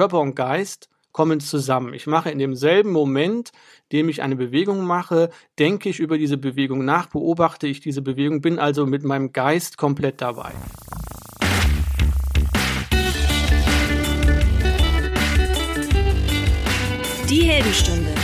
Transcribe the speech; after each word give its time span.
Körper 0.00 0.20
und 0.20 0.34
Geist 0.34 0.88
kommen 1.12 1.40
zusammen. 1.40 1.92
Ich 1.92 2.06
mache 2.06 2.30
in 2.30 2.38
demselben 2.38 2.90
Moment, 2.90 3.52
dem 3.92 4.08
ich 4.08 4.22
eine 4.22 4.34
Bewegung 4.34 4.86
mache, 4.86 5.28
denke 5.58 5.90
ich 5.90 6.00
über 6.00 6.16
diese 6.16 6.38
Bewegung 6.38 6.86
nach, 6.86 7.08
beobachte 7.08 7.66
ich 7.66 7.80
diese 7.80 8.00
Bewegung, 8.00 8.40
bin 8.40 8.58
also 8.58 8.86
mit 8.86 9.04
meinem 9.04 9.34
Geist 9.34 9.76
komplett 9.76 10.22
dabei. 10.22 10.52
Die 17.28 17.42
Heldenstunde, 17.42 18.14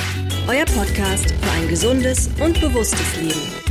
euer 0.49 0.65
Podcast 0.65 1.31
für 1.31 1.51
ein 1.61 1.69
gesundes 1.69 2.31
und 2.43 2.59
bewusstes 2.59 3.21
Leben. 3.21 3.66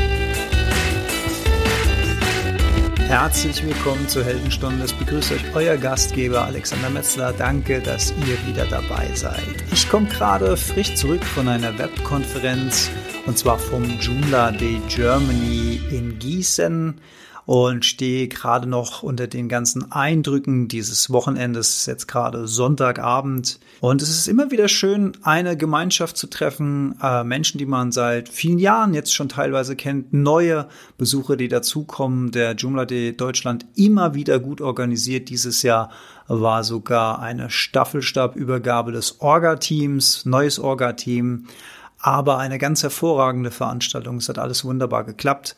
Herzlich 3.07 3.63
willkommen 3.63 4.09
zur 4.09 4.23
Heldenstunde. 4.23 4.83
Es 4.83 4.91
begrüßt 4.91 5.31
euch 5.31 5.55
euer 5.55 5.77
Gastgeber 5.77 6.43
Alexander 6.45 6.89
Metzler. 6.89 7.33
Danke, 7.33 7.79
dass 7.79 8.11
ihr 8.11 8.47
wieder 8.47 8.65
dabei 8.65 9.13
seid. 9.13 9.63
Ich 9.71 9.87
komme 9.87 10.07
gerade 10.07 10.57
frisch 10.57 10.95
zurück 10.95 11.23
von 11.23 11.47
einer 11.47 11.77
Webkonferenz 11.77 12.89
und 13.27 13.37
zwar 13.37 13.59
vom 13.59 13.83
Joomla 13.99 14.51
Day 14.51 14.81
Germany 14.89 15.79
in 15.91 16.17
Gießen 16.17 16.99
und 17.45 17.85
stehe 17.85 18.27
gerade 18.27 18.67
noch 18.67 19.03
unter 19.03 19.27
den 19.27 19.49
ganzen 19.49 19.91
Eindrücken 19.91 20.67
dieses 20.67 21.11
Wochenendes, 21.11 21.85
jetzt 21.85 22.07
gerade 22.07 22.47
Sonntagabend. 22.47 23.59
Und 23.81 24.01
es 24.01 24.09
ist 24.09 24.27
immer 24.27 24.49
wieder 24.49 24.67
schön, 24.67 25.13
eine 25.21 25.55
Gemeinschaft 25.55 26.17
zu 26.17 26.27
treffen, 26.27 26.95
äh, 27.01 27.23
Menschen, 27.23 27.59
die 27.59 27.67
man 27.67 27.91
seit 27.91 28.29
vielen 28.29 28.57
Jahren 28.57 28.93
jetzt 28.93 29.13
schon 29.13 29.29
teilweise 29.29 29.75
kennt, 29.75 30.11
neue 30.11 30.67
Besucher, 30.97 31.35
die 31.35 31.47
dazukommen. 31.47 32.31
Der 32.31 32.53
Joomla 32.53 32.85
Day 32.85 33.15
Deutschland 33.15 33.65
immer 33.75 34.15
wieder 34.15 34.39
gut 34.39 34.61
organisiert. 34.61 35.29
Dieses 35.29 35.61
Jahr 35.61 35.91
war 36.27 36.63
sogar 36.63 37.19
eine 37.19 37.51
Staffelstabübergabe 37.51 38.91
des 38.91 39.21
Orga-Teams, 39.21 40.25
neues 40.25 40.57
Orga-Team 40.57 41.45
aber 41.97 42.37
eine 42.37 42.59
ganz 42.59 42.83
hervorragende 42.83 43.49
Veranstaltung. 43.49 44.17
Es 44.17 44.29
hat 44.29 44.37
alles 44.37 44.63
wunderbar 44.63 45.05
geklappt. 45.05 45.55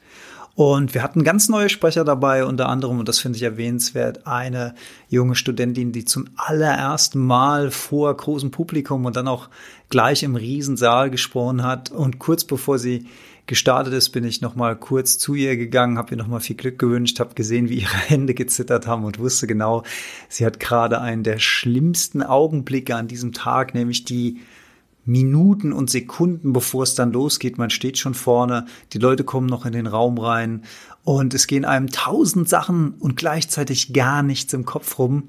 Und 0.57 0.95
wir 0.95 1.03
hatten 1.03 1.23
ganz 1.23 1.49
neue 1.49 1.69
Sprecher 1.69 2.03
dabei, 2.03 2.43
unter 2.43 2.67
anderem, 2.67 2.97
und 2.97 3.07
das 3.07 3.19
finde 3.19 3.37
ich 3.37 3.43
erwähnenswert, 3.43 4.25
eine 4.25 4.73
junge 5.07 5.35
Studentin, 5.35 5.91
die 5.91 6.03
zum 6.03 6.29
allerersten 6.35 7.23
Mal 7.23 7.69
vor 7.69 8.17
großem 8.17 8.49
Publikum 8.49 9.05
und 9.05 9.15
dann 9.15 9.27
auch 9.27 9.49
gleich 9.89 10.23
im 10.23 10.35
Riesensaal 10.35 11.11
gesprochen 11.11 11.61
hat. 11.61 11.91
Und 11.91 12.17
kurz 12.17 12.43
bevor 12.43 12.79
sie 12.79 13.05
gestartet 13.45 13.93
ist, 13.93 14.09
bin 14.09 14.23
ich 14.23 14.41
noch 14.41 14.55
mal 14.55 14.75
kurz 14.75 15.19
zu 15.19 15.35
ihr 15.35 15.57
gegangen, 15.57 15.99
habe 15.99 16.15
ihr 16.15 16.17
noch 16.17 16.25
mal 16.25 16.39
viel 16.39 16.55
Glück 16.55 16.79
gewünscht, 16.79 17.19
habe 17.19 17.35
gesehen, 17.35 17.69
wie 17.69 17.81
ihre 17.81 17.95
Hände 18.07 18.33
gezittert 18.33 18.87
haben 18.87 19.03
und 19.03 19.19
wusste 19.19 19.45
genau, 19.45 19.83
sie 20.27 20.43
hat 20.43 20.59
gerade 20.59 20.99
einen 20.99 21.21
der 21.21 21.37
schlimmsten 21.37 22.23
Augenblicke 22.23 22.95
an 22.95 23.07
diesem 23.07 23.31
Tag, 23.31 23.75
nämlich 23.75 24.05
die 24.05 24.39
Minuten 25.07 25.73
und 25.73 25.89
Sekunden, 25.89 26.53
bevor 26.53 26.83
es 26.83 26.93
dann 26.93 27.13
losgeht. 27.13 27.57
Man 27.57 27.69
steht 27.69 27.97
schon 27.97 28.13
vorne, 28.13 28.65
die 28.93 28.99
Leute 28.99 29.23
kommen 29.23 29.47
noch 29.47 29.65
in 29.65 29.71
den 29.71 29.87
Raum 29.87 30.17
rein 30.19 30.63
und 31.03 31.33
es 31.33 31.47
gehen 31.47 31.65
einem 31.65 31.89
tausend 31.89 32.49
Sachen 32.49 32.95
und 32.99 33.15
gleichzeitig 33.15 33.93
gar 33.93 34.21
nichts 34.21 34.53
im 34.53 34.65
Kopf 34.65 34.99
rum. 34.99 35.23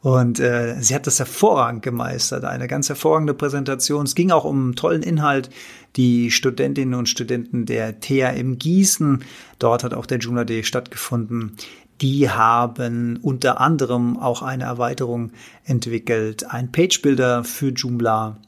Und 0.00 0.40
äh, 0.40 0.74
sie 0.80 0.96
hat 0.96 1.06
das 1.06 1.20
hervorragend 1.20 1.82
gemeistert, 1.82 2.44
eine 2.44 2.66
ganz 2.66 2.88
hervorragende 2.88 3.34
Präsentation. 3.34 4.04
Es 4.04 4.16
ging 4.16 4.32
auch 4.32 4.44
um 4.44 4.64
einen 4.64 4.74
tollen 4.74 5.04
Inhalt. 5.04 5.48
Die 5.94 6.32
Studentinnen 6.32 6.94
und 6.94 7.08
Studenten 7.08 7.66
der 7.66 8.00
THM 8.00 8.58
Gießen, 8.58 9.22
dort 9.60 9.84
hat 9.84 9.94
auch 9.94 10.06
der 10.06 10.18
Joomla 10.18 10.44
Day 10.44 10.64
stattgefunden, 10.64 11.56
die 12.00 12.28
haben 12.28 13.20
unter 13.22 13.60
anderem 13.60 14.18
auch 14.18 14.42
eine 14.42 14.64
Erweiterung 14.64 15.30
entwickelt, 15.64 16.50
ein 16.50 16.72
Page 16.72 17.00
Builder 17.00 17.44
für 17.44 17.68
Joomla 17.68 18.38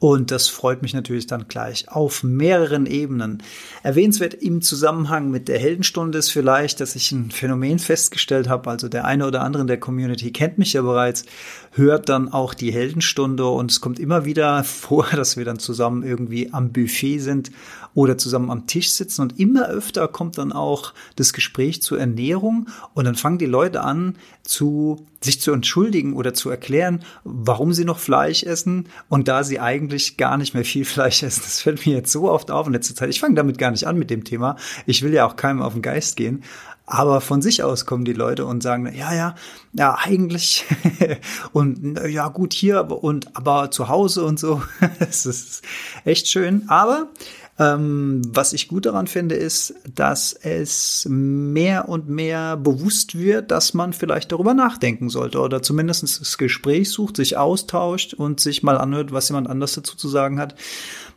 und 0.00 0.30
das 0.30 0.46
freut 0.46 0.82
mich 0.82 0.94
natürlich 0.94 1.26
dann 1.26 1.48
gleich 1.48 1.88
auf 1.88 2.22
mehreren 2.22 2.86
Ebenen. 2.86 3.42
Erwähnenswert 3.82 4.34
im 4.34 4.62
Zusammenhang 4.62 5.30
mit 5.30 5.48
der 5.48 5.58
Heldenstunde 5.58 6.18
ist 6.18 6.30
vielleicht, 6.30 6.80
dass 6.80 6.94
ich 6.94 7.10
ein 7.10 7.32
Phänomen 7.32 7.80
festgestellt 7.80 8.48
habe. 8.48 8.70
Also 8.70 8.88
der 8.88 9.06
eine 9.06 9.26
oder 9.26 9.42
andere 9.42 9.62
in 9.62 9.66
der 9.66 9.80
Community 9.80 10.30
kennt 10.30 10.56
mich 10.56 10.74
ja 10.74 10.82
bereits, 10.82 11.24
hört 11.72 12.08
dann 12.08 12.32
auch 12.32 12.54
die 12.54 12.72
Heldenstunde 12.72 13.46
und 13.46 13.72
es 13.72 13.80
kommt 13.80 13.98
immer 13.98 14.24
wieder 14.24 14.62
vor, 14.64 15.08
dass 15.10 15.36
wir 15.36 15.44
dann 15.44 15.58
zusammen 15.58 16.04
irgendwie 16.04 16.52
am 16.52 16.70
Buffet 16.70 17.18
sind 17.18 17.50
oder 17.94 18.18
zusammen 18.18 18.50
am 18.50 18.66
Tisch 18.66 18.90
sitzen 18.90 19.22
und 19.22 19.38
immer 19.38 19.68
öfter 19.68 20.08
kommt 20.08 20.38
dann 20.38 20.52
auch 20.52 20.94
das 21.16 21.32
Gespräch 21.32 21.82
zur 21.82 21.98
Ernährung 21.98 22.68
und 22.94 23.04
dann 23.04 23.14
fangen 23.14 23.38
die 23.38 23.46
Leute 23.46 23.82
an 23.82 24.16
zu 24.42 25.06
sich 25.20 25.40
zu 25.40 25.52
entschuldigen 25.52 26.14
oder 26.14 26.32
zu 26.32 26.48
erklären, 26.48 27.04
warum 27.24 27.72
sie 27.72 27.84
noch 27.84 27.98
Fleisch 27.98 28.44
essen 28.44 28.88
und 29.08 29.28
da 29.28 29.42
sie 29.42 29.58
eigentlich 29.58 30.16
gar 30.16 30.36
nicht 30.36 30.54
mehr 30.54 30.64
viel 30.64 30.84
Fleisch 30.84 31.22
essen. 31.22 31.42
Das 31.48 31.62
fällt 31.62 31.86
mir 31.86 31.96
jetzt 31.96 32.12
so 32.12 32.30
oft 32.30 32.50
auf 32.50 32.66
in 32.66 32.72
letzter 32.72 32.94
Zeit. 32.94 33.10
Ich 33.10 33.20
fange 33.20 33.34
damit 33.34 33.58
gar 33.58 33.70
nicht 33.70 33.86
an 33.86 33.98
mit 33.98 34.10
dem 34.10 34.24
Thema. 34.24 34.56
Ich 34.86 35.02
will 35.02 35.12
ja 35.12 35.26
auch 35.26 35.36
keinem 35.36 35.62
auf 35.62 35.72
den 35.72 35.82
Geist 35.82 36.16
gehen. 36.16 36.44
Aber 36.90 37.20
von 37.20 37.42
sich 37.42 37.62
aus 37.62 37.84
kommen 37.84 38.06
die 38.06 38.14
Leute 38.14 38.46
und 38.46 38.62
sagen, 38.62 38.90
ja, 38.94 39.12
ja, 39.12 39.34
ja, 39.74 39.98
eigentlich 40.00 40.64
und 41.52 42.00
ja, 42.08 42.28
gut 42.28 42.54
hier 42.54 42.90
und 42.90 43.36
aber 43.36 43.70
zu 43.70 43.88
Hause 43.88 44.24
und 44.24 44.38
so. 44.38 44.62
Es 44.98 45.26
ist 45.26 45.62
echt 46.06 46.28
schön. 46.28 46.64
Aber 46.68 47.08
ähm, 47.58 48.22
was 48.28 48.52
ich 48.52 48.68
gut 48.68 48.86
daran 48.86 49.08
finde, 49.08 49.34
ist, 49.34 49.74
dass 49.92 50.32
es 50.32 51.06
mehr 51.08 51.88
und 51.88 52.08
mehr 52.08 52.56
bewusst 52.56 53.18
wird, 53.18 53.50
dass 53.50 53.74
man 53.74 53.92
vielleicht 53.92 54.30
darüber 54.30 54.54
nachdenken 54.54 55.08
sollte 55.08 55.40
oder 55.40 55.60
zumindest 55.60 56.20
das 56.20 56.38
Gespräch 56.38 56.90
sucht, 56.90 57.16
sich 57.16 57.36
austauscht 57.36 58.14
und 58.14 58.38
sich 58.38 58.62
mal 58.62 58.78
anhört, 58.78 59.12
was 59.12 59.28
jemand 59.28 59.50
anders 59.50 59.74
dazu 59.74 59.96
zu 59.96 60.08
sagen 60.08 60.38
hat. 60.38 60.54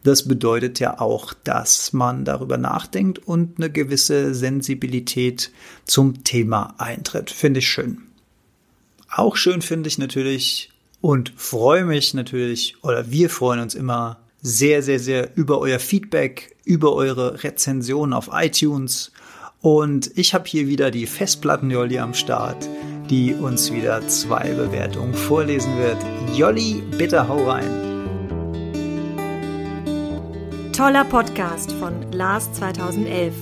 Das 0.03 0.27
bedeutet 0.27 0.79
ja 0.79 0.99
auch, 0.99 1.33
dass 1.43 1.93
man 1.93 2.25
darüber 2.25 2.57
nachdenkt 2.57 3.19
und 3.19 3.57
eine 3.57 3.69
gewisse 3.69 4.33
Sensibilität 4.33 5.51
zum 5.85 6.23
Thema 6.23 6.73
eintritt. 6.79 7.29
Finde 7.29 7.59
ich 7.59 7.69
schön. 7.69 7.99
Auch 9.09 9.35
schön 9.35 9.61
finde 9.61 9.89
ich 9.89 9.99
natürlich 9.99 10.71
und 11.01 11.33
freue 11.35 11.85
mich 11.85 12.15
natürlich, 12.15 12.77
oder 12.81 13.11
wir 13.11 13.29
freuen 13.29 13.59
uns 13.59 13.75
immer 13.75 14.20
sehr, 14.41 14.81
sehr, 14.81 14.99
sehr 14.99 15.29
über 15.35 15.59
euer 15.59 15.79
Feedback, 15.79 16.55
über 16.65 16.93
eure 16.93 17.43
Rezensionen 17.43 18.13
auf 18.13 18.29
iTunes. 18.33 19.11
Und 19.61 20.11
ich 20.17 20.33
habe 20.33 20.45
hier 20.47 20.67
wieder 20.67 20.89
die 20.89 21.05
Festplatten-Jolli 21.05 21.99
am 21.99 22.13
Start, 22.13 22.67
die 23.09 23.33
uns 23.33 23.71
wieder 23.71 24.07
zwei 24.07 24.51
Bewertungen 24.53 25.13
vorlesen 25.13 25.77
wird. 25.77 25.97
Jolli, 26.35 26.81
bitte 26.97 27.27
hau 27.27 27.47
rein. 27.47 27.91
Toller 30.73 31.03
Podcast 31.03 31.73
von 31.73 32.11
Lars 32.11 32.51
2011. 32.53 33.33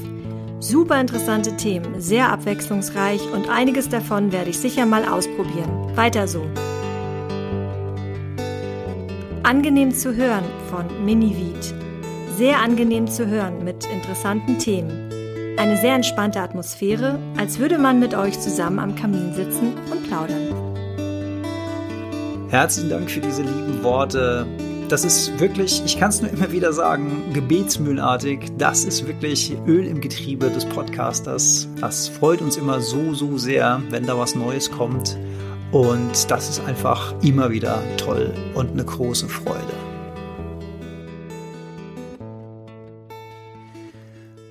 Super 0.60 1.00
interessante 1.00 1.56
Themen, 1.56 2.02
sehr 2.02 2.30
abwechslungsreich 2.30 3.22
und 3.32 3.50
einiges 3.50 3.88
davon 3.88 4.34
werde 4.34 4.50
ich 4.50 4.60
sicher 4.60 4.86
mal 4.86 5.06
ausprobieren. 5.08 5.96
Weiter 5.96 6.28
so. 6.28 6.46
Angenehm 9.50 9.92
zu 9.96 10.16
hören 10.16 10.44
von 10.70 10.86
Minivid. 11.04 11.74
Sehr 12.38 12.60
angenehm 12.60 13.08
zu 13.08 13.26
hören 13.26 13.64
mit 13.64 13.84
interessanten 13.88 14.60
Themen. 14.60 15.10
Eine 15.58 15.76
sehr 15.76 15.96
entspannte 15.96 16.40
Atmosphäre, 16.40 17.18
als 17.36 17.58
würde 17.58 17.80
man 17.80 18.00
mit 18.00 18.14
euch 18.14 18.40
zusammen 18.40 18.78
am 18.78 18.96
Kamin 18.96 19.34
sitzen 19.34 19.74
und 19.90 20.04
plaudern. 20.08 20.54
Herzlichen 22.50 22.92
Dank 22.92 23.10
für 23.10 23.22
diese 23.22 23.42
lieben 23.42 23.82
Worte. 23.82 24.46
Das 24.88 25.04
ist 25.04 25.40
wirklich, 25.40 25.82
ich 25.84 25.98
kann 25.98 26.10
es 26.10 26.22
nur 26.22 26.30
immer 26.30 26.52
wieder 26.52 26.72
sagen, 26.72 27.34
gebetsmühlenartig. 27.34 28.52
Das 28.60 28.86
ist 28.86 29.08
wirklich 29.08 29.58
Öl 29.66 29.88
im 29.88 30.00
Getriebe 30.00 30.52
des 30.52 30.66
Podcasters. 30.66 31.68
Das 31.82 32.08
freut 32.08 32.44
uns 32.44 32.56
immer 32.56 32.82
so, 32.82 33.16
so 33.16 33.40
sehr, 33.40 33.82
wenn 33.90 34.06
da 34.06 34.16
was 34.16 34.36
Neues 34.36 34.70
kommt. 34.70 35.18
Und 35.72 36.32
das 36.32 36.50
ist 36.50 36.62
einfach 36.62 37.14
immer 37.22 37.52
wieder 37.52 37.84
toll 37.98 38.34
und 38.56 38.72
eine 38.72 38.84
große 38.84 39.30
Freude. 39.30 39.72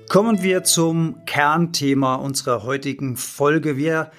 Kommen 0.07 0.41
wir 0.41 0.63
zum 0.63 1.17
Kernthema 1.25 2.15
unserer 2.15 2.63
heutigen 2.63 3.17
Folge. 3.17 3.75
Wir 3.75 4.11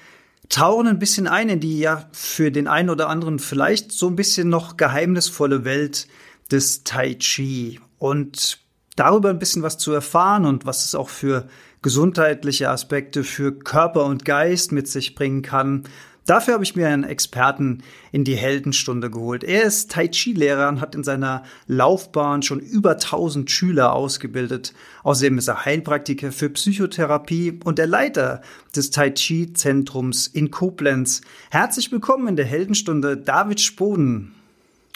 tauchen 0.47 0.87
ein 0.87 0.99
bisschen 0.99 1.27
ein 1.27 1.49
in 1.49 1.59
die 1.59 1.79
ja 1.79 2.07
für 2.11 2.51
den 2.51 2.67
einen 2.67 2.91
oder 2.91 3.09
anderen 3.09 3.39
vielleicht 3.39 3.91
so 3.91 4.07
ein 4.07 4.15
bisschen 4.15 4.49
noch 4.49 4.77
geheimnisvolle 4.77 5.65
Welt 5.65 6.07
des 6.51 6.83
Tai 6.83 7.15
Chi 7.15 7.79
und 7.97 8.59
darüber 8.95 9.31
ein 9.31 9.39
bisschen 9.39 9.63
was 9.63 9.79
zu 9.79 9.91
erfahren 9.91 10.45
und 10.45 10.67
was 10.67 10.85
es 10.85 10.93
auch 10.93 11.09
für 11.09 11.47
gesundheitliche 11.81 12.69
Aspekte 12.69 13.23
für 13.23 13.51
Körper 13.57 14.05
und 14.05 14.23
Geist 14.23 14.71
mit 14.71 14.87
sich 14.87 15.15
bringen 15.15 15.41
kann, 15.41 15.85
Dafür 16.25 16.53
habe 16.53 16.63
ich 16.63 16.75
mir 16.75 16.87
einen 16.87 17.03
Experten 17.03 17.83
in 18.11 18.23
die 18.23 18.35
Heldenstunde 18.35 19.09
geholt. 19.09 19.43
Er 19.43 19.63
ist 19.63 19.91
Tai 19.91 20.07
Chi-Lehrer 20.07 20.69
und 20.69 20.79
hat 20.79 20.93
in 20.93 21.03
seiner 21.03 21.43
Laufbahn 21.65 22.43
schon 22.43 22.59
über 22.59 22.91
1000 22.91 23.49
Schüler 23.49 23.93
ausgebildet. 23.93 24.73
Außerdem 25.03 25.39
ist 25.39 25.47
er 25.47 25.65
Heilpraktiker 25.65 26.31
für 26.31 26.49
Psychotherapie 26.51 27.59
und 27.63 27.79
der 27.79 27.87
Leiter 27.87 28.41
des 28.75 28.91
Tai 28.91 29.09
Chi-Zentrums 29.09 30.27
in 30.27 30.51
Koblenz. 30.51 31.21
Herzlich 31.49 31.91
willkommen 31.91 32.27
in 32.27 32.35
der 32.35 32.45
Heldenstunde, 32.45 33.17
David 33.17 33.59
Spoden. 33.59 34.35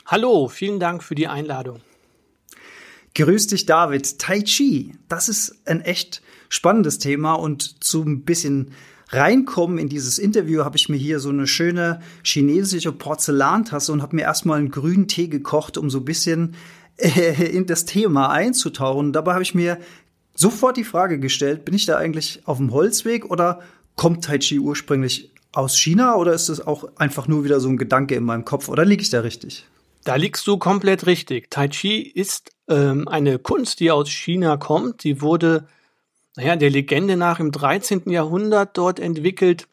Hallo, 0.06 0.48
vielen 0.48 0.80
Dank 0.80 1.01
für 1.01 1.16
die 1.16 1.27
Einladung. 1.27 1.81
Grüß 3.16 3.48
dich, 3.48 3.66
David. 3.66 4.19
Tai 4.19 4.42
Chi, 4.42 4.94
das 5.07 5.30
ist 5.30 5.56
ein 5.66 5.81
echt 5.81 6.22
spannendes 6.50 7.00
Thema 7.00 7.33
und 7.33 7.83
zu 7.83 8.04
ein 8.04 8.22
bisschen 8.24 8.72
reinkommen 9.15 9.77
in 9.77 9.89
dieses 9.89 10.19
Interview 10.19 10.63
habe 10.63 10.77
ich 10.77 10.89
mir 10.89 10.97
hier 10.97 11.19
so 11.19 11.29
eine 11.29 11.47
schöne 11.47 12.01
chinesische 12.23 12.91
Porzellantasse 12.91 13.91
und 13.91 14.01
habe 14.01 14.15
mir 14.15 14.23
erstmal 14.23 14.59
einen 14.59 14.71
grünen 14.71 15.07
Tee 15.07 15.27
gekocht, 15.27 15.77
um 15.77 15.89
so 15.89 16.00
ein 16.00 16.06
bisschen 16.06 16.56
äh, 16.97 17.50
in 17.50 17.65
das 17.65 17.85
Thema 17.85 18.29
einzutauchen. 18.29 19.13
Dabei 19.13 19.33
habe 19.33 19.44
ich 19.44 19.56
mir 19.56 19.79
sofort 20.33 20.77
die 20.77 20.83
Frage 20.83 21.19
gestellt, 21.19 21.65
bin 21.65 21.73
ich 21.73 21.85
da 21.85 21.97
eigentlich 21.97 22.41
auf 22.45 22.57
dem 22.57 22.71
Holzweg 22.71 23.25
oder 23.25 23.62
kommt 23.95 24.25
Tai 24.25 24.38
Chi 24.38 24.59
ursprünglich 24.59 25.31
aus 25.53 25.77
China 25.77 26.15
oder 26.15 26.33
ist 26.33 26.50
es 26.50 26.65
auch 26.65 26.89
einfach 26.97 27.27
nur 27.27 27.44
wieder 27.44 27.59
so 27.59 27.69
ein 27.69 27.77
Gedanke 27.77 28.15
in 28.15 28.23
meinem 28.23 28.45
Kopf 28.45 28.67
oder 28.67 28.85
liege 28.85 29.01
ich 29.01 29.09
da 29.09 29.21
richtig? 29.21 29.65
Da 30.03 30.15
liegst 30.15 30.45
du 30.45 30.57
komplett 30.57 31.07
richtig. 31.07 31.50
Tai 31.50 31.67
Chi 31.69 32.01
ist 32.01 32.51
ähm, 32.67 33.07
eine 33.07 33.39
Kunst, 33.39 33.79
die 33.79 33.89
aus 33.89 34.09
China 34.09 34.57
kommt. 34.57 35.03
Die 35.03 35.21
wurde 35.21 35.67
naja, 36.35 36.55
der 36.55 36.69
Legende 36.69 37.15
nach 37.17 37.39
im 37.39 37.51
13. 37.51 38.09
Jahrhundert 38.09 38.77
dort 38.77 38.99
entwickelt. 38.99 39.67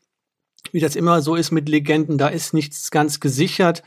Wie 0.70 0.80
das 0.80 0.96
immer 0.96 1.20
so 1.20 1.34
ist 1.34 1.50
mit 1.50 1.68
Legenden, 1.68 2.18
da 2.18 2.28
ist 2.28 2.54
nichts 2.54 2.90
ganz 2.90 3.20
gesichert. 3.20 3.82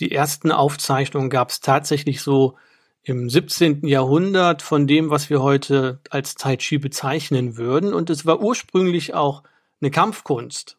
Die 0.00 0.10
ersten 0.10 0.50
Aufzeichnungen 0.50 1.30
gab 1.30 1.50
es 1.50 1.60
tatsächlich 1.60 2.22
so 2.22 2.56
im 3.02 3.28
17. 3.28 3.86
Jahrhundert 3.86 4.62
von 4.62 4.86
dem, 4.86 5.10
was 5.10 5.28
wir 5.28 5.42
heute 5.42 6.00
als 6.08 6.34
Tai 6.34 6.56
Chi 6.56 6.78
bezeichnen 6.78 7.58
würden. 7.58 7.92
Und 7.92 8.08
es 8.08 8.24
war 8.24 8.40
ursprünglich 8.40 9.12
auch 9.12 9.42
eine 9.80 9.90
Kampfkunst. 9.90 10.78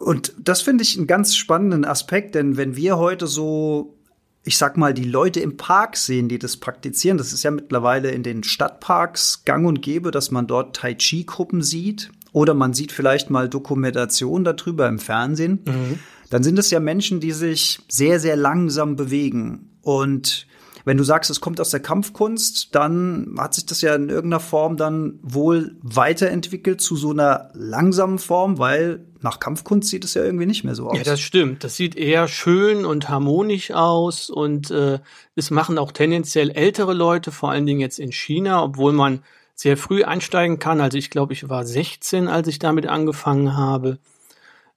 Und 0.00 0.32
das 0.38 0.62
finde 0.62 0.82
ich 0.82 0.96
einen 0.96 1.06
ganz 1.06 1.36
spannenden 1.36 1.84
Aspekt, 1.84 2.34
denn 2.34 2.56
wenn 2.56 2.76
wir 2.76 2.96
heute 2.96 3.26
so 3.26 3.98
ich 4.44 4.58
sag 4.58 4.76
mal, 4.76 4.92
die 4.92 5.04
Leute 5.04 5.40
im 5.40 5.56
Park 5.56 5.96
sehen, 5.96 6.28
die 6.28 6.38
das 6.38 6.56
praktizieren. 6.56 7.18
Das 7.18 7.32
ist 7.32 7.44
ja 7.44 7.50
mittlerweile 7.50 8.10
in 8.10 8.22
den 8.22 8.42
Stadtparks 8.42 9.44
gang 9.44 9.66
und 9.66 9.82
gäbe, 9.82 10.10
dass 10.10 10.30
man 10.30 10.46
dort 10.46 10.76
Tai 10.76 10.94
Chi-Gruppen 10.94 11.62
sieht. 11.62 12.10
Oder 12.32 12.54
man 12.54 12.72
sieht 12.72 12.92
vielleicht 12.92 13.30
mal 13.30 13.48
Dokumentation 13.48 14.42
darüber 14.42 14.88
im 14.88 14.98
Fernsehen. 14.98 15.60
Mhm. 15.64 15.98
Dann 16.30 16.42
sind 16.42 16.58
es 16.58 16.70
ja 16.70 16.80
Menschen, 16.80 17.20
die 17.20 17.32
sich 17.32 17.80
sehr, 17.88 18.18
sehr 18.18 18.36
langsam 18.36 18.96
bewegen. 18.96 19.70
Und 19.82 20.46
wenn 20.84 20.96
du 20.96 21.04
sagst, 21.04 21.30
es 21.30 21.40
kommt 21.40 21.60
aus 21.60 21.70
der 21.70 21.80
Kampfkunst, 21.80 22.74
dann 22.74 23.36
hat 23.38 23.54
sich 23.54 23.66
das 23.66 23.80
ja 23.82 23.94
in 23.94 24.08
irgendeiner 24.08 24.40
Form 24.40 24.76
dann 24.76 25.18
wohl 25.22 25.76
weiterentwickelt 25.82 26.80
zu 26.80 26.96
so 26.96 27.10
einer 27.10 27.50
langsamen 27.54 28.18
Form, 28.18 28.58
weil 28.58 29.04
nach 29.20 29.38
Kampfkunst 29.38 29.88
sieht 29.88 30.04
es 30.04 30.14
ja 30.14 30.24
irgendwie 30.24 30.46
nicht 30.46 30.64
mehr 30.64 30.74
so 30.74 30.88
aus. 30.88 30.98
Ja, 30.98 31.04
das 31.04 31.20
stimmt. 31.20 31.62
Das 31.62 31.76
sieht 31.76 31.94
eher 31.94 32.26
schön 32.26 32.84
und 32.84 33.08
harmonisch 33.08 33.70
aus 33.70 34.30
und 34.30 34.70
äh, 34.70 34.98
es 35.36 35.50
machen 35.50 35.78
auch 35.78 35.92
tendenziell 35.92 36.50
ältere 36.50 36.94
Leute, 36.94 37.30
vor 37.30 37.50
allen 37.50 37.66
Dingen 37.66 37.80
jetzt 37.80 37.98
in 37.98 38.12
China, 38.12 38.62
obwohl 38.62 38.92
man 38.92 39.22
sehr 39.54 39.76
früh 39.76 40.02
einsteigen 40.02 40.58
kann. 40.58 40.80
Also 40.80 40.98
ich 40.98 41.10
glaube, 41.10 41.32
ich 41.32 41.48
war 41.48 41.64
16, 41.64 42.26
als 42.26 42.48
ich 42.48 42.58
damit 42.58 42.86
angefangen 42.86 43.56
habe. 43.56 43.98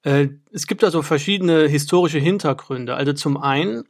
Äh, 0.03 0.29
es 0.51 0.67
gibt 0.67 0.83
also 0.83 1.01
verschiedene 1.01 1.67
historische 1.67 2.19
Hintergründe. 2.19 2.95
Also 2.95 3.13
zum 3.13 3.37
einen 3.37 3.85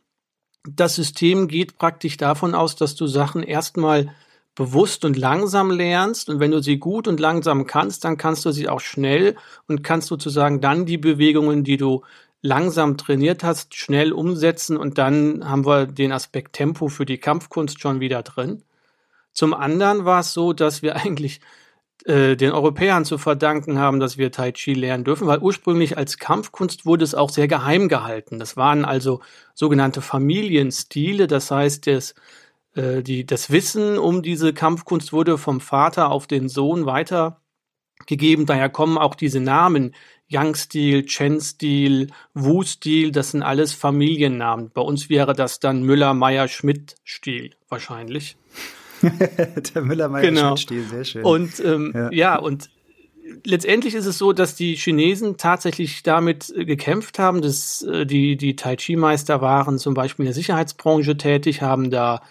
das 0.68 0.96
System 0.96 1.48
geht 1.48 1.78
praktisch 1.78 2.18
davon 2.18 2.56
aus, 2.56 2.76
dass 2.76 2.96
du 2.96 3.08
Sachen 3.08 3.44
erstmal 3.44 4.14
bewusst 4.56 5.04
und 5.04 5.18
langsam 5.18 5.70
lernst 5.70 6.30
und 6.30 6.40
wenn 6.40 6.52
du 6.52 6.62
sie 6.62 6.78
gut 6.78 7.08
und 7.08 7.20
langsam 7.20 7.68
kannst, 7.68 8.06
dann 8.06 8.18
kannst 8.18 8.46
du 8.46 8.52
sie 8.52 8.70
auch 8.70 8.80
schnell 8.80 9.36
und 9.68 9.84
kannst 9.84 10.08
sozusagen 10.08 10.62
dann 10.62 10.86
die 10.86 10.98
Bewegungen, 10.98 11.64
die 11.64 11.78
du 11.78 12.04
langsam 12.42 12.96
trainiert 12.98 13.44
hast, 13.44 13.76
schnell 13.76 14.14
umsetzen 14.14 14.78
und 14.78 14.98
dann 14.98 15.48
haben 15.50 15.66
wir 15.66 15.88
den 15.88 16.12
Aspekt 16.12 16.54
Tempo 16.54 16.88
für 16.88 17.06
die 17.06 17.18
Kampfkunst 17.18 17.82
schon 17.82 18.00
wieder 18.00 18.24
drin. 18.24 18.64
Zum 19.34 19.54
anderen 19.54 20.06
war 20.06 20.22
es 20.22 20.34
so, 20.34 20.54
dass 20.54 20.82
wir 20.82 20.96
eigentlich 21.06 21.42
äh, 22.04 22.36
den 22.36 22.52
Europäern 22.52 23.06
zu 23.06 23.18
verdanken 23.18 23.80
haben, 23.80 24.00
dass 24.00 24.18
wir 24.18 24.32
Tai 24.32 24.52
Chi 24.52 24.74
lernen 24.74 25.04
dürfen, 25.04 25.28
weil 25.28 25.40
ursprünglich 25.40 25.98
als 25.98 26.18
Kampfkunst 26.18 26.86
wurde 26.86 27.04
es 27.04 27.16
auch 27.16 27.30
sehr 27.30 27.48
geheim 27.48 27.88
gehalten. 27.88 28.38
Das 28.38 28.58
waren 28.58 28.86
also 28.86 29.22
sogenannte 29.54 30.02
Familienstile, 30.02 31.28
das 31.28 31.50
heißt, 31.50 31.88
das, 31.88 32.14
äh, 32.76 33.02
die, 33.02 33.26
das 33.26 33.50
Wissen 33.50 33.98
um 33.98 34.22
diese 34.22 34.54
Kampfkunst 34.54 35.14
wurde 35.14 35.38
vom 35.38 35.62
Vater 35.62 36.12
auf 36.12 36.28
den 36.28 36.50
Sohn 36.50 36.86
weitergegeben. 36.86 38.46
Daher 38.46 38.70
kommen 38.70 38.98
auch 38.98 39.16
diese 39.16 39.40
Namen 39.40 39.96
Yang-Stil, 40.28 41.06
Chen-Stil, 41.06 42.08
Wu-Stil, 42.34 43.12
das 43.12 43.32
sind 43.32 43.44
alles 43.44 43.74
Familiennamen. 43.74 44.72
Bei 44.72 44.82
uns 44.82 45.10
wäre 45.10 45.34
das 45.34 45.60
dann 45.60 45.84
Müller-Meyer-Schmidt-Stil 45.84 47.56
wahrscheinlich. 47.70 48.36
der 49.76 49.82
Müller-Meyer 49.82 50.22
genau. 50.22 50.56
Stil, 50.56 50.84
sehr 50.84 51.04
schön. 51.04 51.24
Und 51.24 51.60
ähm, 51.60 51.92
ja. 51.94 52.12
ja, 52.12 52.40
und 52.40 52.70
letztendlich 53.44 53.96
ist 53.96 54.06
es 54.06 54.18
so, 54.18 54.34
dass 54.34 54.56
die 54.56 54.76
Chinesen 54.76 55.38
tatsächlich 55.38 56.04
damit 56.04 56.54
äh, 56.56 56.66
gekämpft 56.66 57.20
haben, 57.20 57.42
dass 57.42 57.82
äh, 57.84 58.06
die, 58.06 58.38
die 58.38 58.56
Tai 58.56 58.76
Chi-Meister 58.76 59.42
waren 59.42 59.78
zum 59.78 59.94
Beispiel 59.94 60.24
in 60.24 60.28
der 60.28 60.36
Sicherheitsbranche 60.36 61.18
tätig, 61.18 61.62
haben 61.62 61.92
da 61.92 62.22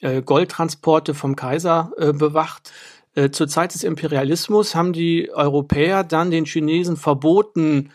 äh, 0.00 0.22
Goldtransporte 0.22 1.14
vom 1.14 1.36
Kaiser 1.36 1.92
äh, 1.96 2.12
bewacht. 2.12 2.72
Äh, 3.14 3.30
zur 3.30 3.48
Zeit 3.48 3.74
des 3.74 3.84
Imperialismus 3.84 4.74
haben 4.74 4.92
die 4.92 5.30
Europäer 5.32 6.04
dann 6.04 6.30
den 6.30 6.44
Chinesen 6.44 6.96
verboten, 6.96 7.90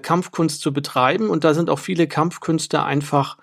Kampfkunst 0.00 0.62
zu 0.62 0.72
betreiben. 0.72 1.28
Und 1.28 1.44
da 1.44 1.52
sind 1.52 1.68
auch 1.68 1.78
viele 1.78 2.08
Kampfkünste 2.08 2.84
einfach 2.84 3.36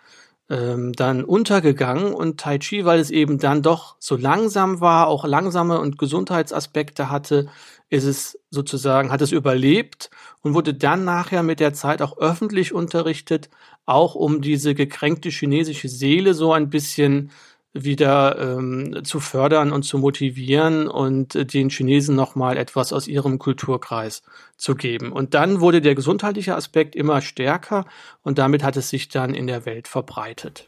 ähm, 0.51 0.91
dann 0.91 1.23
untergegangen 1.23 2.13
und 2.13 2.39
Tai 2.39 2.57
Chi, 2.57 2.83
weil 2.83 2.99
es 2.99 3.09
eben 3.09 3.39
dann 3.39 3.61
doch 3.61 3.95
so 3.99 4.17
langsam 4.17 4.81
war, 4.81 5.07
auch 5.07 5.23
langsame 5.23 5.79
und 5.79 5.97
Gesundheitsaspekte 5.97 7.09
hatte, 7.09 7.47
ist 7.89 8.03
es 8.03 8.37
sozusagen, 8.49 9.11
hat 9.11 9.21
es 9.21 9.31
überlebt 9.31 10.09
und 10.41 10.53
wurde 10.53 10.73
dann 10.73 11.05
nachher 11.05 11.41
mit 11.41 11.61
der 11.61 11.73
Zeit 11.73 12.01
auch 12.01 12.17
öffentlich 12.17 12.73
unterrichtet, 12.73 13.49
auch 13.85 14.13
um 14.13 14.41
diese 14.41 14.75
gekränkte 14.75 15.29
chinesische 15.29 15.87
Seele 15.87 16.33
so 16.33 16.51
ein 16.51 16.69
bisschen 16.69 17.31
wieder 17.73 18.37
ähm, 18.37 19.03
zu 19.03 19.19
fördern 19.19 19.71
und 19.71 19.83
zu 19.83 19.97
motivieren 19.97 20.87
und 20.87 21.35
äh, 21.35 21.45
den 21.45 21.69
Chinesen 21.69 22.15
nochmal 22.15 22.57
etwas 22.57 22.91
aus 22.91 23.07
ihrem 23.07 23.39
Kulturkreis 23.39 24.23
zu 24.57 24.75
geben. 24.75 25.11
Und 25.11 25.33
dann 25.33 25.61
wurde 25.61 25.81
der 25.81 25.95
gesundheitliche 25.95 26.55
Aspekt 26.55 26.95
immer 26.95 27.21
stärker 27.21 27.85
und 28.23 28.37
damit 28.37 28.63
hat 28.63 28.75
es 28.75 28.89
sich 28.89 29.07
dann 29.07 29.33
in 29.33 29.47
der 29.47 29.65
Welt 29.65 29.87
verbreitet. 29.87 30.67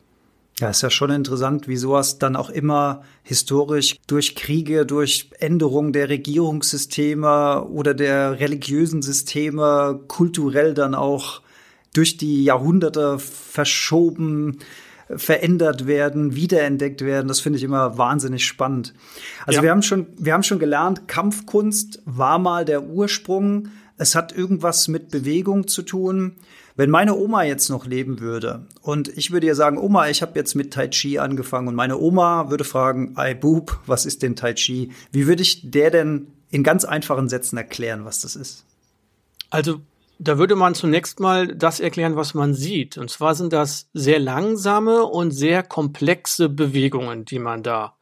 Ja, 0.59 0.69
ist 0.69 0.83
ja 0.83 0.91
schon 0.91 1.09
interessant, 1.09 1.67
wie 1.67 1.77
sowas 1.77 2.19
dann 2.19 2.35
auch 2.35 2.51
immer 2.51 3.01
historisch 3.23 3.97
durch 4.05 4.35
Kriege, 4.35 4.85
durch 4.85 5.31
Änderungen 5.39 5.93
der 5.93 6.09
Regierungssysteme 6.09 7.65
oder 7.65 7.95
der 7.95 8.39
religiösen 8.39 9.01
Systeme 9.01 9.99
kulturell 10.07 10.75
dann 10.75 10.93
auch 10.93 11.41
durch 11.93 12.17
die 12.17 12.43
Jahrhunderte 12.43 13.17
verschoben 13.19 14.59
verändert 15.09 15.87
werden, 15.87 16.35
wiederentdeckt 16.35 17.01
werden. 17.01 17.27
Das 17.27 17.39
finde 17.39 17.57
ich 17.57 17.63
immer 17.63 17.97
wahnsinnig 17.97 18.45
spannend. 18.45 18.93
Also 19.45 19.57
ja. 19.57 19.63
wir 19.63 19.71
haben 19.71 19.81
schon, 19.81 20.07
wir 20.17 20.33
haben 20.33 20.43
schon 20.43 20.59
gelernt, 20.59 21.07
Kampfkunst 21.07 22.01
war 22.05 22.39
mal 22.39 22.65
der 22.65 22.83
Ursprung. 22.83 23.69
Es 23.97 24.15
hat 24.15 24.35
irgendwas 24.35 24.87
mit 24.87 25.09
Bewegung 25.09 25.67
zu 25.67 25.81
tun. 25.81 26.35
Wenn 26.75 26.89
meine 26.89 27.15
Oma 27.15 27.43
jetzt 27.43 27.69
noch 27.69 27.85
leben 27.85 28.19
würde 28.19 28.65
und 28.81 29.07
ich 29.09 29.29
würde 29.29 29.45
ihr 29.45 29.53
sagen, 29.53 29.77
Oma, 29.77 30.09
ich 30.09 30.23
habe 30.23 30.39
jetzt 30.39 30.55
mit 30.55 30.73
Tai 30.73 30.87
Chi 30.87 31.19
angefangen 31.19 31.67
und 31.67 31.75
meine 31.75 31.99
Oma 31.99 32.49
würde 32.49 32.63
fragen, 32.63 33.13
ei 33.15 33.35
Bub, 33.35 33.79
was 33.85 34.07
ist 34.07 34.23
denn 34.23 34.35
Tai 34.35 34.53
Chi? 34.53 34.91
Wie 35.11 35.27
würde 35.27 35.43
ich 35.43 35.69
der 35.69 35.91
denn 35.91 36.27
in 36.49 36.63
ganz 36.63 36.83
einfachen 36.83 37.29
Sätzen 37.29 37.57
erklären, 37.57 38.05
was 38.05 38.21
das 38.21 38.35
ist? 38.35 38.65
Also 39.51 39.81
da 40.19 40.37
würde 40.37 40.55
man 40.55 40.75
zunächst 40.75 41.19
mal 41.19 41.47
das 41.47 41.79
erklären, 41.79 42.15
was 42.15 42.33
man 42.33 42.53
sieht. 42.53 42.97
Und 42.97 43.09
zwar 43.09 43.35
sind 43.35 43.53
das 43.53 43.89
sehr 43.93 44.19
langsame 44.19 45.03
und 45.03 45.31
sehr 45.31 45.63
komplexe 45.63 46.49
Bewegungen, 46.49 47.25
die 47.25 47.39
man 47.39 47.63
da 47.63 47.95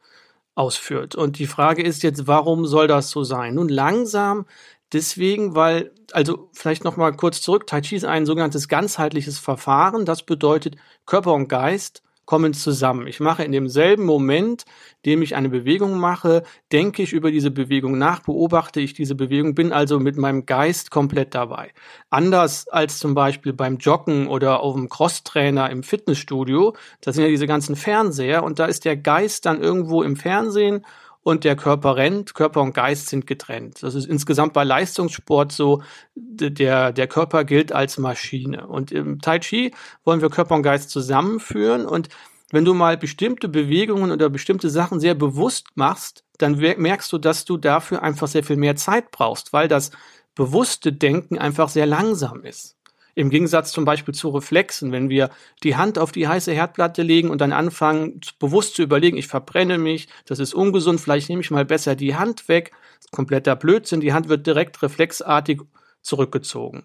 ausführt. 0.54 1.14
Und 1.14 1.38
die 1.38 1.46
Frage 1.46 1.82
ist 1.82 2.02
jetzt, 2.02 2.26
warum 2.26 2.66
soll 2.66 2.86
das 2.86 3.10
so 3.10 3.24
sein? 3.24 3.54
Nun 3.54 3.68
langsam 3.68 4.46
deswegen, 4.92 5.54
weil, 5.54 5.92
also 6.12 6.50
vielleicht 6.52 6.84
noch 6.84 6.96
mal 6.96 7.12
kurz 7.12 7.40
zurück, 7.40 7.66
Tai 7.66 7.80
Chi 7.80 7.96
ist 7.96 8.04
ein 8.04 8.26
sogenanntes 8.26 8.68
ganzheitliches 8.68 9.38
Verfahren. 9.38 10.04
Das 10.04 10.22
bedeutet, 10.22 10.76
Körper 11.06 11.32
und 11.32 11.48
Geist 11.48 12.02
kommen 12.24 12.54
zusammen. 12.54 13.06
Ich 13.06 13.20
mache 13.20 13.44
in 13.44 13.52
demselben 13.52 14.04
Moment, 14.04 14.64
dem 15.04 15.22
ich 15.22 15.34
eine 15.34 15.48
Bewegung 15.48 15.98
mache, 15.98 16.44
denke 16.70 17.02
ich 17.02 17.12
über 17.12 17.30
diese 17.30 17.50
Bewegung 17.50 17.98
nach, 17.98 18.20
beobachte 18.20 18.80
ich 18.80 18.94
diese 18.94 19.14
Bewegung, 19.14 19.54
bin 19.54 19.72
also 19.72 19.98
mit 19.98 20.16
meinem 20.16 20.46
Geist 20.46 20.90
komplett 20.90 21.34
dabei. 21.34 21.72
Anders 22.10 22.68
als 22.68 22.98
zum 22.98 23.14
Beispiel 23.14 23.52
beim 23.52 23.78
Joggen 23.78 24.28
oder 24.28 24.60
auf 24.60 24.74
dem 24.74 24.88
Crosstrainer 24.88 25.70
im 25.70 25.82
Fitnessstudio, 25.82 26.74
da 27.00 27.12
sind 27.12 27.24
ja 27.24 27.28
diese 27.28 27.46
ganzen 27.46 27.76
Fernseher 27.76 28.44
und 28.44 28.58
da 28.58 28.66
ist 28.66 28.84
der 28.84 28.96
Geist 28.96 29.46
dann 29.46 29.60
irgendwo 29.60 30.02
im 30.02 30.16
Fernsehen 30.16 30.84
und 31.22 31.44
der 31.44 31.56
Körper 31.56 31.96
rennt, 31.96 32.34
Körper 32.34 32.62
und 32.62 32.74
Geist 32.74 33.08
sind 33.08 33.26
getrennt. 33.26 33.82
Das 33.82 33.94
ist 33.94 34.06
insgesamt 34.06 34.52
bei 34.52 34.64
Leistungssport 34.64 35.52
so, 35.52 35.82
der, 36.14 36.92
der 36.92 37.06
Körper 37.06 37.44
gilt 37.44 37.72
als 37.72 37.98
Maschine. 37.98 38.66
Und 38.66 38.90
im 38.92 39.20
Tai 39.20 39.38
Chi 39.38 39.74
wollen 40.04 40.20
wir 40.20 40.30
Körper 40.30 40.56
und 40.56 40.62
Geist 40.62 40.90
zusammenführen 40.90 41.86
und 41.86 42.08
wenn 42.52 42.66
du 42.66 42.74
mal 42.74 42.98
bestimmte 42.98 43.48
Bewegungen 43.48 44.12
oder 44.12 44.28
bestimmte 44.28 44.68
Sachen 44.68 45.00
sehr 45.00 45.14
bewusst 45.14 45.68
machst, 45.74 46.22
dann 46.36 46.58
merkst 46.58 47.10
du, 47.10 47.16
dass 47.16 47.46
du 47.46 47.56
dafür 47.56 48.02
einfach 48.02 48.28
sehr 48.28 48.44
viel 48.44 48.56
mehr 48.56 48.76
Zeit 48.76 49.10
brauchst, 49.10 49.54
weil 49.54 49.68
das 49.68 49.90
bewusste 50.34 50.92
Denken 50.92 51.38
einfach 51.38 51.70
sehr 51.70 51.86
langsam 51.86 52.44
ist. 52.44 52.76
Im 53.14 53.28
Gegensatz 53.28 53.72
zum 53.72 53.84
Beispiel 53.84 54.14
zu 54.14 54.30
Reflexen, 54.30 54.90
wenn 54.90 55.10
wir 55.10 55.30
die 55.62 55.76
Hand 55.76 55.98
auf 55.98 56.12
die 56.12 56.28
heiße 56.28 56.52
Herdplatte 56.52 57.02
legen 57.02 57.30
und 57.30 57.40
dann 57.40 57.52
anfangen, 57.52 58.20
bewusst 58.38 58.74
zu 58.74 58.82
überlegen, 58.82 59.18
ich 59.18 59.26
verbrenne 59.26 59.76
mich, 59.76 60.08
das 60.24 60.38
ist 60.38 60.54
ungesund, 60.54 61.00
vielleicht 61.00 61.28
nehme 61.28 61.42
ich 61.42 61.50
mal 61.50 61.66
besser 61.66 61.94
die 61.94 62.16
Hand 62.16 62.48
weg, 62.48 62.72
kompletter 63.10 63.54
Blödsinn, 63.54 64.00
die 64.00 64.14
Hand 64.14 64.28
wird 64.28 64.46
direkt 64.46 64.82
reflexartig 64.82 65.60
zurückgezogen. 66.00 66.84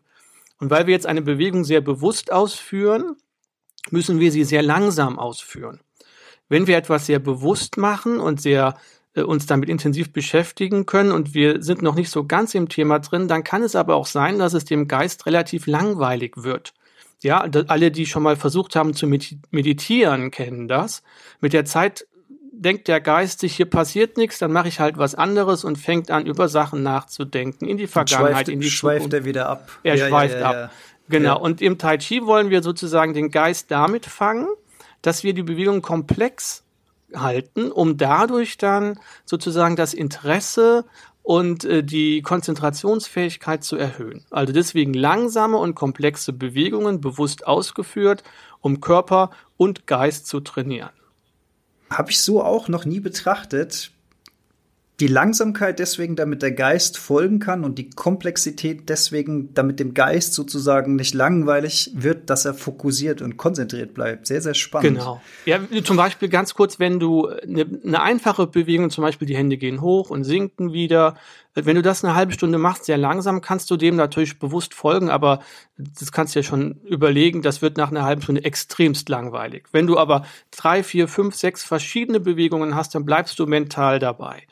Und 0.60 0.69
weil 0.69 0.88
wir 0.88 0.93
jetzt 0.93 1.05
eine 1.05 1.22
Bewegung 1.22 1.63
sehr 1.63 1.81
bewusst 1.81 2.31
ausführen, 2.31 3.15
müssen 3.91 4.19
wir 4.19 4.31
sie 4.31 4.43
sehr 4.43 4.63
langsam 4.63 5.19
ausführen. 5.19 5.79
Wenn 6.50 6.67
wir 6.67 6.77
etwas 6.77 7.05
sehr 7.05 7.19
bewusst 7.19 7.77
machen 7.77 8.19
und 8.19 8.41
sehr 8.41 8.77
uns 9.25 9.45
damit 9.45 9.69
intensiv 9.69 10.13
beschäftigen 10.13 10.86
können 10.86 11.12
und 11.12 11.33
wir 11.33 11.63
sind 11.63 11.81
noch 11.81 11.95
nicht 11.95 12.09
so 12.09 12.25
ganz 12.25 12.53
im 12.55 12.69
Thema 12.69 13.00
drin, 13.00 13.27
dann 13.27 13.43
kann 13.43 13.63
es 13.63 13.75
aber 13.75 13.95
auch 13.95 14.05
sein, 14.05 14.39
dass 14.39 14.53
es 14.53 14.65
dem 14.65 14.88
Geist 14.88 15.25
relativ 15.25 15.67
langweilig 15.67 16.33
wird. 16.38 16.74
Ja, 17.21 17.47
alle, 17.67 17.89
die 17.89 18.05
schon 18.05 18.21
mal 18.21 18.36
versucht 18.36 18.75
haben 18.75 18.93
zu 18.93 19.07
meditieren, 19.07 20.29
kennen 20.29 20.67
das. 20.67 21.01
Mit 21.41 21.53
der 21.53 21.65
Zeit 21.65 22.05
denkt 22.51 22.88
der 22.88 23.01
Geist 23.01 23.39
sich, 23.39 23.55
hier 23.55 23.69
passiert 23.69 24.17
nichts, 24.17 24.39
dann 24.39 24.51
mache 24.51 24.67
ich 24.67 24.79
halt 24.79 24.97
was 24.97 25.15
anderes 25.15 25.63
und 25.63 25.77
fängt 25.77 26.12
an, 26.12 26.25
über 26.25 26.47
Sachen 26.47 26.83
nachzudenken, 26.83 27.67
in 27.67 27.77
die 27.77 27.88
Vergangenheit, 27.88 28.33
schweift, 28.33 28.50
in 28.50 28.59
die 28.59 28.69
schweift 28.69 29.03
Zukunft. 29.03 29.13
er 29.13 29.25
wieder 29.25 29.50
ab. 29.50 29.69
Er 29.83 29.95
ja, 29.95 30.07
schweift 30.07 30.36
ja, 30.36 30.39
ja, 30.39 30.63
ab. 30.65 30.71
Genau. 31.09 31.39
Und 31.39 31.62
im 31.62 31.77
Tai 31.77 31.97
Chi 31.97 32.25
wollen 32.25 32.50
wir 32.50 32.62
sozusagen 32.62 33.13
den 33.13 33.31
Geist 33.31 33.71
damit 33.71 34.05
fangen, 34.05 34.47
dass 35.01 35.24
wir 35.24 35.33
die 35.33 35.43
Bewegung 35.43 35.81
komplex 35.81 36.63
halten, 37.13 37.71
um 37.71 37.97
dadurch 37.97 38.57
dann 38.57 38.99
sozusagen 39.25 39.75
das 39.75 39.93
Interesse 39.93 40.85
und 41.23 41.65
äh, 41.65 41.83
die 41.83 42.21
Konzentrationsfähigkeit 42.21 43.63
zu 43.63 43.75
erhöhen. 43.75 44.25
Also 44.29 44.53
deswegen 44.53 44.93
langsame 44.93 45.57
und 45.57 45.75
komplexe 45.75 46.31
Bewegungen 46.33 47.01
bewusst 47.01 47.45
ausgeführt, 47.45 48.23
um 48.61 48.79
Körper 48.79 49.31
und 49.57 49.87
Geist 49.87 50.27
zu 50.27 50.39
trainieren. 50.39 50.91
Habe 51.89 52.11
ich 52.11 52.21
so 52.21 52.43
auch 52.43 52.67
noch 52.67 52.85
nie 52.85 52.99
betrachtet 52.99 53.91
die 54.99 55.07
Langsamkeit 55.07 55.77
deswegen, 55.77 56.15
damit 56.15 56.41
der 56.41 56.51
Geist 56.51 56.97
folgen 56.97 57.39
kann 57.39 57.63
und 57.63 57.77
die 57.77 57.91
Komplexität 57.91 58.89
deswegen, 58.89 59.53
damit 59.53 59.79
dem 59.79 59.93
Geist 59.93 60.33
sozusagen 60.33 60.95
nicht 60.95 61.13
langweilig 61.13 61.91
wird, 61.93 62.31
dass 62.31 62.45
er 62.45 62.55
fokussiert 62.55 63.21
und 63.21 63.37
konzentriert 63.37 63.93
bleibt. 63.93 64.25
Sehr, 64.25 64.41
sehr 64.41 64.55
spannend. 64.55 64.97
Genau. 64.97 65.21
Ja, 65.45 65.59
zum 65.83 65.97
Beispiel 65.97 66.29
ganz 66.29 66.55
kurz, 66.55 66.79
wenn 66.79 66.99
du 66.99 67.27
eine, 67.27 67.67
eine 67.83 68.01
einfache 68.01 68.47
Bewegung, 68.47 68.89
zum 68.89 69.03
Beispiel 69.03 69.27
die 69.27 69.37
Hände 69.37 69.57
gehen 69.57 69.81
hoch 69.81 70.09
und 70.09 70.23
sinken 70.23 70.73
wieder, 70.73 71.15
wenn 71.53 71.75
du 71.75 71.83
das 71.83 72.03
eine 72.03 72.15
halbe 72.15 72.33
Stunde 72.33 72.57
machst, 72.57 72.85
sehr 72.85 72.97
langsam, 72.97 73.41
kannst 73.41 73.69
du 73.69 73.77
dem 73.77 73.95
natürlich 73.95 74.39
bewusst 74.39 74.73
folgen, 74.73 75.11
aber 75.11 75.41
das 75.77 76.11
kannst 76.11 76.33
du 76.33 76.39
ja 76.39 76.43
schon 76.43 76.81
überlegen, 76.85 77.43
das 77.43 77.61
wird 77.61 77.77
nach 77.77 77.91
einer 77.91 78.03
halben 78.03 78.23
Stunde 78.23 78.43
extremst 78.43 79.09
langweilig. 79.09 79.65
Wenn 79.71 79.85
du 79.85 79.97
aber 79.99 80.25
drei, 80.49 80.81
vier, 80.81 81.07
fünf, 81.07 81.35
sechs 81.35 81.63
verschiedene 81.63 82.19
Bewegungen 82.19 82.73
hast, 82.73 82.95
dann 82.95 83.05
bleibst 83.05 83.37
du 83.37 83.45
mental 83.45 83.99
dabei. 83.99 84.43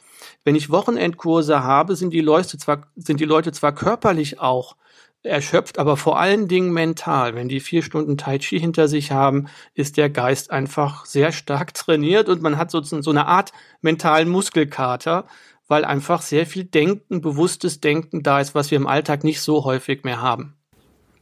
Wenn 0.46 0.56
ich 0.56 0.70
Wochenendkurse 0.70 1.64
habe, 1.64 1.96
sind 1.96 2.14
die 2.14 2.22
Leute 2.22 2.58
zwar, 2.58 2.84
sind 2.96 3.20
die 3.20 3.26
Leute 3.26 3.52
zwar 3.52 3.74
körperlich 3.74 4.40
auch 4.40 4.78
erschöpft, 5.24 5.80
aber 5.80 5.98
vor 5.98 6.20
allen 6.20 6.48
Dingen 6.48 6.72
mental. 6.72 7.34
Wenn 7.34 7.50
die 7.50 7.60
vier 7.60 7.82
Stunden 7.82 8.16
Tai 8.16 8.38
Chi 8.38 8.60
hinter 8.60 8.88
sich 8.88 9.12
haben, 9.12 9.48
ist 9.74 9.98
der 9.98 10.10
Geist 10.10 10.52
einfach 10.52 11.08
sehr 11.08 11.32
stark 11.32 11.74
trainiert 11.74 12.30
und 12.30 12.44
man 12.44 12.58
hat 12.58 12.70
sozusagen 12.70 13.02
so 13.02 13.10
eine 13.10 13.26
Art 13.26 13.54
mentalen 13.82 14.30
Muskelkater, 14.30 15.26
weil 15.68 15.84
einfach 15.84 16.22
sehr 16.22 16.46
viel 16.46 16.64
Denken, 16.64 17.22
bewusstes 17.22 17.82
Denken 17.82 18.22
da 18.22 18.40
ist, 18.40 18.54
was 18.54 18.70
wir 18.70 18.76
im 18.76 18.86
Alltag 18.86 19.24
nicht 19.24 19.42
so 19.42 19.66
häufig 19.66 20.04
mehr 20.04 20.22
haben. 20.22 20.54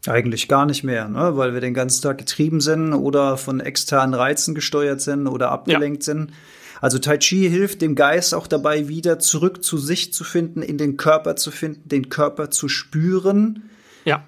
Eigentlich 0.05 0.49
gar 0.49 0.65
nicht 0.65 0.83
mehr, 0.83 1.07
ne? 1.07 1.37
weil 1.37 1.53
wir 1.53 1.61
den 1.61 1.73
ganzen 1.73 2.01
Tag 2.01 2.17
getrieben 2.17 2.59
sind 2.59 2.93
oder 2.93 3.37
von 3.37 3.61
externen 3.61 4.13
Reizen 4.13 4.53
gesteuert 4.53 4.99
sind 4.99 5.27
oder 5.27 5.49
abgelenkt 5.49 6.05
ja. 6.05 6.13
sind. 6.13 6.33
Also 6.83 6.99
Tai 6.99 7.17
Chi 7.17 7.49
hilft 7.49 7.81
dem 7.81 7.95
Geist 7.95 8.35
auch 8.35 8.45
dabei, 8.45 8.89
wieder 8.89 9.17
zurück 9.17 9.63
zu 9.63 9.77
sich 9.77 10.11
zu 10.11 10.25
finden, 10.25 10.61
in 10.61 10.77
den 10.77 10.97
Körper 10.97 11.37
zu 11.37 11.49
finden, 11.49 11.87
den 11.87 12.09
Körper 12.09 12.51
zu 12.51 12.67
spüren. 12.67 13.69
Ja. 14.03 14.25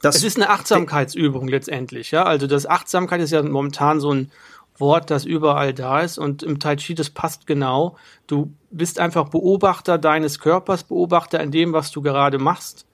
Das 0.00 0.16
es 0.16 0.24
ist 0.24 0.38
eine 0.38 0.48
Achtsamkeitsübung 0.48 1.48
letztendlich, 1.48 2.10
ja. 2.10 2.24
Also 2.24 2.46
das 2.46 2.64
Achtsamkeit 2.64 3.20
ist 3.20 3.30
ja 3.30 3.42
momentan 3.42 4.00
so 4.00 4.10
ein 4.10 4.32
Wort, 4.78 5.10
das 5.10 5.26
überall 5.26 5.74
da 5.74 6.00
ist 6.00 6.16
und 6.16 6.42
im 6.42 6.58
Tai 6.58 6.76
Chi 6.76 6.94
das 6.94 7.10
passt 7.10 7.46
genau. 7.46 7.98
Du 8.26 8.54
bist 8.70 8.98
einfach 8.98 9.28
Beobachter 9.28 9.98
deines 9.98 10.38
Körpers, 10.38 10.84
Beobachter 10.84 11.40
in 11.40 11.50
dem, 11.50 11.74
was 11.74 11.90
du 11.90 12.00
gerade 12.00 12.38
machst. 12.38 12.86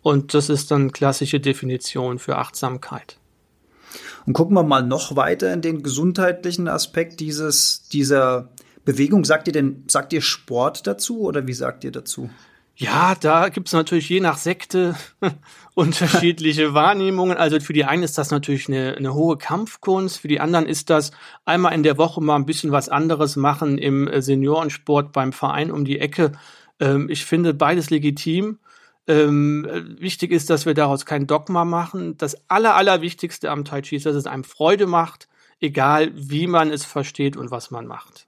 Und 0.00 0.32
das 0.32 0.48
ist 0.48 0.70
dann 0.70 0.92
klassische 0.92 1.40
Definition 1.40 2.18
für 2.18 2.38
Achtsamkeit. 2.38 3.18
Und 4.26 4.32
gucken 4.32 4.54
wir 4.54 4.64
mal 4.64 4.82
noch 4.82 5.14
weiter 5.14 5.52
in 5.52 5.62
den 5.62 5.82
gesundheitlichen 5.82 6.68
Aspekt 6.68 7.20
dieses, 7.20 7.88
dieser 7.88 8.48
Bewegung. 8.84 9.24
Sagt 9.24 9.46
ihr 9.46 9.52
denn, 9.52 9.84
sagt 9.86 10.12
ihr 10.12 10.20
Sport 10.20 10.86
dazu 10.86 11.20
oder 11.20 11.46
wie 11.46 11.52
sagt 11.52 11.84
ihr 11.84 11.92
dazu? 11.92 12.28
Ja, 12.78 13.14
da 13.18 13.48
gibt 13.48 13.68
es 13.68 13.72
natürlich 13.72 14.08
je 14.08 14.20
nach 14.20 14.36
Sekte 14.36 14.96
unterschiedliche 15.74 16.74
Wahrnehmungen. 16.74 17.38
Also 17.38 17.58
für 17.58 17.72
die 17.72 17.84
einen 17.84 18.02
ist 18.02 18.18
das 18.18 18.30
natürlich 18.30 18.68
eine, 18.68 18.96
eine 18.96 19.14
hohe 19.14 19.38
Kampfkunst, 19.38 20.18
für 20.18 20.28
die 20.28 20.40
anderen 20.40 20.66
ist 20.66 20.90
das 20.90 21.12
einmal 21.46 21.72
in 21.72 21.82
der 21.82 21.96
Woche 21.96 22.20
mal 22.20 22.36
ein 22.36 22.44
bisschen 22.44 22.72
was 22.72 22.90
anderes 22.90 23.36
machen 23.36 23.78
im 23.78 24.10
Seniorensport 24.20 25.12
beim 25.12 25.32
Verein 25.32 25.70
um 25.70 25.86
die 25.86 26.00
Ecke. 26.00 26.32
Ähm, 26.78 27.08
ich 27.08 27.24
finde 27.24 27.54
beides 27.54 27.88
legitim. 27.88 28.58
Ähm, 29.08 29.66
wichtig 29.98 30.32
ist, 30.32 30.50
dass 30.50 30.66
wir 30.66 30.74
daraus 30.74 31.06
kein 31.06 31.26
Dogma 31.26 31.64
machen. 31.64 32.16
Das 32.18 32.36
Aller, 32.48 32.74
Allerwichtigste 32.74 33.50
am 33.50 33.64
Tai 33.64 33.82
Chi 33.82 33.96
ist, 33.96 34.06
dass 34.06 34.16
es 34.16 34.26
einem 34.26 34.44
Freude 34.44 34.86
macht, 34.86 35.28
egal 35.60 36.10
wie 36.14 36.46
man 36.46 36.70
es 36.70 36.84
versteht 36.84 37.36
und 37.36 37.50
was 37.50 37.70
man 37.70 37.86
macht. 37.86 38.26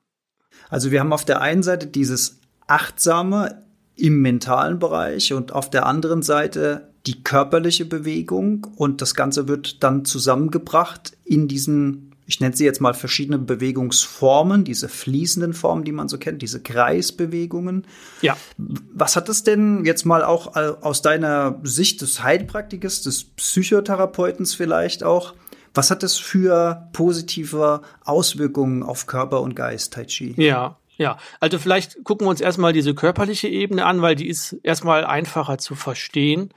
Also 0.70 0.90
wir 0.90 1.00
haben 1.00 1.12
auf 1.12 1.24
der 1.24 1.40
einen 1.40 1.62
Seite 1.62 1.86
dieses 1.86 2.40
Achtsame 2.66 3.64
im 3.96 4.22
mentalen 4.22 4.78
Bereich 4.78 5.32
und 5.32 5.52
auf 5.52 5.70
der 5.70 5.86
anderen 5.86 6.22
Seite 6.22 6.92
die 7.06 7.24
körperliche 7.24 7.84
Bewegung 7.84 8.66
und 8.76 9.02
das 9.02 9.14
Ganze 9.14 9.48
wird 9.48 9.82
dann 9.82 10.04
zusammengebracht 10.04 11.16
in 11.24 11.48
diesen 11.48 12.07
ich 12.28 12.40
nenne 12.40 12.54
sie 12.54 12.66
jetzt 12.66 12.82
mal 12.82 12.92
verschiedene 12.92 13.38
Bewegungsformen, 13.38 14.62
diese 14.62 14.90
fließenden 14.90 15.54
Formen, 15.54 15.84
die 15.84 15.92
man 15.92 16.08
so 16.08 16.18
kennt, 16.18 16.42
diese 16.42 16.60
Kreisbewegungen. 16.62 17.86
Ja. 18.20 18.36
Was 18.58 19.16
hat 19.16 19.30
das 19.30 19.44
denn 19.44 19.86
jetzt 19.86 20.04
mal 20.04 20.22
auch 20.22 20.54
aus 20.54 21.00
deiner 21.00 21.58
Sicht 21.62 22.02
des 22.02 22.22
Heilpraktikers, 22.22 23.00
des 23.00 23.24
Psychotherapeutens 23.24 24.54
vielleicht 24.54 25.04
auch, 25.04 25.34
was 25.72 25.90
hat 25.90 26.02
das 26.02 26.18
für 26.18 26.88
positive 26.92 27.80
Auswirkungen 28.04 28.82
auf 28.82 29.06
Körper 29.06 29.40
und 29.40 29.56
Geist, 29.56 29.94
Tai 29.94 30.04
Chi? 30.04 30.34
Ja, 30.36 30.76
ja, 30.98 31.16
also 31.40 31.58
vielleicht 31.58 32.04
gucken 32.04 32.26
wir 32.26 32.30
uns 32.30 32.42
erstmal 32.42 32.74
diese 32.74 32.94
körperliche 32.94 33.48
Ebene 33.48 33.86
an, 33.86 34.02
weil 34.02 34.16
die 34.16 34.28
ist 34.28 34.52
erstmal 34.62 35.06
einfacher 35.06 35.56
zu 35.56 35.74
verstehen. 35.74 36.52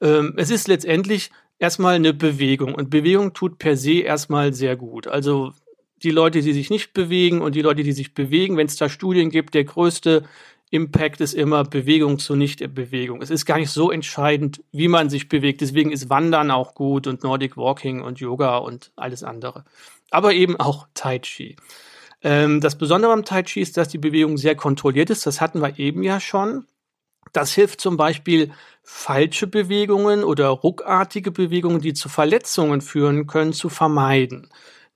Ähm, 0.00 0.34
es 0.36 0.50
ist 0.50 0.68
letztendlich 0.68 1.32
erstmal 1.58 1.94
eine 1.94 2.12
Bewegung. 2.12 2.74
Und 2.74 2.90
Bewegung 2.90 3.32
tut 3.32 3.58
per 3.58 3.76
se 3.76 4.00
erstmal 4.00 4.52
sehr 4.52 4.76
gut. 4.76 5.06
Also 5.06 5.52
die 6.02 6.10
Leute, 6.10 6.40
die 6.40 6.52
sich 6.52 6.70
nicht 6.70 6.92
bewegen 6.92 7.40
und 7.40 7.54
die 7.54 7.62
Leute, 7.62 7.82
die 7.82 7.92
sich 7.92 8.14
bewegen, 8.14 8.56
wenn 8.56 8.66
es 8.66 8.76
da 8.76 8.88
Studien 8.88 9.30
gibt, 9.30 9.54
der 9.54 9.64
größte 9.64 10.24
Impact 10.70 11.20
ist 11.20 11.32
immer 11.32 11.62
Bewegung 11.64 12.18
zu 12.18 12.34
Nicht-Bewegung. 12.34 13.22
Es 13.22 13.30
ist 13.30 13.46
gar 13.46 13.58
nicht 13.58 13.70
so 13.70 13.90
entscheidend, 13.90 14.62
wie 14.72 14.88
man 14.88 15.08
sich 15.08 15.28
bewegt. 15.28 15.60
Deswegen 15.60 15.92
ist 15.92 16.10
Wandern 16.10 16.50
auch 16.50 16.74
gut 16.74 17.06
und 17.06 17.22
Nordic 17.22 17.56
Walking 17.56 18.02
und 18.02 18.18
Yoga 18.18 18.58
und 18.58 18.90
alles 18.96 19.22
andere. 19.22 19.64
Aber 20.10 20.34
eben 20.34 20.58
auch 20.58 20.88
Tai 20.92 21.20
Chi. 21.20 21.56
Ähm, 22.22 22.60
das 22.60 22.76
Besondere 22.76 23.12
am 23.12 23.24
Tai 23.24 23.44
Chi 23.44 23.60
ist, 23.60 23.76
dass 23.76 23.88
die 23.88 23.98
Bewegung 23.98 24.36
sehr 24.38 24.56
kontrolliert 24.56 25.10
ist. 25.10 25.24
Das 25.24 25.40
hatten 25.40 25.60
wir 25.60 25.78
eben 25.78 26.02
ja 26.02 26.18
schon. 26.18 26.66
Das 27.36 27.52
hilft 27.52 27.82
zum 27.82 27.98
Beispiel 27.98 28.50
falsche 28.82 29.46
Bewegungen 29.46 30.24
oder 30.24 30.48
ruckartige 30.48 31.30
Bewegungen, 31.30 31.82
die 31.82 31.92
zu 31.92 32.08
Verletzungen 32.08 32.80
führen 32.80 33.26
können, 33.26 33.52
zu 33.52 33.68
vermeiden. 33.68 34.48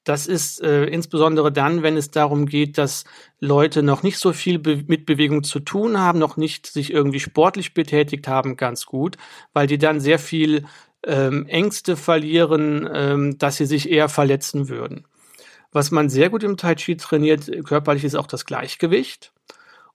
Das 0.04 0.26
ist 0.26 0.62
äh, 0.62 0.87
insbesondere 0.87 1.52
dann, 1.52 1.82
wenn 1.82 1.99
es 1.99 2.11
darum 2.11 2.47
geht, 2.47 2.78
dass 2.78 3.04
Leute 3.40 3.82
noch 3.82 4.02
nicht 4.02 4.16
so 4.16 4.32
viel 4.32 4.59
Be 4.59 4.82
mit 4.87 5.04
Bewegung 5.04 5.42
zu 5.42 5.61
tun 5.61 5.99
haben, 5.99 6.18
noch 6.18 6.38
nicht 6.38 6.66
sich 6.66 6.90
irgendwie 6.94 7.20
sportlich 7.20 7.75
betätigt 7.75 8.26
haben, 8.26 8.56
ganz 8.56 8.87
gut, 8.87 9.18
weil 9.52 9.66
die 9.66 9.76
dann 9.76 10.00
sehr 10.00 10.18
viel 10.18 10.64
ähm, 11.04 11.44
Ängste 11.47 11.94
verlieren, 11.94 12.88
ähm, 12.90 13.37
dass 13.37 13.59
sie 13.59 13.66
sich 13.66 13.90
eher 13.90 14.09
verletzen 14.09 14.70
würden. 14.70 15.04
Was 15.73 15.90
man 15.90 16.09
sehr 16.09 16.30
gut 16.30 16.42
im 16.42 16.56
Tai 16.56 16.75
Chi 16.75 16.97
trainiert, 16.97 17.50
körperlich, 17.66 18.04
ist 18.04 18.14
auch 18.14 18.26
das 18.26 18.47
Gleichgewicht. 18.47 19.30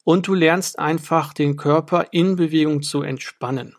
Und 0.05 0.27
du 0.27 0.33
lernst 0.33 0.79
einfach 0.79 1.33
den 1.33 1.57
Körper 1.57 2.05
in 2.11 2.37
Bewegung 2.37 2.81
zu 2.81 3.01
entspannen. 3.01 3.75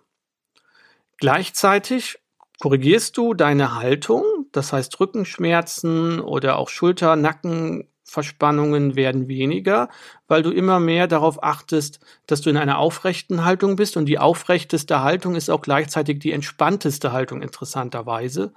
Gleichzeitig 1.19 2.19
korrigierst 2.61 3.17
du 3.17 3.33
deine 3.33 3.77
Haltung, 3.77 4.25
das 4.53 4.73
heißt 4.75 5.01
Rückenschmerzen 5.01 6.21
oder 6.21 6.59
auch 6.59 6.69
Schulter, 6.69 7.17
Nacken, 7.17 7.89
Verspannungen 8.09 8.95
werden 8.95 9.27
weniger, 9.27 9.89
weil 10.29 10.43
du 10.43 10.51
immer 10.51 10.79
mehr 10.79 11.09
darauf 11.09 11.43
achtest, 11.43 11.99
dass 12.27 12.41
du 12.41 12.51
in 12.51 12.57
einer 12.57 12.79
aufrechten 12.79 13.45
Haltung 13.45 13.75
bist 13.77 13.97
und 13.97 14.07
die 14.07 14.19
aufrechteste 14.19 15.03
Haltung 15.03 15.35
ist 15.35 15.51
auch 15.51 15.61
gleichzeitig 15.61 16.21
die 16.21 16.31
entspannteste 16.33 17.13
Haltung 17.13 17.43
interessanterweise. 17.43 18.53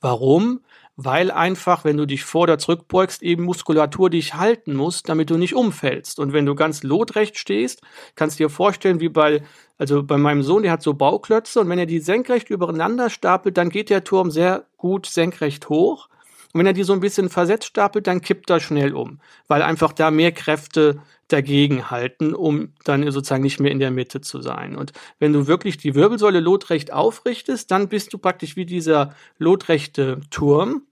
Warum? 0.00 0.60
Weil 0.96 1.32
einfach, 1.32 1.84
wenn 1.84 1.96
du 1.96 2.06
dich 2.06 2.24
vor 2.24 2.42
oder 2.42 2.58
zurückbeugst, 2.58 3.22
eben 3.22 3.42
Muskulatur 3.44 4.10
dich 4.10 4.34
halten 4.34 4.74
muss, 4.74 5.02
damit 5.02 5.30
du 5.30 5.36
nicht 5.36 5.54
umfällst. 5.54 6.20
Und 6.20 6.32
wenn 6.32 6.46
du 6.46 6.54
ganz 6.54 6.84
lotrecht 6.84 7.36
stehst, 7.36 7.82
kannst 8.14 8.38
du 8.38 8.44
dir 8.44 8.50
vorstellen, 8.50 9.00
wie 9.00 9.08
bei, 9.08 9.42
also 9.76 10.04
bei 10.04 10.18
meinem 10.18 10.42
Sohn, 10.42 10.62
der 10.62 10.70
hat 10.70 10.82
so 10.82 10.94
Bauklötze 10.94 11.60
und 11.60 11.68
wenn 11.68 11.80
er 11.80 11.86
die 11.86 11.98
senkrecht 11.98 12.48
übereinander 12.48 13.10
stapelt, 13.10 13.56
dann 13.56 13.70
geht 13.70 13.90
der 13.90 14.04
Turm 14.04 14.30
sehr 14.30 14.66
gut 14.76 15.06
senkrecht 15.06 15.68
hoch. 15.68 16.08
Und 16.52 16.60
wenn 16.60 16.66
er 16.66 16.72
die 16.72 16.84
so 16.84 16.92
ein 16.92 17.00
bisschen 17.00 17.28
versetzt 17.28 17.66
stapelt, 17.66 18.06
dann 18.06 18.20
kippt 18.20 18.48
er 18.48 18.60
schnell 18.60 18.94
um, 18.94 19.18
weil 19.48 19.62
einfach 19.62 19.92
da 19.92 20.12
mehr 20.12 20.30
Kräfte 20.30 21.00
dagegen 21.28 21.90
halten, 21.90 22.34
um 22.34 22.74
dann 22.84 23.10
sozusagen 23.10 23.42
nicht 23.42 23.60
mehr 23.60 23.72
in 23.72 23.78
der 23.78 23.90
Mitte 23.90 24.20
zu 24.20 24.42
sein. 24.42 24.76
Und 24.76 24.92
wenn 25.18 25.32
du 25.32 25.46
wirklich 25.46 25.76
die 25.78 25.94
Wirbelsäule 25.94 26.40
lotrecht 26.40 26.92
aufrichtest, 26.92 27.70
dann 27.70 27.88
bist 27.88 28.12
du 28.12 28.18
praktisch 28.18 28.56
wie 28.56 28.66
dieser 28.66 29.14
lotrechte 29.38 30.20
Turm 30.30 30.82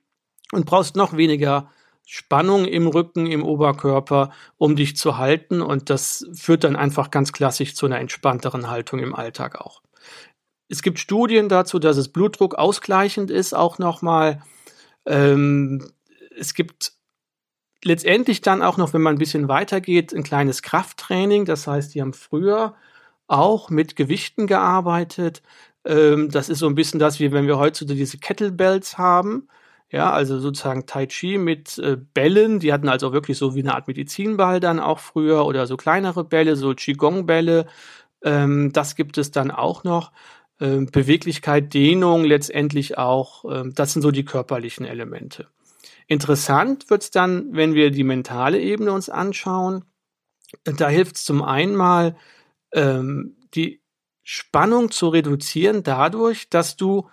und 0.52 0.66
brauchst 0.66 0.96
noch 0.96 1.16
weniger 1.16 1.70
Spannung 2.06 2.64
im 2.64 2.86
Rücken, 2.86 3.26
im 3.26 3.44
Oberkörper, 3.44 4.32
um 4.58 4.76
dich 4.76 4.96
zu 4.96 5.18
halten. 5.18 5.62
Und 5.62 5.90
das 5.90 6.26
führt 6.32 6.64
dann 6.64 6.76
einfach 6.76 7.10
ganz 7.10 7.32
klassisch 7.32 7.74
zu 7.74 7.86
einer 7.86 8.00
entspannteren 8.00 8.68
Haltung 8.68 8.98
im 8.98 9.14
Alltag 9.14 9.60
auch. 9.60 9.82
Es 10.68 10.82
gibt 10.82 10.98
Studien 10.98 11.48
dazu, 11.48 11.78
dass 11.78 11.96
es 11.96 12.08
Blutdruck 12.08 12.54
ausgleichend 12.54 13.30
ist, 13.30 13.54
auch 13.54 13.78
nochmal. 13.78 14.42
Ähm, 15.04 15.86
es 16.36 16.54
gibt 16.54 16.92
letztendlich 17.84 18.40
dann 18.40 18.62
auch 18.62 18.76
noch, 18.76 18.92
wenn 18.92 19.02
man 19.02 19.16
ein 19.16 19.18
bisschen 19.18 19.48
weitergeht, 19.48 20.14
ein 20.14 20.22
kleines 20.22 20.62
Krafttraining. 20.62 21.44
Das 21.44 21.66
heißt, 21.66 21.94
die 21.94 22.00
haben 22.00 22.12
früher 22.12 22.74
auch 23.26 23.70
mit 23.70 23.96
Gewichten 23.96 24.46
gearbeitet. 24.46 25.42
Ähm, 25.84 26.30
das 26.30 26.48
ist 26.48 26.60
so 26.60 26.66
ein 26.66 26.74
bisschen 26.74 27.00
das, 27.00 27.20
wie 27.20 27.32
wenn 27.32 27.46
wir 27.46 27.58
heutzutage 27.58 27.98
diese 27.98 28.18
Kettlebells 28.18 28.98
haben. 28.98 29.48
Ja, 29.90 30.10
also 30.10 30.38
sozusagen 30.38 30.86
Tai 30.86 31.06
Chi 31.06 31.38
mit 31.38 31.78
äh, 31.78 31.98
Bällen. 32.14 32.60
Die 32.60 32.72
hatten 32.72 32.88
also 32.88 33.12
wirklich 33.12 33.36
so 33.38 33.54
wie 33.54 33.60
eine 33.60 33.74
Art 33.74 33.88
Medizinball 33.88 34.58
dann 34.60 34.80
auch 34.80 34.98
früher 34.98 35.44
oder 35.44 35.66
so 35.66 35.76
kleinere 35.76 36.24
Bälle, 36.24 36.56
so 36.56 36.74
Qigong-Bälle. 36.74 37.66
Ähm, 38.22 38.72
das 38.72 38.96
gibt 38.96 39.18
es 39.18 39.30
dann 39.32 39.50
auch 39.50 39.84
noch. 39.84 40.12
Ähm, 40.60 40.86
Beweglichkeit, 40.86 41.74
Dehnung 41.74 42.24
letztendlich 42.24 42.96
auch. 42.96 43.44
Ähm, 43.50 43.74
das 43.74 43.92
sind 43.92 44.02
so 44.02 44.10
die 44.10 44.24
körperlichen 44.24 44.86
Elemente. 44.86 45.48
Interessant 46.12 46.90
wird's 46.90 47.10
dann, 47.10 47.54
wenn 47.56 47.72
wir 47.72 47.90
die 47.90 48.04
mentale 48.04 48.60
Ebene 48.60 48.92
uns 48.92 49.08
anschauen. 49.08 49.86
Da 50.62 50.90
hilft 50.90 51.16
es 51.16 51.24
zum 51.24 51.42
einen 51.42 51.74
mal, 51.74 52.16
ähm, 52.74 53.34
die 53.54 53.80
Spannung 54.22 54.90
zu 54.90 55.08
reduzieren 55.08 55.82
dadurch, 55.84 56.50
dass 56.50 56.76
du 56.76 57.08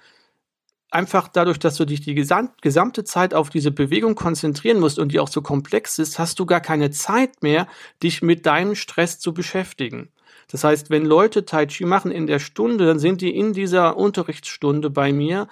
einfach 0.91 1.29
dadurch, 1.29 1.59
dass 1.59 1.77
du 1.77 1.85
dich 1.85 2.01
die 2.01 2.13
gesamt, 2.13 2.61
gesamte 2.61 3.05
Zeit 3.05 3.33
auf 3.33 3.49
diese 3.49 3.71
Bewegung 3.71 4.15
konzentrieren 4.15 4.81
musst 4.81 4.99
und 4.99 5.13
die 5.13 5.21
auch 5.21 5.29
so 5.29 5.41
komplex 5.41 5.97
ist, 5.97 6.19
hast 6.19 6.37
du 6.37 6.45
gar 6.45 6.59
keine 6.59 6.91
Zeit 6.91 7.41
mehr, 7.41 7.67
dich 8.03 8.21
mit 8.21 8.45
deinem 8.45 8.75
Stress 8.75 9.17
zu 9.17 9.33
beschäftigen. 9.33 10.11
Das 10.51 10.65
heißt, 10.65 10.89
wenn 10.89 11.05
Leute 11.05 11.45
Tai 11.45 11.67
Chi 11.67 11.85
machen 11.85 12.11
in 12.11 12.27
der 12.27 12.39
Stunde, 12.39 12.85
dann 12.85 12.99
sind 12.99 13.21
die 13.21 13.33
in 13.33 13.53
dieser 13.53 13.95
Unterrichtsstunde 13.95 14.89
bei 14.89 15.13
mir 15.13 15.47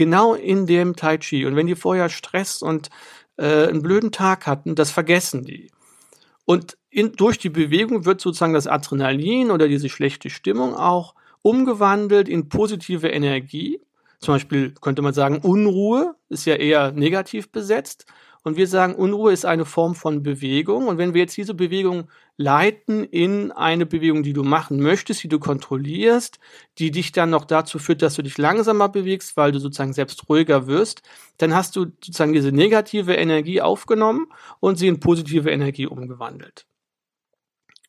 genau 0.00 0.32
in 0.32 0.64
dem 0.64 0.96
Tai 0.96 1.18
Chi. 1.18 1.44
Und 1.44 1.56
wenn 1.56 1.66
die 1.66 1.74
vorher 1.74 2.08
Stress 2.08 2.62
und 2.62 2.88
äh, 3.36 3.66
einen 3.66 3.82
blöden 3.82 4.12
Tag 4.12 4.46
hatten, 4.46 4.74
das 4.74 4.90
vergessen 4.90 5.44
die. 5.44 5.70
Und 6.46 6.78
in, 6.88 7.12
durch 7.12 7.36
die 7.36 7.50
Bewegung 7.50 8.06
wird 8.06 8.22
sozusagen 8.22 8.54
das 8.54 8.66
Adrenalin 8.66 9.50
oder 9.50 9.68
diese 9.68 9.90
schlechte 9.90 10.30
Stimmung 10.30 10.74
auch 10.74 11.14
umgewandelt 11.42 12.30
in 12.30 12.48
positive 12.48 13.08
Energie. 13.08 13.78
Zum 14.20 14.36
Beispiel 14.36 14.72
könnte 14.80 15.02
man 15.02 15.12
sagen, 15.12 15.40
Unruhe 15.42 16.14
ist 16.30 16.46
ja 16.46 16.54
eher 16.54 16.92
negativ 16.92 17.52
besetzt. 17.52 18.06
Und 18.42 18.56
wir 18.56 18.68
sagen, 18.68 18.94
Unruhe 18.94 19.34
ist 19.34 19.44
eine 19.44 19.66
Form 19.66 19.94
von 19.94 20.22
Bewegung. 20.22 20.86
Und 20.88 20.96
wenn 20.96 21.12
wir 21.12 21.20
jetzt 21.20 21.36
diese 21.36 21.52
Bewegung 21.52 22.08
leiten 22.40 23.04
in 23.04 23.52
eine 23.52 23.84
Bewegung, 23.84 24.22
die 24.22 24.32
du 24.32 24.42
machen 24.42 24.80
möchtest, 24.80 25.22
die 25.22 25.28
du 25.28 25.38
kontrollierst, 25.38 26.38
die 26.78 26.90
dich 26.90 27.12
dann 27.12 27.28
noch 27.28 27.44
dazu 27.44 27.78
führt, 27.78 28.00
dass 28.00 28.14
du 28.14 28.22
dich 28.22 28.38
langsamer 28.38 28.88
bewegst, 28.88 29.36
weil 29.36 29.52
du 29.52 29.58
sozusagen 29.58 29.92
selbst 29.92 30.26
ruhiger 30.26 30.66
wirst, 30.66 31.02
dann 31.36 31.54
hast 31.54 31.76
du 31.76 31.84
sozusagen 31.84 32.32
diese 32.32 32.50
negative 32.50 33.14
Energie 33.14 33.60
aufgenommen 33.60 34.26
und 34.58 34.78
sie 34.78 34.88
in 34.88 35.00
positive 35.00 35.50
Energie 35.50 35.86
umgewandelt. 35.86 36.64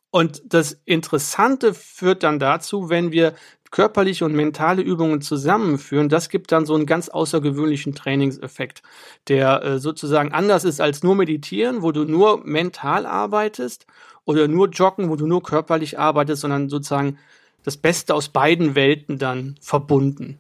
Und 0.10 0.42
das 0.46 0.82
Interessante 0.84 1.74
führt 1.74 2.24
dann 2.24 2.38
dazu, 2.38 2.90
wenn 2.90 3.14
wir 3.14 3.34
körperliche 3.72 4.26
und 4.26 4.34
mentale 4.34 4.82
Übungen 4.82 5.22
zusammenführen, 5.22 6.10
das 6.10 6.30
gibt 6.30 6.52
dann 6.52 6.66
so 6.66 6.76
einen 6.76 6.86
ganz 6.86 7.10
außergewöhnlichen 7.10 7.96
Trainingseffekt, 7.96 8.84
der 9.28 9.64
äh, 9.64 9.80
sozusagen 9.80 10.34
anders 10.34 10.66
ist 10.66 10.82
als 10.82 11.04
nur 11.04 11.16
meditieren, 11.16 11.82
wo 11.82 11.92
du 11.92 12.04
nur 12.04 12.46
mental 12.46 13.06
arbeitest 13.06 13.88
oder 14.26 14.48
nur 14.48 14.70
joggen, 14.70 15.10
wo 15.10 15.16
du 15.16 15.26
nur 15.26 15.42
körperlich 15.42 15.98
arbeitest, 15.98 16.42
sondern 16.42 16.70
sozusagen 16.70 17.18
das 17.64 17.78
Beste 17.78 18.14
aus 18.14 18.30
beiden 18.30 18.76
Welten 18.76 19.18
dann 19.18 19.56
verbunden. 19.62 20.38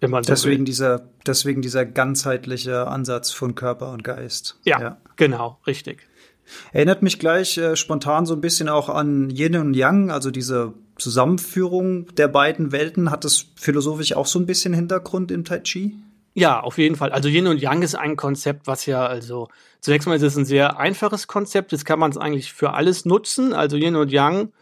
Wenn 0.00 0.10
man 0.10 0.22
so 0.22 0.32
deswegen 0.32 0.60
will. 0.60 0.66
dieser 0.66 1.08
deswegen 1.26 1.60
dieser 1.60 1.84
ganzheitliche 1.84 2.86
Ansatz 2.86 3.32
von 3.32 3.56
Körper 3.56 3.90
und 3.90 4.04
Geist. 4.04 4.58
Ja, 4.64 4.80
ja. 4.80 4.96
genau, 5.16 5.58
richtig. 5.66 6.06
Erinnert 6.72 7.02
mich 7.02 7.18
gleich 7.18 7.58
äh, 7.58 7.76
spontan 7.76 8.26
so 8.26 8.34
ein 8.34 8.40
bisschen 8.40 8.68
auch 8.68 8.88
an 8.88 9.30
Yin 9.30 9.56
und 9.56 9.74
Yang, 9.74 10.10
also 10.10 10.30
diese 10.30 10.74
Zusammenführung 10.98 12.14
der 12.16 12.28
beiden 12.28 12.72
Welten. 12.72 13.10
Hat 13.10 13.24
das 13.24 13.46
philosophisch 13.56 14.14
auch 14.14 14.26
so 14.26 14.38
ein 14.38 14.46
bisschen 14.46 14.74
Hintergrund 14.74 15.30
im 15.30 15.44
Tai 15.44 15.60
Chi? 15.60 15.96
Ja, 16.34 16.60
auf 16.60 16.78
jeden 16.78 16.96
Fall. 16.96 17.10
Also 17.10 17.28
Yin 17.28 17.48
und 17.48 17.60
Yang 17.60 17.82
ist 17.82 17.94
ein 17.94 18.16
Konzept, 18.16 18.66
was 18.66 18.86
ja 18.86 19.04
also 19.04 19.48
zunächst 19.80 20.06
mal 20.06 20.16
ist 20.16 20.22
es 20.22 20.36
ein 20.36 20.44
sehr 20.44 20.78
einfaches 20.78 21.26
Konzept. 21.26 21.72
Das 21.72 21.84
kann 21.84 21.98
man 21.98 22.10
es 22.10 22.16
eigentlich 22.16 22.52
für 22.52 22.74
alles 22.74 23.04
nutzen. 23.04 23.52
Also 23.52 23.76
Yin 23.76 23.96
und 23.96 24.12
Yang 24.12 24.52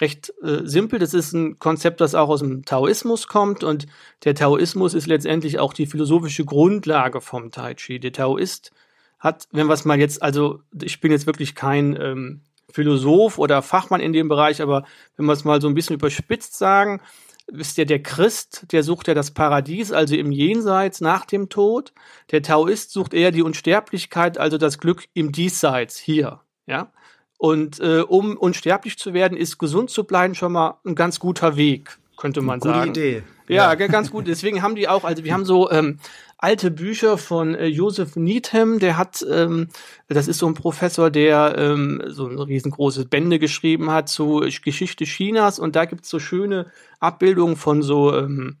recht 0.00 0.32
äh, 0.42 0.60
simpel. 0.64 0.98
Das 0.98 1.14
ist 1.14 1.32
ein 1.32 1.58
Konzept, 1.58 2.00
das 2.00 2.14
auch 2.14 2.28
aus 2.28 2.40
dem 2.40 2.64
Taoismus 2.64 3.28
kommt 3.28 3.64
und 3.64 3.86
der 4.24 4.34
Taoismus 4.34 4.94
ist 4.94 5.06
letztendlich 5.06 5.58
auch 5.58 5.72
die 5.72 5.86
philosophische 5.86 6.44
Grundlage 6.44 7.20
vom 7.20 7.50
Tai 7.50 7.74
Chi. 7.74 7.98
Der 7.98 8.12
Taoist 8.12 8.72
hat, 9.18 9.48
wenn 9.52 9.66
wir 9.66 9.74
es 9.74 9.84
mal 9.84 9.98
jetzt, 9.98 10.22
also 10.22 10.60
ich 10.80 11.00
bin 11.00 11.12
jetzt 11.12 11.26
wirklich 11.26 11.54
kein 11.54 11.98
ähm, 12.00 12.40
Philosoph 12.70 13.38
oder 13.38 13.62
Fachmann 13.62 14.00
in 14.00 14.12
dem 14.12 14.28
Bereich, 14.28 14.60
aber 14.60 14.84
wenn 15.16 15.26
wir 15.26 15.32
es 15.32 15.44
mal 15.44 15.60
so 15.60 15.68
ein 15.68 15.74
bisschen 15.74 15.96
überspitzt 15.96 16.58
sagen, 16.58 17.00
ist 17.46 17.78
ja 17.78 17.84
der 17.84 18.02
Christ, 18.02 18.66
der 18.72 18.82
sucht 18.82 19.08
ja 19.08 19.14
das 19.14 19.30
Paradies, 19.30 19.92
also 19.92 20.16
im 20.16 20.32
Jenseits 20.32 21.00
nach 21.00 21.24
dem 21.24 21.48
Tod. 21.48 21.92
Der 22.32 22.42
Taoist 22.42 22.90
sucht 22.90 23.14
eher 23.14 23.30
die 23.30 23.42
Unsterblichkeit, 23.42 24.36
also 24.36 24.58
das 24.58 24.78
Glück 24.78 25.04
im 25.14 25.32
Diesseits 25.32 25.96
hier, 25.96 26.40
ja. 26.66 26.90
Und 27.38 27.80
äh, 27.80 28.00
um 28.00 28.36
unsterblich 28.36 28.98
zu 28.98 29.12
werden, 29.12 29.36
ist 29.36 29.58
gesund 29.58 29.90
zu 29.90 30.04
bleiben 30.04 30.34
schon 30.34 30.52
mal 30.52 30.78
ein 30.84 30.94
ganz 30.94 31.20
guter 31.20 31.56
Weg, 31.56 31.98
könnte 32.16 32.40
man 32.40 32.60
Gute 32.60 32.74
sagen. 32.74 32.90
Idee. 32.90 33.22
Ja, 33.48 33.74
ja, 33.74 33.86
ganz 33.86 34.10
gut. 34.10 34.26
Deswegen 34.26 34.62
haben 34.62 34.74
die 34.74 34.88
auch, 34.88 35.04
also 35.04 35.24
wir 35.24 35.32
haben 35.32 35.44
so 35.44 35.70
ähm, 35.70 35.98
alte 36.38 36.70
Bücher 36.70 37.18
von 37.18 37.54
äh, 37.54 37.66
Joseph 37.66 38.16
Needham, 38.16 38.78
der 38.78 38.96
hat, 38.96 39.24
ähm, 39.30 39.68
das 40.08 40.28
ist 40.28 40.38
so 40.38 40.46
ein 40.46 40.54
Professor, 40.54 41.10
der 41.10 41.56
ähm, 41.56 42.02
so 42.08 42.26
ein 42.26 42.38
riesengroßes 42.38 43.06
Bände 43.06 43.38
geschrieben 43.38 43.90
hat 43.90 44.08
zu 44.08 44.44
Geschichte 44.62 45.04
Chinas 45.04 45.58
und 45.58 45.76
da 45.76 45.84
gibt's 45.84 46.10
so 46.10 46.18
schöne 46.18 46.66
Abbildungen 47.00 47.56
von 47.56 47.82
so 47.82 48.14
ähm, 48.16 48.58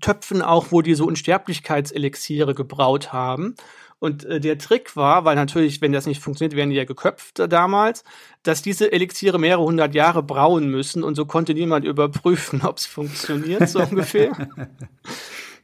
Töpfen 0.00 0.40
auch, 0.40 0.66
wo 0.70 0.80
die 0.80 0.94
so 0.94 1.06
Unsterblichkeitselixiere 1.06 2.54
gebraut 2.54 3.12
haben. 3.12 3.54
Und 3.98 4.24
äh, 4.24 4.40
der 4.40 4.58
Trick 4.58 4.96
war, 4.96 5.24
weil 5.24 5.36
natürlich, 5.36 5.80
wenn 5.80 5.92
das 5.92 6.06
nicht 6.06 6.20
funktioniert, 6.20 6.56
werden 6.56 6.70
die 6.70 6.76
ja 6.76 6.84
geköpft 6.84 7.38
äh, 7.38 7.48
damals, 7.48 8.04
dass 8.42 8.62
diese 8.62 8.92
Elixiere 8.92 9.38
mehrere 9.38 9.62
hundert 9.62 9.94
Jahre 9.94 10.22
brauen 10.22 10.68
müssen 10.68 11.02
und 11.02 11.14
so 11.14 11.24
konnte 11.24 11.54
niemand 11.54 11.84
überprüfen, 11.84 12.62
ob 12.64 12.78
es 12.78 12.86
funktioniert, 12.86 13.68
so 13.68 13.80
ungefähr. 13.90 14.32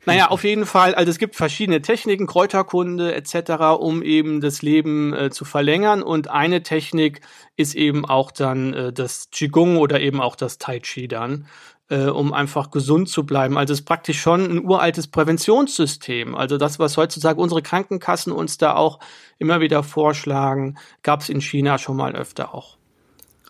Naja, 0.06 0.28
auf 0.28 0.44
jeden 0.44 0.64
Fall, 0.64 0.94
also 0.94 1.10
es 1.10 1.18
gibt 1.18 1.36
verschiedene 1.36 1.82
Techniken, 1.82 2.26
Kräuterkunde 2.26 3.14
etc., 3.14 3.78
um 3.78 4.02
eben 4.02 4.40
das 4.40 4.62
Leben 4.62 5.12
äh, 5.12 5.30
zu 5.30 5.44
verlängern. 5.44 6.02
Und 6.02 6.30
eine 6.30 6.62
Technik 6.62 7.20
ist 7.56 7.74
eben 7.74 8.06
auch 8.06 8.30
dann 8.30 8.72
äh, 8.72 8.92
das 8.92 9.28
Qigong 9.30 9.76
oder 9.76 10.00
eben 10.00 10.20
auch 10.20 10.36
das 10.36 10.56
Tai 10.56 10.80
Chi 10.80 11.06
dann, 11.06 11.46
äh, 11.90 12.06
um 12.06 12.32
einfach 12.32 12.70
gesund 12.70 13.08
zu 13.08 13.26
bleiben. 13.26 13.58
Also 13.58 13.72
es 13.72 13.80
ist 13.80 13.84
praktisch 13.84 14.20
schon 14.20 14.44
ein 14.44 14.64
uraltes 14.64 15.08
Präventionssystem. 15.08 16.34
Also 16.34 16.56
das, 16.56 16.78
was 16.78 16.96
heutzutage 16.96 17.40
unsere 17.40 17.62
Krankenkassen 17.62 18.32
uns 18.32 18.56
da 18.58 18.76
auch 18.76 19.00
immer 19.38 19.60
wieder 19.60 19.82
vorschlagen, 19.82 20.78
gab 21.02 21.20
es 21.20 21.28
in 21.28 21.40
China 21.40 21.78
schon 21.78 21.96
mal 21.96 22.14
öfter 22.14 22.54
auch. 22.54 22.76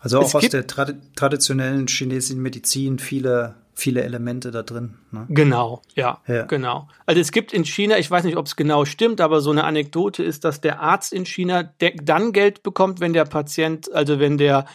Also 0.01 0.19
auch 0.19 0.25
es 0.25 0.35
aus 0.35 0.49
der 0.49 0.67
trad 0.67 0.95
traditionellen 1.15 1.87
chinesischen 1.87 2.41
Medizin 2.41 2.99
viele 2.99 3.55
viele 3.75 4.03
Elemente 4.03 4.51
da 4.51 4.63
drin. 4.63 4.95
Ne? 5.11 5.27
Genau, 5.31 5.81
ja, 5.95 6.21
ja, 6.27 6.43
genau. 6.43 6.89
Also 7.07 7.21
es 7.21 7.33
gibt 7.33 7.53
in 7.53 7.65
China, 7.65 7.99
ich 7.99 8.11
weiß 8.11 8.25
nicht, 8.25 8.37
ob 8.37 8.47
es 8.47 8.55
genau 8.55 8.85
stimmt, 8.85 9.21
aber 9.23 9.41
so 9.41 9.51
eine 9.51 9.65
Anekdote 9.65 10.23
ist, 10.23 10.45
dass 10.45 10.61
der 10.61 10.81
Arzt 10.81 11.15
in 11.15 11.25
China 11.25 11.73
dann 11.79 12.33
Geld 12.33 12.63
bekommt, 12.63 13.01
wenn 13.01 13.15
der 13.15 13.25
Patient, 13.25 13.91
also 13.93 14.21
wenn 14.21 14.37
der 14.37 14.67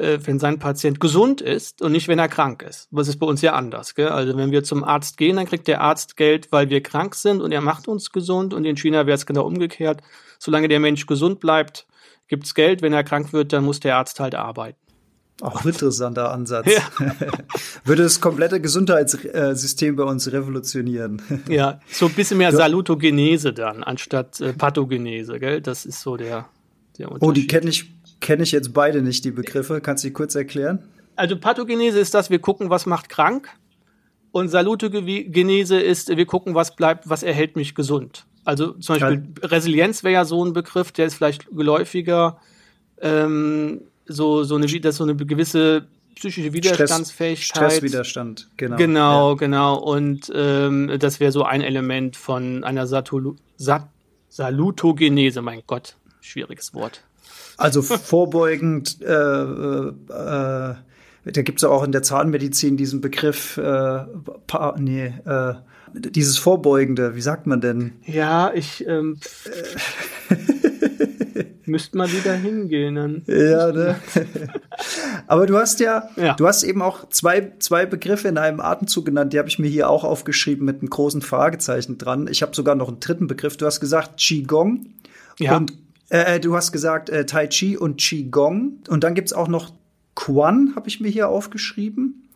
äh, 0.00 0.18
wenn 0.24 0.38
sein 0.38 0.58
Patient 0.58 0.98
gesund 0.98 1.40
ist 1.40 1.82
und 1.82 1.92
nicht, 1.92 2.08
wenn 2.08 2.18
er 2.18 2.28
krank 2.28 2.62
ist. 2.62 2.88
Das 2.90 3.08
ist 3.08 3.18
bei 3.18 3.26
uns 3.26 3.42
ja 3.42 3.52
anders. 3.52 3.94
Gell? 3.94 4.08
Also 4.08 4.36
wenn 4.36 4.50
wir 4.50 4.64
zum 4.64 4.82
Arzt 4.82 5.16
gehen, 5.16 5.36
dann 5.36 5.46
kriegt 5.46 5.68
der 5.68 5.80
Arzt 5.80 6.16
Geld, 6.16 6.50
weil 6.50 6.70
wir 6.70 6.82
krank 6.82 7.14
sind 7.14 7.40
und 7.40 7.52
er 7.52 7.60
macht 7.60 7.86
uns 7.86 8.10
gesund. 8.10 8.54
Und 8.54 8.64
in 8.64 8.76
China 8.76 9.06
wäre 9.06 9.16
es 9.16 9.26
genau 9.26 9.46
umgekehrt. 9.46 10.02
Solange 10.38 10.68
der 10.68 10.80
Mensch 10.80 11.06
gesund 11.06 11.40
bleibt, 11.40 11.86
gibt's 12.28 12.54
Geld. 12.54 12.82
Wenn 12.82 12.92
er 12.92 13.04
krank 13.04 13.32
wird, 13.32 13.52
dann 13.52 13.64
muss 13.64 13.80
der 13.80 13.96
Arzt 13.96 14.20
halt 14.20 14.34
arbeiten. 14.34 14.78
Auch 15.40 15.64
ein 15.64 15.68
interessanter 15.68 16.32
Ansatz. 16.32 16.66
Ja. 16.66 16.82
Würde 17.84 18.02
das 18.02 18.20
komplette 18.20 18.60
Gesundheitssystem 18.60 19.96
bei 19.96 20.04
uns 20.04 20.30
revolutionieren. 20.30 21.22
Ja, 21.48 21.80
so 21.90 22.06
ein 22.06 22.12
bisschen 22.12 22.38
mehr 22.38 22.52
Salutogenese 22.52 23.52
dann, 23.52 23.82
anstatt 23.82 24.40
äh, 24.40 24.52
Pathogenese, 24.52 25.40
gell? 25.40 25.60
Das 25.60 25.86
ist 25.86 26.00
so 26.00 26.16
der, 26.16 26.48
der 26.98 27.10
Unterschied. 27.10 27.28
Oh, 27.28 27.32
die 27.32 27.46
kenne 27.46 27.70
ich, 27.70 27.90
kenn 28.20 28.40
ich 28.40 28.52
jetzt 28.52 28.72
beide 28.72 29.02
nicht, 29.02 29.24
die 29.24 29.30
Begriffe. 29.30 29.80
Kannst 29.80 30.04
du 30.04 30.08
die 30.08 30.12
kurz 30.12 30.34
erklären? 30.34 30.84
Also 31.16 31.36
Pathogenese 31.36 31.98
ist 31.98 32.14
das, 32.14 32.30
wir 32.30 32.38
gucken, 32.38 32.70
was 32.70 32.86
macht 32.86 33.08
krank. 33.08 33.48
Und 34.32 34.48
Salutogenese 34.48 35.80
ist, 35.80 36.16
wir 36.16 36.26
gucken, 36.26 36.54
was 36.54 36.76
bleibt, 36.76 37.08
was 37.08 37.22
erhält 37.22 37.56
mich 37.56 37.74
gesund. 37.74 38.26
Also 38.44 38.72
zum 38.72 38.98
Beispiel 38.98 39.24
ja. 39.42 39.48
Resilienz 39.48 40.04
wäre 40.04 40.14
ja 40.14 40.24
so 40.24 40.44
ein 40.44 40.52
Begriff, 40.52 40.92
der 40.92 41.06
ist 41.06 41.14
vielleicht 41.14 41.48
geläufiger. 41.50 42.38
Ähm, 43.00 43.82
so, 44.06 44.44
so 44.44 44.56
eine, 44.56 44.66
das 44.66 44.96
so 44.96 45.04
eine 45.04 45.16
gewisse 45.16 45.86
psychische 46.14 46.52
Widerstandsfähigkeit. 46.52 47.44
Stress, 47.44 47.76
Stresswiderstand, 47.76 48.48
genau. 48.56 48.76
Genau, 48.76 49.30
ja. 49.30 49.36
genau. 49.36 49.78
Und 49.78 50.30
ähm, 50.34 50.96
das 50.98 51.20
wäre 51.20 51.32
so 51.32 51.44
ein 51.44 51.62
Element 51.62 52.16
von 52.16 52.64
einer 52.64 52.86
Satulu 52.86 53.36
Sat 53.56 53.88
Salutogenese, 54.28 55.42
mein 55.42 55.62
Gott, 55.66 55.96
schwieriges 56.20 56.72
Wort. 56.72 57.02
Also 57.60 57.82
vorbeugend, 57.82 59.02
äh, 59.02 59.12
äh, 59.12 59.92
äh 60.08 60.74
da 61.24 61.42
gibt 61.42 61.58
es 61.58 61.64
auch 61.64 61.84
in 61.84 61.92
der 61.92 62.02
Zahnmedizin 62.02 62.78
diesen 62.78 63.02
Begriff, 63.02 63.58
äh, 63.58 64.04
pa 64.46 64.74
nee, 64.78 65.12
äh, 65.26 65.54
dieses 65.94 66.38
Vorbeugende, 66.38 67.14
wie 67.14 67.20
sagt 67.20 67.46
man 67.46 67.60
denn? 67.60 67.92
Ja, 68.06 68.52
ich 68.54 68.86
ähm, 68.86 69.18
müsste 71.66 71.98
mal 71.98 72.10
wieder 72.10 72.32
hingehen. 72.32 72.94
Dann. 72.94 73.22
Ja, 73.26 73.70
ne? 73.70 73.96
Aber 75.26 75.46
du 75.46 75.58
hast 75.58 75.80
ja, 75.80 76.08
ja, 76.16 76.34
du 76.34 76.46
hast 76.46 76.62
eben 76.62 76.80
auch 76.80 77.08
zwei, 77.10 77.52
zwei 77.58 77.84
Begriffe 77.84 78.28
in 78.28 78.38
einem 78.38 78.60
Atemzug 78.60 79.04
genannt, 79.04 79.34
die 79.34 79.38
habe 79.38 79.48
ich 79.48 79.58
mir 79.58 79.68
hier 79.68 79.90
auch 79.90 80.04
aufgeschrieben 80.04 80.64
mit 80.64 80.80
einem 80.80 80.88
großen 80.88 81.20
Fragezeichen 81.20 81.98
dran. 81.98 82.28
Ich 82.30 82.40
habe 82.40 82.56
sogar 82.56 82.76
noch 82.76 82.88
einen 82.88 83.00
dritten 83.00 83.26
Begriff. 83.26 83.58
Du 83.58 83.66
hast 83.66 83.80
gesagt 83.80 84.16
Qigong 84.18 84.86
ja. 85.38 85.56
und 85.56 85.72
äh, 86.10 86.36
äh, 86.36 86.40
du 86.40 86.54
hast 86.54 86.72
gesagt 86.72 87.08
äh, 87.08 87.24
Tai 87.24 87.46
Chi 87.46 87.76
und 87.76 87.96
Qigong. 87.98 88.80
Und 88.88 89.04
dann 89.04 89.14
gibt's 89.14 89.32
auch 89.32 89.48
noch 89.48 89.72
Quan, 90.14 90.74
habe 90.76 90.88
ich 90.88 91.00
mir 91.00 91.08
hier 91.08 91.28
aufgeschrieben. 91.28 92.28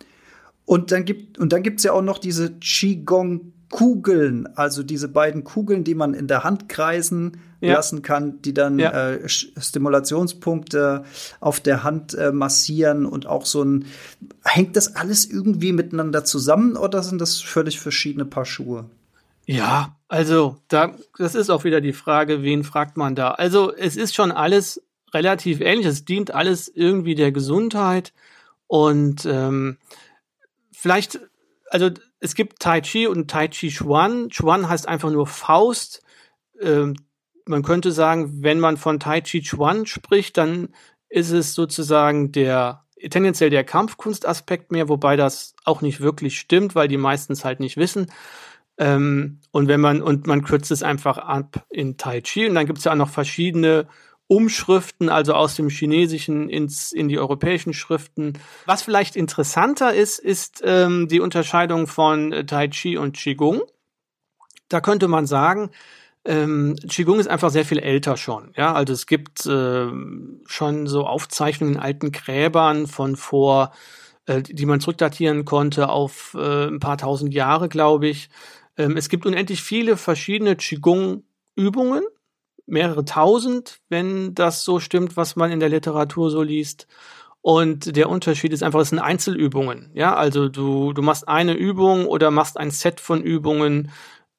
Und 0.65 0.93
dann 0.93 1.05
gibt 1.05 1.39
und 1.39 1.53
dann 1.53 1.63
gibt's 1.63 1.83
ja 1.83 1.93
auch 1.93 2.03
noch 2.03 2.19
diese 2.19 2.53
Qigong 2.59 3.53
Kugeln, 3.71 4.47
also 4.55 4.85
diese 4.85 5.09
beiden 5.09 5.43
Kugeln, 5.43 5.83
die 5.83 5.97
man 5.97 6.15
in 6.15 6.29
der 6.29 6.45
Hand 6.45 6.69
kreisen 6.69 7.39
ja. 7.61 7.75
lassen 7.75 8.03
kann, 8.03 8.41
die 8.43 8.55
dann 8.55 8.79
ja. 8.79 8.93
äh, 8.93 9.29
Stimulationspunkte 9.29 11.03
auf 11.41 11.59
der 11.59 11.83
Hand 11.83 12.15
äh, 12.15 12.31
massieren 12.31 13.05
und 13.05 13.27
auch 13.27 13.45
so 13.45 13.65
ein 13.65 13.87
hängt 14.45 14.77
das 14.77 14.95
alles 14.95 15.29
irgendwie 15.29 15.73
miteinander 15.73 16.25
zusammen 16.25 16.77
oder 16.77 17.03
sind 17.03 17.21
das 17.21 17.41
völlig 17.41 17.81
verschiedene 17.81 18.25
Paar 18.25 18.45
Schuhe? 18.45 18.85
Ja, 19.47 19.97
also 20.15 20.59
da 20.69 20.95
das 21.19 21.35
ist 21.35 21.51
auch 21.51 21.65
wieder 21.65 21.81
die 21.81 21.93
Frage, 21.93 22.45
wen 22.45 22.63
fragt 22.63 22.97
man 22.97 23.17
da? 23.17 23.33
Also 23.33 23.75
es 23.75 23.97
ist 23.97 24.15
schon 24.15 24.31
alles 24.31 24.81
relativ 25.13 25.61
ähnlich, 25.61 25.87
es 25.87 26.05
dient 26.05 26.33
alles 26.33 26.69
irgendwie 26.69 27.17
der 27.17 27.33
Gesundheit 27.33 28.13
und 28.69 29.27
ähm, 29.27 29.77
vielleicht 30.71 31.19
also 31.69 31.91
es 32.21 32.37
gibt 32.37 32.61
Tai 32.61 32.81
Chi 32.81 33.09
und 33.09 33.29
Tai 33.29 33.49
Chi 33.49 33.71
Chuan. 33.71 34.29
Chuan 34.31 34.69
heißt 34.69 34.87
einfach 34.87 35.11
nur 35.11 35.27
Faust. 35.27 36.05
Ähm, 36.61 36.95
man 37.45 37.65
könnte 37.65 37.91
sagen, 37.91 38.45
wenn 38.45 38.61
man 38.61 38.77
von 38.77 39.01
Tai 39.01 39.21
Chi 39.21 39.43
Chuan 39.43 39.85
spricht, 39.85 40.37
dann 40.37 40.69
ist 41.09 41.33
es 41.33 41.57
sozusagen 41.57 42.31
der 42.31 42.85
tendenziell 43.11 43.51
der 43.51 43.65
Kampfkunstaspekt 43.65 44.71
mehr, 44.71 44.89
wobei 44.89 45.17
das 45.17 45.57
auch 45.65 45.83
nicht 45.83 46.01
wirklich 46.01 46.39
stimmt, 46.39 46.77
weil 46.77 46.87
die 46.87 46.99
meistens 46.99 47.45
halt 47.45 47.59
nicht 47.59 47.77
wissen. 47.77 48.07
Ähm, 48.79 49.41
und 49.51 49.69
wenn 49.69 49.81
man 49.81 50.03
und 50.03 50.27
man 50.27 50.43
kürzt 50.43 50.71
es 50.71 50.83
einfach 50.83 51.19
ab 51.19 51.65
in 51.71 51.97
Tai 51.97 52.21
Chi 52.21 52.49
und 52.49 52.55
dann 52.55 52.67
gibt 52.67 52.79
es 52.79 52.85
ja 52.85 52.93
auch 52.93 52.97
noch 52.97 53.11
verschiedene 53.11 53.87
Umschriften, 54.27 55.11
also 55.11 55.35
aus 55.35 55.55
dem 55.55 55.69
Chinesischen 55.69 56.49
ins, 56.49 56.93
in 56.93 57.09
die 57.09 57.19
europäischen 57.19 57.75
Schriften. 57.75 58.39
Was 58.65 58.83
vielleicht 58.83 59.17
interessanter 59.17 59.93
ist, 59.95 60.19
ist 60.19 60.63
ähm, 60.65 61.09
die 61.09 61.21
Unterscheidung 61.21 61.87
von 61.87 62.45
Tai 62.47 62.69
Chi 62.69 62.97
und 62.97 63.17
Qigong. 63.17 63.63
Da 64.69 64.81
könnte 64.81 65.09
man 65.09 65.27
sagen, 65.27 65.71
ähm, 66.25 66.77
Qigong 66.89 67.21
ist 67.21 67.29
einfach 67.29 67.51
sehr 67.51 67.67
viel 67.67 67.79
älter 67.79 68.17
schon. 68.17 68.53
Ja, 68.57 68.73
also 68.73 68.95
es 68.95 69.07
gibt 69.07 69.45
äh, 69.45 69.89
schon 70.47 70.87
so 70.87 71.07
Aufzeichnungen 71.07 71.75
in 71.75 71.81
alten 71.81 72.13
Gräbern 72.13 72.87
von 72.87 73.17
vor, 73.17 73.73
äh, 74.25 74.41
die 74.41 74.65
man 74.65 74.81
zurückdatieren 74.81 75.45
konnte 75.45 75.91
auf 75.91 76.35
äh, 76.39 76.69
ein 76.69 76.81
paar 76.81 76.97
tausend 76.97 77.35
Jahre, 77.35 77.69
glaube 77.69 78.09
ich. 78.09 78.31
Ähm, 78.77 78.97
es 78.97 79.09
gibt 79.09 79.27
unendlich 79.27 79.63
viele 79.63 79.97
verschiedene 79.97 80.57
Qigong-Übungen 80.57 82.05
mehrere 82.67 83.05
tausend, 83.05 83.81
wenn 83.89 84.35
das 84.35 84.65
so 84.65 84.81
stimmt, 84.81 85.17
was 85.17 85.37
man 85.37 85.51
in 85.53 85.61
der 85.61 85.69
Literatur 85.69 86.31
so 86.31 86.43
liest. 86.43 86.87
Und 87.43 87.95
der 87.95 88.09
Unterschied 88.09 88.55
ist 88.55 88.63
einfach, 88.63 88.81
es 88.81 88.89
sind 88.89 89.01
Einzelübungen. 89.01 89.91
Ja, 89.93 90.15
also 90.15 90.49
du, 90.49 90.95
du 90.95 91.03
machst 91.03 91.29
eine 91.29 91.53
Übung 91.53 92.07
oder 92.07 92.31
machst 92.31 92.57
ein 92.57 92.71
Set 92.71 93.01
von 93.01 93.23
Übungen 93.23 93.91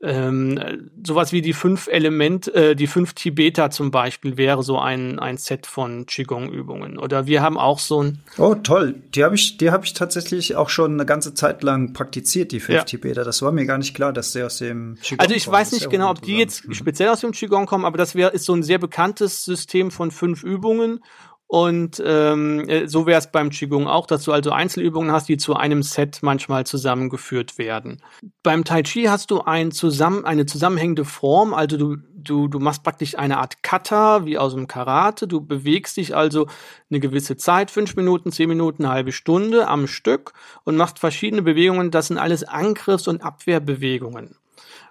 ähm, 0.06 0.90
sowas 1.04 1.32
wie 1.32 1.42
die 1.42 1.54
fünf 1.54 1.88
Element, 1.88 2.54
äh, 2.54 2.76
die 2.76 2.86
fünf 2.86 3.14
Tibeter 3.14 3.72
zum 3.72 3.90
Beispiel 3.90 4.38
wäre 4.38 4.62
so 4.62 4.78
ein, 4.78 5.18
ein 5.18 5.38
Set 5.38 5.66
von 5.66 6.06
Qigong-Übungen. 6.06 7.00
Oder 7.00 7.26
wir 7.26 7.42
haben 7.42 7.58
auch 7.58 7.80
so 7.80 8.04
ein. 8.04 8.20
Oh, 8.38 8.54
toll. 8.54 9.02
Die 9.16 9.24
habe 9.24 9.34
ich, 9.34 9.58
die 9.58 9.72
habe 9.72 9.84
ich 9.84 9.94
tatsächlich 9.94 10.56
auch 10.56 10.70
schon 10.70 10.94
eine 10.94 11.06
ganze 11.06 11.34
Zeit 11.34 11.64
lang 11.64 11.94
praktiziert, 11.94 12.52
die 12.52 12.60
fünf 12.60 12.78
ja. 12.78 12.84
Tibeter. 12.84 13.24
Das 13.24 13.42
war 13.42 13.52
mir 13.52 13.66
gar 13.66 13.80
nicht 13.80 13.96
klar, 13.96 14.14
dass 14.14 14.32
sie 14.32 14.44
aus 14.44 14.60
dem 14.60 14.96
Qigong 15.02 15.20
Also 15.20 15.34
ich 15.34 15.46
kommen. 15.46 15.58
weiß 15.58 15.72
nicht 15.72 15.90
genau, 15.90 16.12
ob 16.12 16.22
die 16.22 16.38
jetzt 16.38 16.64
speziell 16.76 17.10
aus 17.10 17.22
dem 17.22 17.32
Qigong 17.32 17.66
kommen, 17.66 17.86
aber 17.86 17.98
das 17.98 18.14
wäre, 18.14 18.30
ist 18.30 18.46
so 18.46 18.54
ein 18.54 18.62
sehr 18.62 18.78
bekanntes 18.78 19.44
System 19.44 19.90
von 19.90 20.12
fünf 20.12 20.44
Übungen. 20.44 21.00
Und 21.48 22.02
ähm, 22.04 22.68
äh, 22.68 22.88
so 22.88 23.06
wäre 23.06 23.20
es 23.20 23.32
beim 23.32 23.52
Qigong 23.52 23.88
auch, 23.88 24.08
dass 24.08 24.24
du 24.24 24.32
also 24.32 24.52
Einzelübungen 24.52 25.12
hast, 25.12 25.30
die 25.30 25.38
zu 25.38 25.56
einem 25.56 25.84
Set 25.84 26.20
manchmal 26.24 26.66
zusammengeführt 26.66 27.60
werden. 27.60 28.02
Beim 28.42 28.64
Tai 28.64 28.82
Chi 28.82 29.04
hast 29.04 29.30
du 29.30 29.42
ein 29.42 29.72
zusammen, 29.72 30.26
eine 30.26 30.48
zusammenhängende 30.48 31.06
Form, 31.06 31.54
also 31.54 31.78
du, 31.78 31.98
du, 32.14 32.48
du 32.48 32.60
machst 32.60 32.84
praktisch 32.84 33.18
eine 33.18 33.38
Art 33.38 33.62
Kata 33.62 34.26
wie 34.26 34.38
aus 34.40 34.56
dem 34.56 34.68
Karate. 34.68 35.28
Du 35.28 35.40
bewegst 35.42 35.98
dich 35.98 36.16
also 36.16 36.48
eine 36.90 37.00
gewisse 37.00 37.38
Zeit, 37.38 37.70
fünf 37.70 37.96
Minuten, 37.96 38.32
zehn 38.32 38.50
Minuten, 38.50 38.84
eine 38.84 38.94
halbe 38.94 39.12
Stunde 39.12 39.68
am 39.68 39.88
Stück 39.88 40.34
und 40.64 40.76
machst 40.76 40.98
verschiedene 40.98 41.44
Bewegungen. 41.44 41.92
Das 41.92 42.08
sind 42.08 42.18
alles 42.18 42.44
Angriffs- 42.44 43.08
und 43.08 43.22
Abwehrbewegungen. 43.22 44.36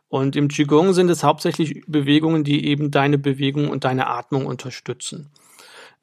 Und 0.08 0.36
im 0.36 0.46
Qigong 0.46 0.92
sind 0.92 1.10
es 1.10 1.24
hauptsächlich 1.24 1.82
Bewegungen, 1.88 2.44
die 2.44 2.66
eben 2.66 2.92
deine 2.92 3.18
Bewegung 3.18 3.68
und 3.68 3.84
deine 3.84 4.06
Atmung 4.06 4.46
unterstützen. 4.46 5.32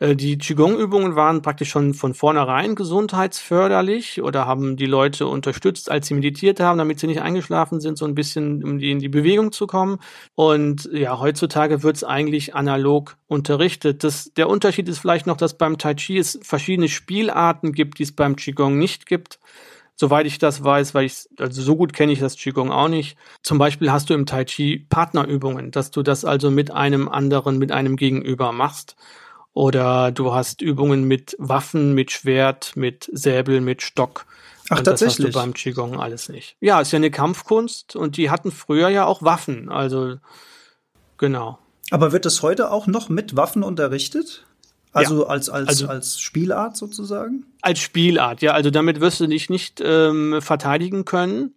Äh, 0.01 0.15
die 0.15 0.37
Qigong-Übungen 0.37 1.15
waren 1.15 1.41
praktisch 1.41 1.69
schon 1.69 1.93
von 1.93 2.13
vornherein 2.13 2.75
gesundheitsförderlich 2.75 4.21
oder 4.21 4.45
haben 4.47 4.75
die 4.75 4.87
Leute 4.87 5.27
unterstützt, 5.27 5.89
als 5.91 6.07
sie 6.07 6.15
meditiert 6.15 6.59
haben, 6.59 6.79
damit 6.79 6.99
sie 6.99 7.07
nicht 7.07 7.21
eingeschlafen 7.21 7.79
sind, 7.79 7.97
so 7.97 8.05
ein 8.05 8.15
bisschen, 8.15 8.63
um 8.63 8.79
in 8.79 8.99
die 8.99 9.09
Bewegung 9.09 9.51
zu 9.51 9.67
kommen. 9.67 9.99
Und 10.35 10.89
ja, 10.91 11.19
heutzutage 11.19 11.83
wird 11.83 11.97
es 11.97 12.03
eigentlich 12.03 12.55
analog 12.55 13.17
unterrichtet. 13.27 14.03
Das, 14.03 14.33
der 14.33 14.49
Unterschied 14.49 14.89
ist 14.89 14.99
vielleicht 14.99 15.27
noch, 15.27 15.37
dass 15.37 15.57
beim 15.57 15.77
Tai 15.77 15.93
Chi 15.93 16.17
es 16.17 16.39
verschiedene 16.41 16.89
Spielarten 16.89 17.71
gibt, 17.71 17.99
die 17.99 18.03
es 18.03 18.15
beim 18.15 18.35
Qigong 18.35 18.77
nicht 18.77 19.05
gibt. 19.05 19.39
soweit 19.95 20.25
ich 20.25 20.39
das 20.39 20.63
weiß, 20.63 20.95
weil 20.95 21.05
ich, 21.05 21.27
also 21.37 21.61
so 21.61 21.75
gut 21.75 21.93
kenne 21.93 22.11
ich 22.11 22.19
das 22.19 22.35
Qigong 22.35 22.71
auch 22.71 22.87
nicht. 22.87 23.17
Zum 23.43 23.59
Beispiel 23.59 23.91
hast 23.91 24.09
du 24.09 24.15
im 24.15 24.25
Tai 24.25 24.45
Chi 24.45 24.85
Partnerübungen, 24.89 25.71
dass 25.71 25.91
du 25.91 26.01
das 26.01 26.25
also 26.25 26.49
mit 26.49 26.71
einem 26.71 27.07
anderen, 27.07 27.59
mit 27.59 27.71
einem 27.71 27.97
Gegenüber 27.97 28.51
machst. 28.51 28.95
Oder 29.53 30.11
du 30.11 30.33
hast 30.33 30.61
Übungen 30.61 31.03
mit 31.03 31.35
Waffen, 31.37 31.93
mit 31.93 32.11
Schwert, 32.11 32.73
mit 32.75 33.09
Säbel, 33.11 33.61
mit 33.61 33.81
Stock. 33.81 34.25
Ach, 34.69 34.79
und 34.79 34.85
tatsächlich. 34.85 35.17
Das 35.17 35.25
hast 35.27 35.35
du 35.35 35.39
beim 35.39 35.53
Qigong 35.53 35.99
alles 35.99 36.29
nicht. 36.29 36.55
Ja, 36.61 36.79
ist 36.79 36.91
ja 36.91 36.97
eine 36.97 37.11
Kampfkunst 37.11 37.95
und 37.95 38.15
die 38.15 38.29
hatten 38.29 38.51
früher 38.51 38.89
ja 38.89 39.05
auch 39.05 39.21
Waffen. 39.23 39.69
Also, 39.69 40.15
genau. 41.17 41.59
Aber 41.89 42.13
wird 42.13 42.25
es 42.25 42.41
heute 42.41 42.71
auch 42.71 42.87
noch 42.87 43.09
mit 43.09 43.35
Waffen 43.35 43.63
unterrichtet? 43.63 44.45
Also 44.93 45.23
ja. 45.23 45.29
als, 45.29 45.49
als, 45.49 45.67
also, 45.67 45.87
als 45.87 46.19
Spielart 46.19 46.77
sozusagen? 46.77 47.45
Als 47.61 47.79
Spielart, 47.79 48.41
ja. 48.41 48.51
Also 48.53 48.69
damit 48.69 48.99
wirst 48.99 49.19
du 49.19 49.27
dich 49.27 49.49
nicht 49.49 49.81
ähm, 49.83 50.41
verteidigen 50.41 51.05
können. 51.05 51.53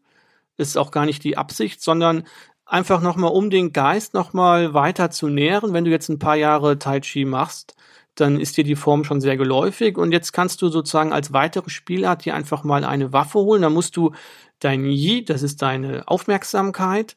Ist 0.56 0.76
auch 0.76 0.90
gar 0.90 1.04
nicht 1.04 1.24
die 1.24 1.36
Absicht, 1.36 1.82
sondern 1.82 2.24
einfach 2.64 3.00
nochmal, 3.00 3.32
um 3.32 3.50
den 3.50 3.72
Geist 3.72 4.14
nochmal 4.14 4.72
weiter 4.74 5.10
zu 5.10 5.28
nähren. 5.28 5.72
Wenn 5.72 5.84
du 5.84 5.90
jetzt 5.90 6.08
ein 6.08 6.18
paar 6.18 6.36
Jahre 6.36 6.78
Tai 6.78 7.00
Chi 7.00 7.24
machst, 7.24 7.74
dann 8.14 8.38
ist 8.38 8.56
dir 8.56 8.64
die 8.64 8.76
Form 8.76 9.04
schon 9.04 9.20
sehr 9.20 9.36
geläufig 9.36 9.98
und 9.98 10.12
jetzt 10.12 10.32
kannst 10.32 10.62
du 10.62 10.68
sozusagen 10.68 11.12
als 11.12 11.32
weitere 11.32 11.70
Spielart 11.70 12.24
dir 12.24 12.34
einfach 12.34 12.64
mal 12.64 12.84
eine 12.84 13.12
Waffe 13.12 13.40
holen. 13.40 13.62
Da 13.62 13.70
musst 13.70 13.96
du 13.96 14.12
dein 14.60 14.84
Yi, 14.84 15.24
das 15.24 15.42
ist 15.42 15.62
deine 15.62 16.06
Aufmerksamkeit, 16.06 17.16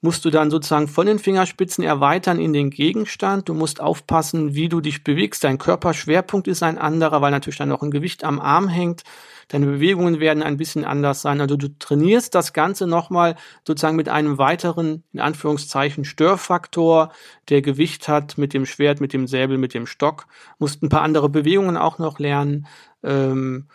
musst 0.00 0.24
du 0.24 0.30
dann 0.30 0.50
sozusagen 0.50 0.88
von 0.88 1.06
den 1.06 1.18
Fingerspitzen 1.18 1.84
erweitern 1.84 2.38
in 2.38 2.52
den 2.52 2.70
Gegenstand. 2.70 3.48
Du 3.48 3.54
musst 3.54 3.80
aufpassen, 3.80 4.54
wie 4.54 4.68
du 4.68 4.80
dich 4.80 5.04
bewegst. 5.04 5.44
Dein 5.44 5.58
Körperschwerpunkt 5.58 6.46
ist 6.48 6.62
ein 6.62 6.78
anderer, 6.78 7.22
weil 7.22 7.30
natürlich 7.30 7.58
dann 7.58 7.70
noch 7.70 7.82
ein 7.82 7.90
Gewicht 7.90 8.24
am 8.24 8.40
Arm 8.40 8.68
hängt. 8.68 9.02
Deine 9.48 9.66
Bewegungen 9.66 10.20
werden 10.20 10.42
ein 10.42 10.56
bisschen 10.56 10.84
anders 10.84 11.22
sein. 11.22 11.40
Also 11.40 11.56
du 11.56 11.68
trainierst 11.78 12.34
das 12.34 12.52
Ganze 12.52 12.86
nochmal 12.86 13.36
sozusagen 13.66 13.96
mit 13.96 14.08
einem 14.08 14.38
weiteren, 14.38 15.04
in 15.12 15.20
Anführungszeichen, 15.20 16.04
Störfaktor, 16.04 17.12
der 17.48 17.62
Gewicht 17.62 18.08
hat 18.08 18.38
mit 18.38 18.54
dem 18.54 18.66
Schwert, 18.66 19.00
mit 19.00 19.12
dem 19.12 19.26
Säbel, 19.26 19.58
mit 19.58 19.74
dem 19.74 19.86
Stock. 19.86 20.26
Musst 20.58 20.82
ein 20.82 20.88
paar 20.88 21.02
andere 21.02 21.28
Bewegungen 21.28 21.76
auch 21.76 21.98
noch 21.98 22.18
lernen. 22.18 22.66
Ähm, 23.02 23.68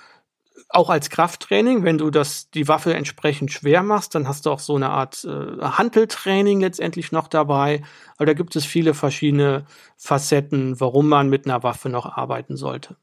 auch 0.72 0.90
als 0.92 1.10
Krafttraining, 1.10 1.84
wenn 1.84 1.98
du 1.98 2.12
das 2.12 2.52
die 2.52 2.68
Waffe 2.68 2.94
entsprechend 2.94 3.52
schwer 3.52 3.82
machst, 3.82 4.14
dann 4.14 4.28
hast 4.28 4.46
du 4.46 4.52
auch 4.52 4.60
so 4.60 4.76
eine 4.76 4.92
Art 4.92 5.26
äh, 5.26 5.62
Hanteltraining 5.62 6.60
letztendlich 6.60 7.12
noch 7.12 7.28
dabei. 7.28 7.82
Aber 8.18 8.28
da 8.28 8.34
gibt 8.34 8.56
es 8.56 8.66
viele 8.66 8.94
verschiedene 8.94 9.66
Facetten, 9.98 10.80
warum 10.80 11.10
man 11.10 11.30
mit 11.30 11.46
einer 11.46 11.64
Waffe 11.64 11.90
noch 11.90 12.06
arbeiten 12.06 12.56
sollte. 12.56 12.98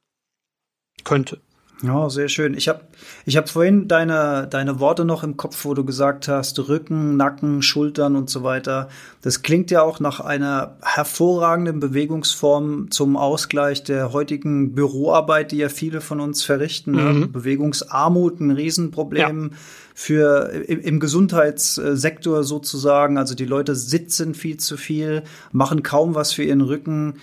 Könnte. 1.03 1.41
Ja, 1.83 2.09
sehr 2.09 2.29
schön. 2.29 2.55
Ich 2.55 2.69
habe 2.69 2.81
ich 3.27 3.37
hab 3.37 3.51
vorhin 3.51 3.87
deine, 3.87 4.47
deine 4.49 4.81
Worte 4.81 5.05
noch 5.05 5.23
im 5.23 5.37
Kopf, 5.37 5.65
wo 5.67 5.75
du 5.75 5.85
gesagt 5.85 6.27
hast, 6.27 6.59
Rücken, 6.69 7.19
Nacken, 7.19 7.61
Schultern 7.61 8.17
und 8.17 8.31
so 8.31 8.43
weiter. 8.43 8.89
Das 9.21 9.43
klingt 9.43 9.71
ja 9.71 9.83
auch 9.83 10.01
nach 10.01 10.21
einer 10.21 10.77
hervorragenden 10.83 11.79
Bewegungsform 11.79 12.91
zum 12.91 13.19
Ausgleich 13.19 13.85
der 13.85 14.13
heutigen 14.13 14.75
Büroarbeit, 14.75 15.53
die 15.53 15.59
ja 15.59 15.69
viele 15.69 16.01
von 16.01 16.21
uns 16.21 16.45
verrichten. 16.45 16.93
Ne? 16.93 17.03
Mhm. 17.03 17.33
Bewegungsarmut, 17.33 18.41
ein 18.41 18.53
Riesenproblem. 18.53 19.51
Ja 19.53 19.59
für 19.99 20.51
im 20.69 21.01
Gesundheitssektor 21.01 22.45
sozusagen. 22.45 23.17
Also 23.17 23.35
die 23.35 23.47
Leute 23.47 23.75
sitzen 23.75 24.35
viel 24.35 24.59
zu 24.59 24.77
viel, 24.77 25.23
machen 25.53 25.83
kaum 25.83 26.15
was 26.15 26.35
für 26.35 26.43
ihren 26.43 26.61
Rücken. 26.61 27.15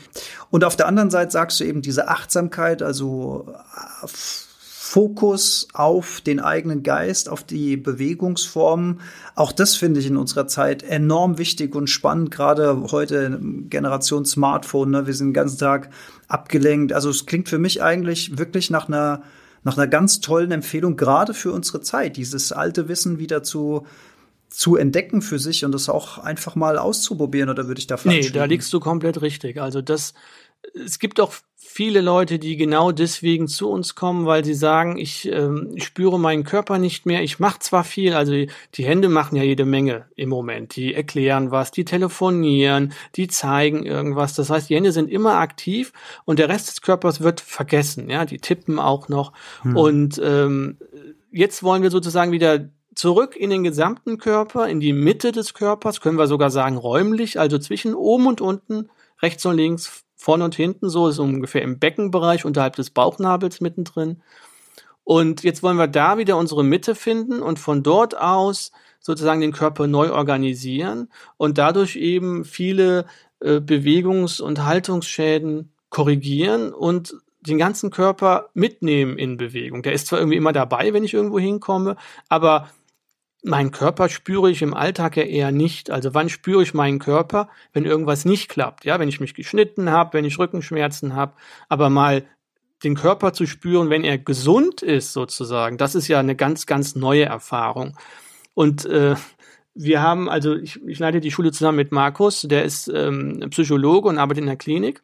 Und 0.49 0.63
auf 0.63 0.75
der 0.75 0.87
anderen 0.87 1.11
Seite 1.11 1.29
sagst 1.29 1.59
du 1.59 1.65
eben 1.65 1.83
diese 1.83 2.07
Achtsamkeit, 2.07 2.81
also 2.81 3.45
äh, 3.47 4.07
Fokus 4.93 5.69
auf 5.73 6.21
den 6.21 6.39
eigenen 6.39 6.83
Geist, 6.83 7.27
auf 7.27 7.43
die 7.43 7.77
Bewegungsformen. 7.77 9.01
Auch 9.33 9.51
das 9.51 9.75
finde 9.75 9.99
ich 9.99 10.05
in 10.05 10.17
unserer 10.17 10.45
Zeit 10.45 10.83
enorm 10.83 11.39
wichtig 11.39 11.73
und 11.73 11.87
spannend, 11.89 12.29
gerade 12.29 12.91
heute 12.91 13.39
Generation 13.71 14.23
Smartphone. 14.23 14.91
Ne? 14.91 15.07
Wir 15.07 15.15
sind 15.15 15.29
den 15.29 15.33
ganzen 15.33 15.57
Tag 15.57 15.89
abgelenkt. 16.27 16.93
Also 16.93 17.09
es 17.09 17.25
klingt 17.25 17.49
für 17.49 17.57
mich 17.57 17.81
eigentlich 17.81 18.37
wirklich 18.37 18.69
nach 18.69 18.87
einer 18.87 19.23
nach 19.63 19.77
einer 19.77 19.87
ganz 19.87 20.19
tollen 20.19 20.51
Empfehlung, 20.51 20.95
gerade 20.95 21.33
für 21.33 21.53
unsere 21.53 21.81
Zeit, 21.81 22.15
dieses 22.15 22.51
alte 22.51 22.87
Wissen 22.87 23.17
wieder 23.17 23.41
zu, 23.41 23.87
zu 24.49 24.75
entdecken 24.75 25.23
für 25.23 25.39
sich 25.39 25.65
und 25.65 25.71
das 25.71 25.89
auch 25.89 26.19
einfach 26.19 26.55
mal 26.55 26.77
auszuprobieren, 26.77 27.49
oder 27.49 27.65
würde 27.67 27.79
ich 27.79 27.87
da 27.87 27.97
falsch 27.97 28.25
Nee, 28.25 28.29
da 28.29 28.45
liegst 28.45 28.71
du 28.73 28.79
komplett 28.79 29.21
richtig. 29.21 29.59
Also 29.59 29.81
das, 29.81 30.13
es 30.75 30.99
gibt 30.99 31.19
auch 31.19 31.33
viele 31.73 32.01
Leute, 32.01 32.37
die 32.37 32.55
genau 32.55 32.91
deswegen 32.91 33.47
zu 33.47 33.67
uns 33.67 33.95
kommen, 33.95 34.27
weil 34.27 34.45
sie 34.45 34.53
sagen, 34.53 34.99
ich, 34.99 35.27
ähm, 35.31 35.71
ich 35.73 35.85
spüre 35.85 36.19
meinen 36.19 36.43
Körper 36.43 36.77
nicht 36.77 37.07
mehr. 37.07 37.23
Ich 37.23 37.39
mache 37.39 37.57
zwar 37.59 37.83
viel, 37.83 38.13
also 38.13 38.31
die 38.31 38.85
Hände 38.85 39.09
machen 39.09 39.35
ja 39.35 39.41
jede 39.41 39.65
Menge 39.65 40.05
im 40.15 40.29
Moment. 40.29 40.75
Die 40.75 40.93
erklären 40.93 41.49
was, 41.49 41.71
die 41.71 41.83
telefonieren, 41.83 42.93
die 43.15 43.27
zeigen 43.27 43.87
irgendwas. 43.87 44.35
Das 44.35 44.51
heißt, 44.51 44.69
die 44.69 44.75
Hände 44.75 44.91
sind 44.91 45.09
immer 45.09 45.39
aktiv 45.39 45.93
und 46.25 46.37
der 46.37 46.47
Rest 46.47 46.67
des 46.67 46.81
Körpers 46.83 47.21
wird 47.21 47.41
vergessen. 47.41 48.07
Ja, 48.07 48.25
die 48.25 48.37
tippen 48.37 48.77
auch 48.77 49.09
noch. 49.09 49.33
Hm. 49.63 49.75
Und 49.75 50.21
ähm, 50.23 50.77
jetzt 51.31 51.63
wollen 51.63 51.81
wir 51.81 51.89
sozusagen 51.89 52.31
wieder 52.31 52.69
zurück 52.93 53.35
in 53.35 53.49
den 53.49 53.63
gesamten 53.63 54.19
Körper, 54.19 54.67
in 54.69 54.79
die 54.79 54.93
Mitte 54.93 55.31
des 55.31 55.55
Körpers, 55.55 56.01
können 56.01 56.19
wir 56.19 56.27
sogar 56.27 56.51
sagen 56.51 56.77
räumlich, 56.77 57.39
also 57.39 57.57
zwischen 57.57 57.95
oben 57.95 58.27
und 58.27 58.41
unten, 58.41 58.89
rechts 59.23 59.43
und 59.47 59.57
links, 59.57 60.02
vorne 60.23 60.45
und 60.45 60.55
hinten 60.55 60.89
so, 60.89 61.09
ist 61.09 61.19
ungefähr 61.19 61.63
im 61.63 61.79
Beckenbereich 61.79 62.45
unterhalb 62.45 62.77
des 62.77 62.91
Bauchnabels 62.91 63.59
mittendrin. 63.59 64.21
Und 65.03 65.43
jetzt 65.43 65.63
wollen 65.63 65.75
wir 65.75 65.87
da 65.87 66.17
wieder 66.17 66.37
unsere 66.37 66.63
Mitte 66.63 66.95
finden 66.95 67.41
und 67.41 67.59
von 67.59 67.83
dort 67.83 68.17
aus 68.17 68.71
sozusagen 69.01 69.41
den 69.41 69.51
Körper 69.51 69.85
neu 69.85 70.13
organisieren 70.13 71.09
und 71.35 71.57
dadurch 71.57 71.97
eben 71.97 72.45
viele 72.45 73.05
äh, 73.41 73.59
Bewegungs- 73.59 74.39
und 74.39 74.63
Haltungsschäden 74.63 75.73
korrigieren 75.89 76.71
und 76.71 77.15
den 77.41 77.57
ganzen 77.57 77.91
Körper 77.91 78.49
mitnehmen 78.53 79.17
in 79.17 79.35
Bewegung. 79.35 79.83
Der 79.83 79.91
ist 79.91 80.07
zwar 80.07 80.19
irgendwie 80.19 80.37
immer 80.37 80.53
dabei, 80.53 80.93
wenn 80.93 81.03
ich 81.03 81.13
irgendwo 81.13 81.37
hinkomme, 81.37 81.97
aber 82.29 82.69
mein 83.43 83.71
Körper 83.71 84.09
spüre 84.09 84.49
ich 84.49 84.61
im 84.61 84.73
Alltag 84.73 85.17
ja 85.17 85.23
eher 85.23 85.51
nicht. 85.51 85.91
Also 85.91 86.13
wann 86.13 86.29
spüre 86.29 86.63
ich 86.63 86.73
meinen 86.73 86.99
Körper, 86.99 87.49
wenn 87.73 87.85
irgendwas 87.85 88.25
nicht 88.25 88.49
klappt? 88.49 88.85
Ja, 88.85 88.99
wenn 88.99 89.09
ich 89.09 89.19
mich 89.19 89.33
geschnitten 89.33 89.91
habe, 89.91 90.13
wenn 90.13 90.25
ich 90.25 90.39
Rückenschmerzen 90.39 91.15
habe, 91.15 91.33
aber 91.67 91.89
mal 91.89 92.25
den 92.83 92.95
Körper 92.95 93.33
zu 93.33 93.45
spüren, 93.45 93.89
wenn 93.89 94.03
er 94.03 94.17
gesund 94.17 94.81
ist 94.81 95.13
sozusagen, 95.13 95.77
das 95.77 95.95
ist 95.95 96.07
ja 96.07 96.19
eine 96.19 96.35
ganz, 96.35 96.65
ganz 96.65 96.95
neue 96.95 97.25
Erfahrung. 97.25 97.97
Und 98.53 98.85
äh, 98.85 99.15
wir 99.73 100.01
haben, 100.01 100.29
also 100.29 100.55
ich, 100.55 100.81
ich 100.85 100.99
leite 100.99 101.19
die 101.19 101.31
Schule 101.31 101.51
zusammen 101.51 101.77
mit 101.77 101.91
Markus, 101.91 102.41
der 102.41 102.63
ist 102.63 102.87
ähm, 102.87 103.47
Psychologe 103.49 104.07
und 104.09 104.17
arbeitet 104.17 104.41
in 104.41 104.47
der 104.47 104.57
Klinik. 104.57 105.01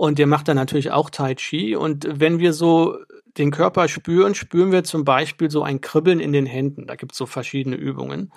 Und 0.00 0.18
der 0.18 0.26
macht 0.26 0.48
dann 0.48 0.56
natürlich 0.56 0.92
auch 0.92 1.10
Tai 1.10 1.34
Chi. 1.34 1.76
Und 1.76 2.08
wenn 2.10 2.38
wir 2.38 2.54
so 2.54 2.96
den 3.36 3.50
Körper 3.50 3.86
spüren, 3.86 4.34
spüren 4.34 4.72
wir 4.72 4.82
zum 4.82 5.04
Beispiel 5.04 5.50
so 5.50 5.62
ein 5.62 5.82
Kribbeln 5.82 6.20
in 6.20 6.32
den 6.32 6.46
Händen. 6.46 6.86
Da 6.86 6.96
gibt 6.96 7.12
es 7.12 7.18
so 7.18 7.26
verschiedene 7.26 7.76
Übungen. 7.76 8.32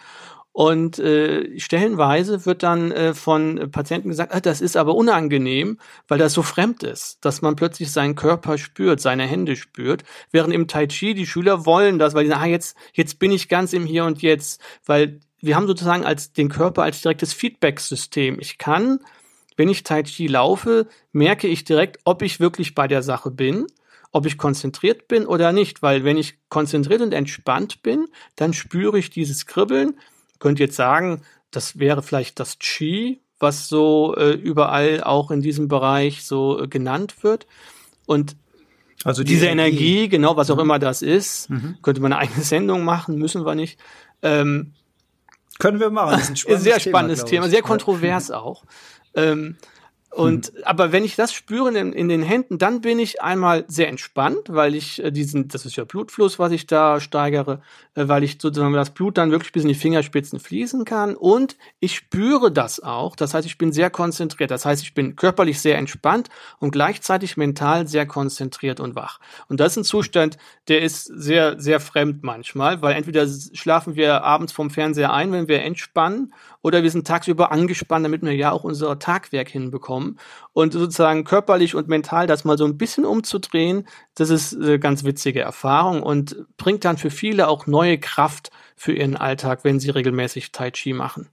Und 0.51 0.99
äh, 0.99 1.57
stellenweise 1.57 2.45
wird 2.45 2.63
dann 2.63 2.91
äh, 2.91 3.13
von 3.13 3.71
Patienten 3.71 4.09
gesagt, 4.09 4.35
ah, 4.35 4.41
das 4.41 4.59
ist 4.59 4.75
aber 4.75 4.93
unangenehm, 4.93 5.79
weil 6.09 6.17
das 6.17 6.33
so 6.33 6.41
fremd 6.41 6.83
ist, 6.83 7.23
dass 7.23 7.41
man 7.41 7.55
plötzlich 7.55 7.93
seinen 7.93 8.15
Körper 8.15 8.57
spürt, 8.57 8.99
seine 8.99 9.23
Hände 9.23 9.55
spürt. 9.55 10.03
Während 10.31 10.53
im 10.53 10.67
Tai 10.67 10.87
Chi 10.87 11.13
die 11.13 11.25
Schüler 11.25 11.65
wollen 11.65 11.97
das, 11.97 12.13
weil 12.13 12.25
die 12.25 12.29
sagen, 12.29 12.43
ah, 12.43 12.47
jetzt, 12.47 12.75
jetzt 12.91 13.19
bin 13.19 13.31
ich 13.31 13.47
ganz 13.47 13.71
im 13.71 13.85
Hier 13.85 14.03
und 14.03 14.21
Jetzt, 14.21 14.59
weil 14.85 15.21
wir 15.39 15.55
haben 15.55 15.67
sozusagen 15.67 16.03
als 16.03 16.33
den 16.33 16.49
Körper 16.49 16.83
als 16.83 17.01
direktes 17.01 17.31
Feedback-System. 17.31 18.37
Ich 18.41 18.57
kann, 18.57 18.99
wenn 19.57 19.69
ich 19.69 19.83
Tai 19.83 20.03
Chi 20.03 20.27
laufe, 20.27 20.87
merke 21.11 21.47
ich 21.47 21.63
direkt, 21.63 21.99
ob 22.03 22.21
ich 22.21 22.39
wirklich 22.39 22.75
bei 22.75 22.87
der 22.87 23.03
Sache 23.03 23.31
bin 23.31 23.67
ob 24.13 24.27
ich 24.27 24.37
konzentriert 24.37 25.07
bin 25.07 25.25
oder 25.25 25.51
nicht, 25.51 25.81
weil 25.81 26.03
wenn 26.03 26.17
ich 26.17 26.37
konzentriert 26.47 27.01
und 27.01 27.13
entspannt 27.13 27.81
bin, 27.81 28.05
dann 28.35 28.53
spüre 28.53 28.99
ich 28.99 29.09
dieses 29.09 29.47
Kribbeln. 29.47 29.99
Könnt 30.39 30.59
jetzt 30.59 30.75
sagen, 30.75 31.23
das 31.49 31.79
wäre 31.79 32.03
vielleicht 32.03 32.39
das 32.39 32.59
Qi, 32.59 33.21
was 33.39 33.67
so 33.67 34.15
äh, 34.15 34.33
überall 34.33 35.03
auch 35.03 35.31
in 35.31 35.41
diesem 35.41 35.67
Bereich 35.67 36.23
so 36.25 36.61
äh, 36.61 36.67
genannt 36.67 37.23
wird. 37.23 37.47
Und 38.05 38.37
also 39.03 39.23
die 39.23 39.33
diese 39.33 39.47
Energie, 39.47 39.95
Energie, 39.97 40.09
genau, 40.09 40.37
was 40.37 40.51
auch 40.51 40.55
mhm. 40.57 40.61
immer 40.61 40.79
das 40.79 41.01
ist, 41.01 41.49
mhm. 41.49 41.77
könnte 41.81 41.99
man 41.99 42.13
eine 42.13 42.21
eigene 42.21 42.43
Sendung 42.43 42.85
machen, 42.85 43.17
müssen 43.17 43.45
wir 43.45 43.55
nicht. 43.55 43.79
Ähm, 44.21 44.73
Können 45.57 45.79
wir 45.79 45.89
machen. 45.89 46.11
Das 46.11 46.23
ist 46.23 46.29
ein 46.29 46.37
spannendes 46.37 46.63
sehr 46.63 46.79
spannendes 46.79 47.19
Thema, 47.19 47.29
Thema 47.29 47.49
sehr 47.49 47.61
kontrovers 47.63 48.27
ja. 48.27 48.37
auch. 48.37 48.63
Ähm, 49.15 49.57
Und 50.15 50.53
mhm. 50.53 50.63
aber 50.65 50.91
wenn 50.91 51.03
ich 51.03 51.15
das 51.15 51.33
spüre 51.33 51.75
in, 51.75 51.91
in, 51.91 52.07
den 52.07 52.21
Händen, 52.21 52.59
dann 52.59 52.81
bin 52.81 52.99
ich 52.99 53.23
einmal 53.23 53.65
sehr 53.67 53.87
entspannt, 53.87 54.41
weil 54.47 54.75
ich 54.75 55.03
äh, 55.03 55.11
diesen, 55.11 55.47
das 55.47 55.65
ist 55.65 55.75
ja 55.75 55.85
Blutfluss, 55.85 56.37
was 56.37 56.51
ich 56.51 56.67
da 56.67 56.99
steigere, 56.99 57.61
äh, 57.95 58.07
weil 58.07 58.23
ich 58.23 58.37
sozusagen 58.39 58.73
das 58.73 58.91
Blut 58.91 59.17
dann 59.17 59.31
wirklich 59.31 59.51
bis 59.51 59.63
in 59.63 59.69
die 59.69 59.75
Fingerspitzen 59.75 60.39
fließen 60.39 60.85
kann. 60.85 61.15
Und 61.15 61.57
ich 61.79 61.95
spüre 61.95 62.51
das 62.51 62.79
auch. 62.79 63.15
Das 63.15 63.33
heißt, 63.33 63.47
ich 63.47 63.57
bin 63.57 63.71
sehr 63.71 63.89
konzentriert. 63.89 64.51
Das 64.51 64.65
heißt, 64.65 64.83
ich 64.83 64.93
bin 64.93 65.15
körperlich 65.15 65.59
sehr 65.59 65.79
entspannt 65.79 66.29
und 66.59 66.71
gleichzeitig 66.71 67.35
mental 67.35 67.87
sehr 67.87 68.05
konzentriert 68.05 68.79
und 68.79 68.95
wach. 68.95 69.19
Und 69.47 69.59
das 69.59 69.71
ist 69.71 69.77
ein 69.77 69.83
Zustand, 69.83 70.37
der 70.67 70.83
ist 70.83 71.05
sehr, 71.05 71.59
sehr 71.59 71.79
fremd 71.79 72.23
manchmal, 72.23 72.83
weil 72.83 72.95
entweder 72.95 73.27
schlafen 73.53 73.95
wir 73.95 74.23
abends 74.23 74.53
vom 74.53 74.69
Fernseher 74.69 75.11
ein, 75.11 75.31
wenn 75.31 75.47
wir 75.47 75.63
entspannen, 75.63 76.33
oder 76.63 76.81
wir 76.81 76.89
sind 76.89 77.05
tagsüber 77.05 77.51
angespannt, 77.51 78.05
damit 78.05 78.23
wir 78.23 78.33
ja 78.33 78.51
auch 78.51 78.63
unser 78.63 78.97
Tagwerk 78.97 79.49
hinbekommen. 79.49 80.17
Und 80.53 80.73
sozusagen 80.73 81.25
körperlich 81.25 81.75
und 81.75 81.87
mental 81.87 82.25
das 82.25 82.45
mal 82.45 82.57
so 82.57 82.65
ein 82.65 82.77
bisschen 82.77 83.05
umzudrehen, 83.05 83.87
das 84.15 84.31
ist 84.31 84.55
eine 84.55 84.79
ganz 84.79 85.03
witzige 85.03 85.41
Erfahrung 85.41 86.01
und 86.01 86.47
bringt 86.57 86.85
dann 86.85 86.97
für 86.97 87.11
viele 87.11 87.47
auch 87.49 87.67
neue 87.67 87.99
Kraft 87.99 88.49
für 88.75 88.93
ihren 88.93 89.17
Alltag, 89.17 89.63
wenn 89.63 89.79
sie 89.79 89.91
regelmäßig 89.91 90.51
Tai 90.51 90.71
Chi 90.71 90.93
machen. 90.93 91.29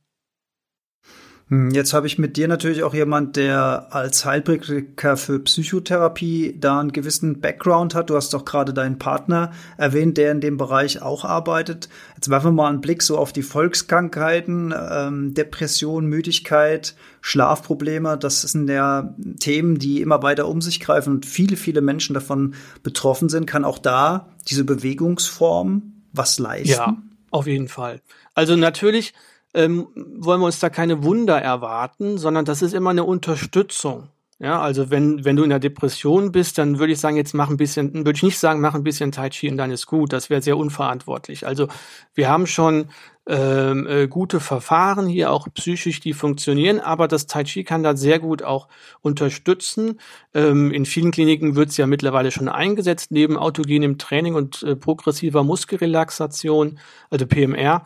Hm, 1.51 1.73
jetzt 1.73 1.93
habe 1.93 2.07
ich 2.07 2.17
mit 2.17 2.37
dir 2.37 2.47
natürlich 2.47 2.85
auch 2.85 2.95
jemand, 2.95 3.35
der 3.35 3.89
als 3.91 4.25
Heilpraktiker 4.25 5.17
für 5.17 5.41
Psychotherapie 5.41 6.57
da 6.59 6.79
einen 6.79 6.93
gewissen 6.93 7.41
Background 7.41 7.97
hat. 7.97 8.09
Du 8.09 8.15
hast 8.15 8.33
doch 8.33 8.45
gerade 8.45 8.73
deinen 8.73 9.01
Partner 9.01 9.51
erwähnt, 9.77 10.17
der 10.17 10.31
in 10.31 10.41
dem 10.41 10.57
Bereich 10.57 11.03
auch 11.03 11.25
arbeitet. 11.25 11.89
Jetzt 12.15 12.31
werfen 12.31 12.49
wir 12.49 12.53
mal 12.53 12.69
einen 12.69 12.81
Blick 12.81 13.03
so 13.03 13.19
auf 13.19 13.33
die 13.33 13.43
Volkskrankheiten, 13.43 14.73
ähm, 14.91 15.35
Depression, 15.35 16.07
Müdigkeit, 16.07 16.95
Schlafprobleme. 17.21 18.17
Das 18.17 18.43
sind 18.43 18.71
ja 18.71 19.13
Themen, 19.41 19.81
die 19.81 20.01
immer 20.03 20.23
weiter 20.23 20.47
um 20.47 20.61
sich 20.61 20.79
greifen 20.79 21.15
und 21.15 21.27
viele, 21.27 21.57
viele 21.57 21.81
Menschen 21.81 22.15
davon 22.15 22.55
betroffen 22.85 23.29
sind. 23.29 23.47
Kann 23.47 23.65
auch 23.65 23.79
da 23.79 24.29
diese 24.49 24.63
Bewegungsform 24.63 25.95
was 26.13 26.39
leisten? 26.39 26.69
Ja, 26.69 26.97
auf 27.33 27.49
jeden 27.49 27.67
Fall. 27.67 28.01
Also 28.35 28.55
natürlich 28.55 29.15
ähm, 29.55 29.89
wollen 29.95 30.41
wir 30.41 30.47
uns 30.47 30.61
da 30.61 30.71
keine 30.71 31.03
Wunder 31.03 31.41
erwarten, 31.41 32.19
sondern 32.19 32.45
das 32.45 32.63
ist 32.63 32.75
immer 32.75 32.91
eine 32.91 33.05
Unterstützung. 33.05 34.09
Ja, 34.43 34.59
also 34.59 34.89
wenn, 34.89 35.23
wenn 35.27 35.37
du 35.37 35.43
in 35.43 35.51
der 35.51 35.59
Depression 35.59 36.33
bist, 36.33 36.57
dann 36.57 36.79
würde 36.79 36.95
ich 36.95 36.99
sagen, 36.99 37.17
jetzt 37.19 37.35
mach 37.35 37.51
ein 37.51 37.59
bisschen, 37.59 37.93
würde 37.93 38.17
ich 38.17 38.23
nicht 38.23 38.39
sagen, 38.39 38.63
mach 38.63 38.75
ein 38.75 38.83
bisschen 38.83 39.13
Tai 39.13 39.29
Chi 39.29 39.51
und 39.51 39.59
dann 39.59 39.71
ist 39.71 39.85
gut. 39.85 40.15
Das 40.15 40.31
wäre 40.31 40.41
sehr 40.41 40.57
unverantwortlich. 40.57 41.47
Also 41.47 41.69
wir 42.15 42.31
haben 42.31 42.47
schon 42.47 42.89
ähm, 43.27 43.87
äh, 43.87 44.09
gute 44.09 44.41
Verfahren 44.41 45.07
hier, 45.07 45.31
auch 45.31 45.47
psychisch, 45.53 46.01
die 46.01 46.15
funktionieren, 46.15 46.81
aber 46.81 47.07
das 47.07 47.27
Tai 47.27 47.45
Chi 47.45 47.65
kann 47.65 47.83
da 47.83 47.95
sehr 47.95 48.19
gut 48.19 48.43
auch 48.43 48.69
unterstützen. 49.03 50.01
Ähm, 50.33 50.73
in 50.73 50.87
vielen 50.87 51.11
Kliniken 51.11 51.55
wird 51.55 51.69
es 51.69 51.77
ja 51.77 51.87
mittlerweile 51.87 52.31
schon 52.31 52.49
eingesetzt, 52.49 53.11
neben 53.11 53.37
autogenem 53.37 53.99
Training 53.99 54.37
und 54.37 54.63
äh, 54.63 54.75
progressiver 54.75 55.45
Muskelrelaxation, 55.45 56.79
also 57.11 57.27
PMR 57.27 57.85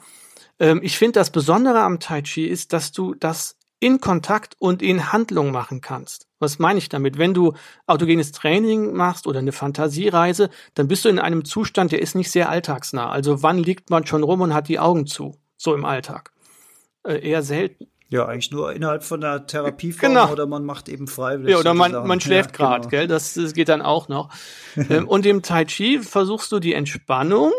ähm, 0.58 0.80
ich 0.82 0.98
finde, 0.98 1.20
das 1.20 1.30
Besondere 1.30 1.80
am 1.80 2.00
Tai 2.00 2.22
Chi 2.22 2.46
ist, 2.46 2.72
dass 2.72 2.92
du 2.92 3.14
das 3.14 3.56
in 3.80 4.00
Kontakt 4.00 4.56
und 4.58 4.82
in 4.82 5.12
Handlung 5.12 5.50
machen 5.50 5.80
kannst. 5.80 6.26
Was 6.38 6.58
meine 6.58 6.78
ich 6.78 6.88
damit? 6.88 7.18
Wenn 7.18 7.34
du 7.34 7.52
autogenes 7.86 8.32
Training 8.32 8.94
machst 8.94 9.26
oder 9.26 9.40
eine 9.40 9.52
Fantasiereise, 9.52 10.48
dann 10.74 10.88
bist 10.88 11.04
du 11.04 11.10
in 11.10 11.18
einem 11.18 11.44
Zustand, 11.44 11.92
der 11.92 12.00
ist 12.00 12.14
nicht 12.14 12.30
sehr 12.30 12.48
alltagsnah. 12.48 13.10
Also 13.10 13.42
wann 13.42 13.58
liegt 13.58 13.90
man 13.90 14.06
schon 14.06 14.22
rum 14.22 14.40
und 14.40 14.54
hat 14.54 14.68
die 14.68 14.78
Augen 14.78 15.06
zu? 15.06 15.36
So 15.56 15.74
im 15.74 15.84
Alltag. 15.84 16.32
Äh, 17.06 17.28
eher 17.28 17.42
selten. 17.42 17.88
Ja, 18.08 18.26
eigentlich 18.26 18.50
nur 18.52 18.72
innerhalb 18.72 19.02
von 19.02 19.20
der 19.20 19.46
Therapieform 19.46 20.12
genau. 20.12 20.30
oder 20.30 20.46
man 20.46 20.64
macht 20.64 20.88
eben 20.88 21.06
freiwillig. 21.06 21.52
Ja, 21.52 21.58
oder 21.58 21.74
man, 21.74 22.06
man 22.06 22.20
schläft 22.20 22.52
ja, 22.52 22.56
gerade, 22.56 22.88
genau. 22.88 22.90
gell? 22.90 23.06
Das, 23.06 23.34
das 23.34 23.54
geht 23.54 23.68
dann 23.68 23.82
auch 23.82 24.08
noch. 24.08 24.30
Ähm, 24.76 25.08
und 25.08 25.26
im 25.26 25.42
Tai 25.42 25.64
Chi 25.64 25.98
versuchst 25.98 26.52
du 26.52 26.58
die 26.58 26.74
Entspannung 26.74 27.52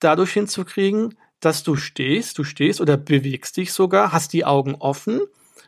dadurch 0.00 0.32
hinzukriegen, 0.32 1.14
dass 1.44 1.62
du 1.62 1.76
stehst, 1.76 2.38
du 2.38 2.44
stehst 2.44 2.80
oder 2.80 2.96
bewegst 2.96 3.56
dich 3.56 3.72
sogar, 3.72 4.12
hast 4.12 4.32
die 4.32 4.44
Augen 4.44 4.74
offen, 4.76 5.20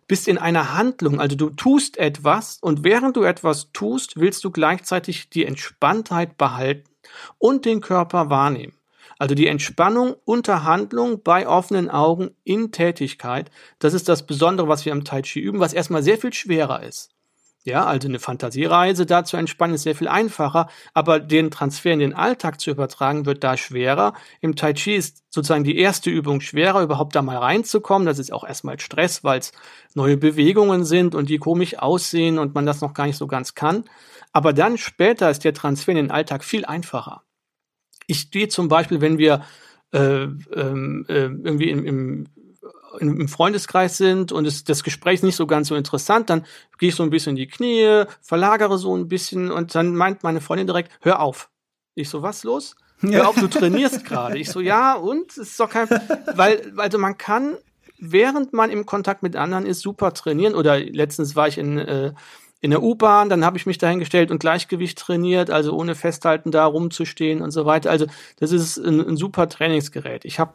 bist 0.09 0.29
in 0.29 0.39
einer 0.39 0.75
Handlung, 0.75 1.21
also 1.21 1.37
du 1.37 1.51
tust 1.51 1.97
etwas 1.97 2.59
und 2.61 2.85
während 2.85 3.17
du 3.17 3.25
etwas 3.25 3.73
tust, 3.73 4.19
willst 4.19 4.45
du 4.45 4.51
gleichzeitig 4.51 5.31
die 5.31 5.45
Entspanntheit 5.45 6.39
behalten 6.39 6.89
und 7.39 7.65
den 7.65 7.81
Körper 7.81 8.31
wahrnehmen. 8.31 8.75
Also 9.19 9.35
die 9.35 9.47
Entspannung 9.47 10.15
unter 10.25 10.65
Handlung 10.65 11.23
bei 11.23 11.49
offenen 11.49 11.91
Augen 11.91 12.31
in 12.45 12.71
Tätigkeit, 12.71 13.51
das 13.79 13.95
ist 13.95 14.09
das 14.09 14.27
Besondere, 14.27 14.69
was 14.69 14.85
wir 14.85 14.93
am 14.93 15.05
Tai 15.05 15.23
Chi 15.23 15.41
üben, 15.41 15.59
was 15.59 15.73
erstmal 15.73 16.03
sehr 16.03 16.19
viel 16.19 16.33
schwerer 16.33 16.83
ist. 16.83 17.16
Ja, 17.67 17.85
also 17.85 18.07
eine 18.07 18.21
Fantasiereise 18.21 19.07
da 19.07 19.25
zu 19.25 19.37
entspannen 19.37 19.75
ist 19.75 19.83
sehr 19.83 19.97
viel 19.97 20.07
einfacher, 20.07 20.69
aber 20.95 21.19
den 21.19 21.51
Transfer 21.51 21.93
in 21.93 21.99
den 21.99 22.15
Alltag 22.15 22.61
zu 22.61 22.71
übertragen 22.71 23.27
wird 23.27 23.43
da 23.43 23.57
schwerer. 23.57 24.15
Im 24.41 24.55
Tai 24.55 24.73
Chi 24.75 24.95
ist 24.95 25.25
sozusagen 25.31 25.65
die 25.65 25.77
erste 25.77 26.09
Übung 26.09 26.41
schwerer, 26.41 26.81
überhaupt 26.81 27.17
da 27.17 27.23
mal 27.23 27.39
reinzukommen. 27.39 28.07
Das 28.07 28.21
ist 28.21 28.33
auch 28.33 28.45
erstmal 28.45 28.79
Stress, 28.79 29.25
weil 29.25 29.41
es 29.41 29.51
neue 29.95 30.17
Bewegungen 30.17 30.85
sind 30.85 31.17
und 31.17 31.29
die 31.29 31.39
komisch 31.39 31.77
aussehen 31.77 32.39
und 32.39 32.55
man 32.55 32.67
das 32.67 32.83
noch 32.83 32.95
gar 32.95 33.09
nicht 33.09 33.17
so 33.19 33.27
ganz 33.27 33.57
kann. 33.57 33.83
Aber 34.33 34.53
dann 34.53 34.79
später 34.79 35.29
ist 35.29 35.43
der 35.43 35.53
Transfer 35.53 35.91
in 35.91 35.97
den 35.97 36.11
Alltag 36.13 36.45
viel 36.45 36.65
einfacher. 36.65 37.23
Ich 38.07 38.21
stehe 38.21 38.47
zum 38.47 38.69
Beispiel, 38.69 39.01
wenn 39.01 39.19
wir 39.19 39.45
äh, 39.91 40.23
ähm, 40.23 41.05
äh, 41.09 41.23
irgendwie 41.23 41.71
im, 41.71 41.85
im 41.85 42.27
im 42.99 43.29
Freundeskreis 43.29 43.97
sind 43.97 44.33
und 44.33 44.47
es, 44.47 44.65
das 44.65 44.83
Gespräch 44.83 45.15
ist 45.15 45.23
nicht 45.23 45.37
so 45.37 45.47
ganz 45.47 45.69
so 45.69 45.75
interessant, 45.75 46.31
dann 46.31 46.45
gehe 46.79 46.89
ich 46.91 46.95
so 46.95 47.03
ein 47.03 47.11
bisschen 47.11 47.31
in 47.31 47.37
die 47.37 47.47
Knie, 47.49 48.05
verlagere 48.21 48.79
so 48.79 48.97
ein 48.97 49.09
bisschen 49.09 49.51
und 49.51 49.75
dann 49.75 49.95
meint 49.95 50.23
meine 50.23 50.41
Freundin 50.41 50.67
direkt, 50.67 50.93
hör 51.01 51.21
auf. 51.21 51.51
Ich 51.95 52.09
so, 52.09 52.23
was 52.23 52.45
los? 52.45 52.77
Hör 53.01 53.29
auf, 53.29 53.37
du 53.37 53.49
trainierst 53.49 54.05
gerade. 54.05 54.39
Ich 54.39 54.51
so, 54.51 54.61
ja, 54.61 54.95
und? 54.95 55.31
Es 55.33 55.51
ist 55.51 55.61
doch 55.61 55.71
kein, 55.71 55.89
weil, 56.35 56.73
also 56.77 56.99
man 56.99 57.19
kann, 57.19 57.57
während 57.99 58.53
man 58.53 58.71
im 58.71 58.87
Kontakt 58.87 59.23
mit 59.23 59.37
anderen 59.37 59.67
ist, 59.67 59.81
super 59.81 60.15
trainieren. 60.15 60.55
Oder 60.55 60.79
letztens 60.79 61.37
war 61.37 61.49
ich 61.49 61.59
in, 61.59 61.79
äh, 61.79 62.13
in 62.61 62.71
der 62.71 62.83
U-Bahn, 62.83 63.29
dann 63.29 63.45
habe 63.45 63.59
ich 63.59 63.67
mich 63.67 63.79
dahingestellt 63.79 64.31
und 64.31 64.39
Gleichgewicht 64.39 64.99
trainiert, 64.99 65.51
also 65.51 65.73
ohne 65.77 65.95
Festhalten 65.95 66.51
da 66.51 66.65
rumzustehen 66.65 67.43
und 67.43 67.51
so 67.51 67.67
weiter. 67.67 67.91
Also 67.91 68.07
das 68.39 68.53
ist 68.53 68.79
ein, 68.79 69.01
ein 69.07 69.17
super 69.17 69.49
Trainingsgerät. 69.49 70.25
Ich 70.25 70.39
habe 70.39 70.55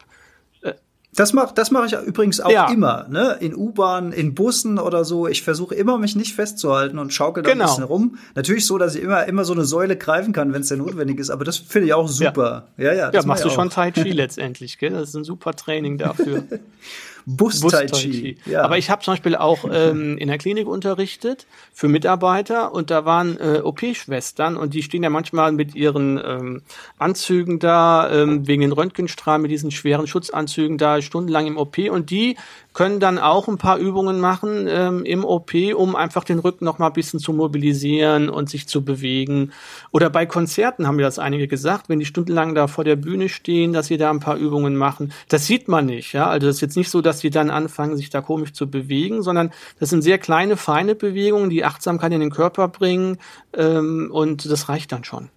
das 1.13 1.33
mache 1.33 1.53
das 1.53 1.71
mach 1.71 1.85
ich 1.85 1.93
übrigens 1.93 2.39
auch 2.39 2.49
ja. 2.49 2.71
immer, 2.71 3.05
ne? 3.09 3.37
In 3.41 3.55
U-Bahn, 3.55 4.13
in 4.13 4.33
Bussen 4.33 4.79
oder 4.79 5.03
so. 5.03 5.27
Ich 5.27 5.43
versuche 5.43 5.75
immer, 5.75 5.97
mich 5.97 6.15
nicht 6.15 6.33
festzuhalten 6.33 6.99
und 6.99 7.13
schaukel 7.13 7.43
da 7.43 7.51
genau. 7.51 7.65
ein 7.65 7.67
bisschen 7.67 7.83
rum. 7.83 8.17
Natürlich 8.35 8.65
so, 8.65 8.77
dass 8.77 8.95
ich 8.95 9.03
immer, 9.03 9.25
immer 9.25 9.43
so 9.43 9.51
eine 9.51 9.65
Säule 9.65 9.97
greifen 9.97 10.31
kann, 10.31 10.53
wenn 10.53 10.61
es 10.61 10.69
denn 10.69 10.79
notwendig 10.79 11.19
ist. 11.19 11.29
Aber 11.29 11.43
das 11.43 11.57
finde 11.57 11.87
ich 11.87 11.93
auch 11.93 12.07
super. 12.07 12.67
Ja, 12.77 12.85
ja. 12.85 12.93
Ja, 12.93 13.11
ja 13.11 13.25
machst 13.25 13.43
du 13.43 13.49
schon 13.49 13.69
Tai 13.69 13.91
Chi 13.91 14.11
letztendlich, 14.11 14.77
gell? 14.77 14.91
Das 14.91 15.09
ist 15.09 15.15
ein 15.15 15.25
super 15.25 15.53
Training 15.53 15.97
dafür. 15.97 16.43
Bus 17.25 17.59
Tai 17.59 17.85
Chi. 17.87 18.37
Ja. 18.45 18.63
Aber 18.63 18.77
ich 18.77 18.89
habe 18.89 19.03
zum 19.03 19.13
Beispiel 19.13 19.35
auch 19.35 19.65
ähm, 19.71 20.17
in 20.17 20.27
der 20.27 20.37
Klinik 20.37 20.67
unterrichtet 20.67 21.47
für 21.73 21.87
Mitarbeiter 21.87 22.73
und 22.73 22.91
da 22.91 23.05
waren 23.05 23.37
äh, 23.39 23.61
OP-Schwestern 23.63 24.57
und 24.57 24.73
die 24.73 24.83
stehen 24.83 25.03
ja 25.03 25.09
manchmal 25.09 25.51
mit 25.51 25.75
ihren 25.75 26.19
ähm, 26.23 26.61
Anzügen 26.97 27.59
da, 27.59 28.11
ähm, 28.11 28.47
wegen 28.47 28.61
den 28.61 28.71
Röntgenstrahlen, 28.71 29.41
mit 29.41 29.51
diesen 29.51 29.71
schweren 29.71 30.07
Schutzanzügen 30.07 30.77
da 30.77 31.01
stundenlang 31.01 31.47
im 31.47 31.57
OP 31.57 31.77
und 31.77 32.09
die 32.09 32.37
können 32.73 32.99
dann 32.99 33.19
auch 33.19 33.47
ein 33.47 33.57
paar 33.57 33.77
Übungen 33.77 34.19
machen 34.19 34.65
ähm, 34.69 35.03
im 35.03 35.25
OP, 35.25 35.53
um 35.75 35.95
einfach 35.95 36.23
den 36.23 36.39
Rücken 36.39 36.65
noch 36.65 36.79
mal 36.79 36.87
ein 36.87 36.93
bisschen 36.93 37.19
zu 37.19 37.33
mobilisieren 37.33 38.29
und 38.29 38.49
sich 38.49 38.67
zu 38.67 38.85
bewegen. 38.85 39.51
Oder 39.91 40.09
bei 40.09 40.25
Konzerten 40.25 40.87
haben 40.87 40.95
mir 40.95 41.03
das 41.03 41.19
einige 41.19 41.47
gesagt, 41.47 41.89
wenn 41.89 41.99
die 41.99 42.05
stundenlang 42.05 42.55
da 42.55 42.67
vor 42.67 42.83
der 42.83 42.95
Bühne 42.95 43.29
stehen, 43.29 43.73
dass 43.73 43.87
sie 43.87 43.97
da 43.97 44.09
ein 44.09 44.19
paar 44.19 44.37
Übungen 44.37 44.75
machen. 44.75 45.11
Das 45.27 45.45
sieht 45.45 45.67
man 45.67 45.85
nicht, 45.85 46.13
ja. 46.13 46.27
Also 46.27 46.47
das 46.47 46.57
ist 46.57 46.61
jetzt 46.61 46.77
nicht 46.77 46.89
so, 46.89 47.01
dass 47.01 47.19
sie 47.19 47.29
dann 47.29 47.49
anfangen, 47.49 47.97
sich 47.97 48.09
da 48.09 48.21
komisch 48.21 48.53
zu 48.53 48.69
bewegen, 48.69 49.21
sondern 49.21 49.51
das 49.79 49.89
sind 49.89 50.01
sehr 50.01 50.17
kleine, 50.17 50.55
feine 50.55 50.95
Bewegungen, 50.95 51.49
die 51.49 51.65
Achtsamkeit 51.65 52.13
in 52.13 52.21
den 52.21 52.31
Körper 52.31 52.69
bringen 52.69 53.17
ähm, 53.53 54.09
und 54.11 54.49
das 54.49 54.69
reicht 54.69 54.91
dann 54.91 55.03
schon. 55.03 55.29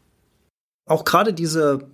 Auch 0.87 1.05
gerade 1.05 1.33
diese 1.33 1.89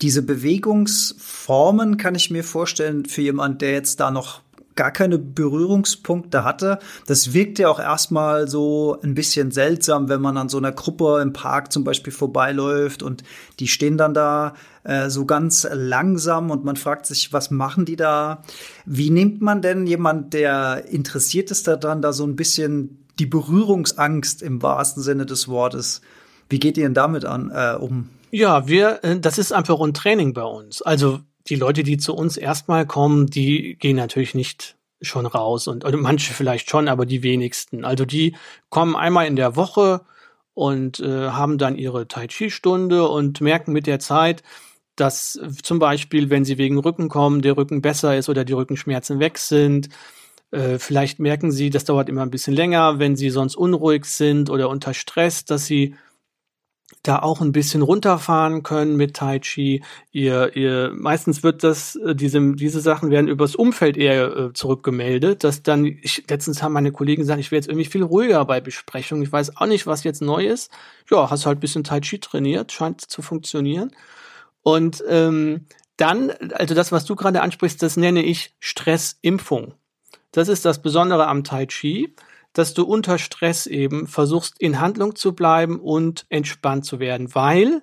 diese 0.00 0.22
Bewegungsformen 0.22 1.96
kann 1.96 2.14
ich 2.14 2.30
mir 2.30 2.44
vorstellen 2.44 3.04
für 3.06 3.20
jemand, 3.20 3.62
der 3.62 3.72
jetzt 3.72 3.98
da 3.98 4.12
noch 4.12 4.42
gar 4.78 4.92
keine 4.92 5.18
Berührungspunkte 5.18 6.44
hatte. 6.44 6.78
Das 7.06 7.34
wirkt 7.34 7.58
ja 7.58 7.68
auch 7.68 7.80
erstmal 7.80 8.46
so 8.46 8.96
ein 9.02 9.14
bisschen 9.14 9.50
seltsam, 9.50 10.08
wenn 10.08 10.20
man 10.20 10.36
an 10.36 10.48
so 10.48 10.56
einer 10.56 10.70
Gruppe 10.70 11.18
im 11.20 11.32
Park 11.32 11.72
zum 11.72 11.82
Beispiel 11.82 12.12
vorbeiläuft 12.12 13.02
und 13.02 13.24
die 13.58 13.66
stehen 13.66 13.98
dann 13.98 14.14
da 14.14 14.54
äh, 14.84 15.10
so 15.10 15.26
ganz 15.26 15.66
langsam 15.72 16.52
und 16.52 16.64
man 16.64 16.76
fragt 16.76 17.06
sich, 17.06 17.32
was 17.32 17.50
machen 17.50 17.86
die 17.86 17.96
da? 17.96 18.42
Wie 18.86 19.10
nimmt 19.10 19.42
man 19.42 19.62
denn 19.62 19.88
jemand, 19.88 20.32
der 20.32 20.84
interessiert 20.88 21.50
ist 21.50 21.66
daran, 21.66 22.00
da 22.00 22.12
so 22.12 22.24
ein 22.24 22.36
bisschen 22.36 23.04
die 23.18 23.26
Berührungsangst 23.26 24.42
im 24.42 24.62
wahrsten 24.62 25.02
Sinne 25.02 25.26
des 25.26 25.48
Wortes? 25.48 26.02
Wie 26.48 26.60
geht 26.60 26.78
ihr 26.78 26.84
denn 26.84 26.94
damit 26.94 27.24
an, 27.24 27.50
äh, 27.52 27.76
um? 27.76 28.10
Ja, 28.30 28.68
wir, 28.68 29.00
äh, 29.02 29.18
das 29.18 29.38
ist 29.38 29.52
einfach 29.52 29.80
ein 29.80 29.92
Training 29.92 30.34
bei 30.34 30.44
uns. 30.44 30.82
Also 30.82 31.18
die 31.48 31.56
Leute, 31.56 31.82
die 31.82 31.98
zu 31.98 32.14
uns 32.14 32.36
erstmal 32.36 32.86
kommen, 32.86 33.26
die 33.26 33.76
gehen 33.78 33.96
natürlich 33.96 34.34
nicht 34.34 34.76
schon 35.00 35.26
raus 35.26 35.68
und 35.68 35.84
manche 36.00 36.32
vielleicht 36.34 36.70
schon, 36.70 36.88
aber 36.88 37.06
die 37.06 37.22
wenigsten. 37.22 37.84
Also 37.84 38.04
die 38.04 38.34
kommen 38.68 38.96
einmal 38.96 39.26
in 39.26 39.36
der 39.36 39.56
Woche 39.56 40.02
und 40.54 41.00
äh, 41.00 41.28
haben 41.30 41.56
dann 41.56 41.76
ihre 41.76 42.08
Tai 42.08 42.26
Chi 42.26 42.50
Stunde 42.50 43.08
und 43.08 43.40
merken 43.40 43.72
mit 43.72 43.86
der 43.86 44.00
Zeit, 44.00 44.42
dass 44.96 45.38
zum 45.62 45.78
Beispiel, 45.78 46.30
wenn 46.30 46.44
sie 46.44 46.58
wegen 46.58 46.78
Rücken 46.78 47.08
kommen, 47.08 47.42
der 47.42 47.56
Rücken 47.56 47.80
besser 47.80 48.16
ist 48.18 48.28
oder 48.28 48.44
die 48.44 48.54
Rückenschmerzen 48.54 49.20
weg 49.20 49.38
sind. 49.38 49.88
Äh, 50.50 50.78
vielleicht 50.78 51.20
merken 51.20 51.52
sie, 51.52 51.70
das 51.70 51.84
dauert 51.84 52.08
immer 52.08 52.22
ein 52.22 52.30
bisschen 52.30 52.54
länger, 52.54 52.98
wenn 52.98 53.14
sie 53.14 53.30
sonst 53.30 53.54
unruhig 53.54 54.04
sind 54.06 54.50
oder 54.50 54.68
unter 54.68 54.94
Stress, 54.94 55.44
dass 55.44 55.66
sie 55.66 55.94
da 57.02 57.18
auch 57.18 57.40
ein 57.40 57.52
bisschen 57.52 57.82
runterfahren 57.82 58.62
können 58.62 58.96
mit 58.96 59.14
Tai 59.14 59.38
Chi. 59.40 59.82
Ihr, 60.10 60.56
ihr, 60.56 60.90
meistens 60.94 61.42
wird 61.42 61.62
das, 61.62 61.96
äh, 61.96 62.14
diese, 62.14 62.54
diese 62.54 62.80
Sachen 62.80 63.10
werden 63.10 63.28
übers 63.28 63.54
Umfeld 63.54 63.96
eher 63.96 64.36
äh, 64.36 64.52
zurückgemeldet, 64.52 65.44
dass 65.44 65.62
dann, 65.62 65.84
ich, 65.84 66.24
letztens 66.28 66.62
haben 66.62 66.72
meine 66.72 66.92
Kollegen 66.92 67.22
gesagt, 67.22 67.40
ich 67.40 67.50
wäre 67.50 67.58
jetzt 67.58 67.68
irgendwie 67.68 67.88
viel 67.88 68.02
ruhiger 68.02 68.44
bei 68.44 68.60
Besprechungen. 68.60 69.22
Ich 69.22 69.32
weiß 69.32 69.56
auch 69.56 69.66
nicht, 69.66 69.86
was 69.86 70.04
jetzt 70.04 70.22
neu 70.22 70.46
ist. 70.46 70.70
Ja, 71.10 71.30
hast 71.30 71.46
halt 71.46 71.58
ein 71.58 71.60
bisschen 71.60 71.84
Tai 71.84 72.00
Chi 72.00 72.18
trainiert, 72.18 72.72
scheint 72.72 73.00
zu 73.00 73.22
funktionieren. 73.22 73.92
Und 74.62 75.02
ähm, 75.08 75.66
dann, 75.96 76.30
also 76.52 76.74
das, 76.74 76.92
was 76.92 77.04
du 77.04 77.16
gerade 77.16 77.42
ansprichst, 77.42 77.82
das 77.82 77.96
nenne 77.96 78.22
ich 78.22 78.54
Stressimpfung. 78.60 79.74
Das 80.32 80.48
ist 80.48 80.64
das 80.64 80.82
Besondere 80.82 81.26
am 81.26 81.44
Tai 81.44 81.66
Chi 81.66 82.14
dass 82.58 82.74
du 82.74 82.82
unter 82.82 83.18
Stress 83.18 83.66
eben 83.66 84.08
versuchst, 84.08 84.60
in 84.60 84.80
Handlung 84.80 85.14
zu 85.14 85.32
bleiben 85.32 85.78
und 85.78 86.26
entspannt 86.28 86.84
zu 86.84 86.98
werden, 86.98 87.32
weil 87.32 87.82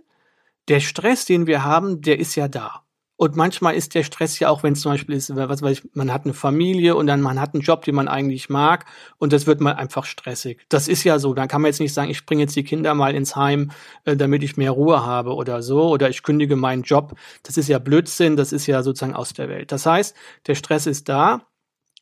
der 0.67 0.81
Stress, 0.81 1.23
den 1.23 1.47
wir 1.47 1.63
haben, 1.63 2.01
der 2.01 2.19
ist 2.19 2.35
ja 2.35 2.49
da. 2.49 2.81
Und 3.15 3.37
manchmal 3.37 3.75
ist 3.75 3.95
der 3.95 4.03
Stress 4.03 4.37
ja 4.39 4.49
auch, 4.49 4.63
wenn 4.63 4.73
es 4.73 4.81
zum 4.81 4.91
Beispiel 4.91 5.15
ist, 5.15 5.33
was 5.33 5.61
weiß 5.61 5.77
ich, 5.77 5.89
man 5.93 6.11
hat 6.11 6.25
eine 6.25 6.33
Familie 6.33 6.97
und 6.97 7.07
dann 7.07 7.21
man 7.21 7.39
hat 7.39 7.53
einen 7.53 7.63
Job, 7.63 7.85
den 7.85 7.95
man 7.95 8.09
eigentlich 8.09 8.49
mag 8.49 8.85
und 9.17 9.31
das 9.31 9.47
wird 9.47 9.61
mal 9.61 9.75
einfach 9.75 10.03
stressig. 10.03 10.65
Das 10.67 10.89
ist 10.89 11.05
ja 11.05 11.19
so. 11.19 11.33
Dann 11.33 11.47
kann 11.47 11.61
man 11.61 11.69
jetzt 11.69 11.79
nicht 11.79 11.93
sagen, 11.93 12.11
ich 12.11 12.25
bringe 12.25 12.41
jetzt 12.41 12.57
die 12.57 12.65
Kinder 12.65 12.93
mal 12.95 13.15
ins 13.15 13.37
Heim, 13.37 13.71
äh, 14.03 14.17
damit 14.17 14.43
ich 14.43 14.57
mehr 14.57 14.71
Ruhe 14.71 15.05
habe 15.05 15.35
oder 15.35 15.61
so 15.61 15.87
oder 15.87 16.09
ich 16.09 16.23
kündige 16.23 16.57
meinen 16.57 16.83
Job. 16.83 17.17
Das 17.43 17.55
ist 17.55 17.69
ja 17.69 17.79
Blödsinn, 17.79 18.35
das 18.35 18.51
ist 18.51 18.67
ja 18.67 18.83
sozusagen 18.83 19.15
aus 19.15 19.31
der 19.31 19.47
Welt. 19.47 19.71
Das 19.71 19.85
heißt, 19.85 20.13
der 20.47 20.55
Stress 20.55 20.85
ist 20.85 21.07
da 21.07 21.47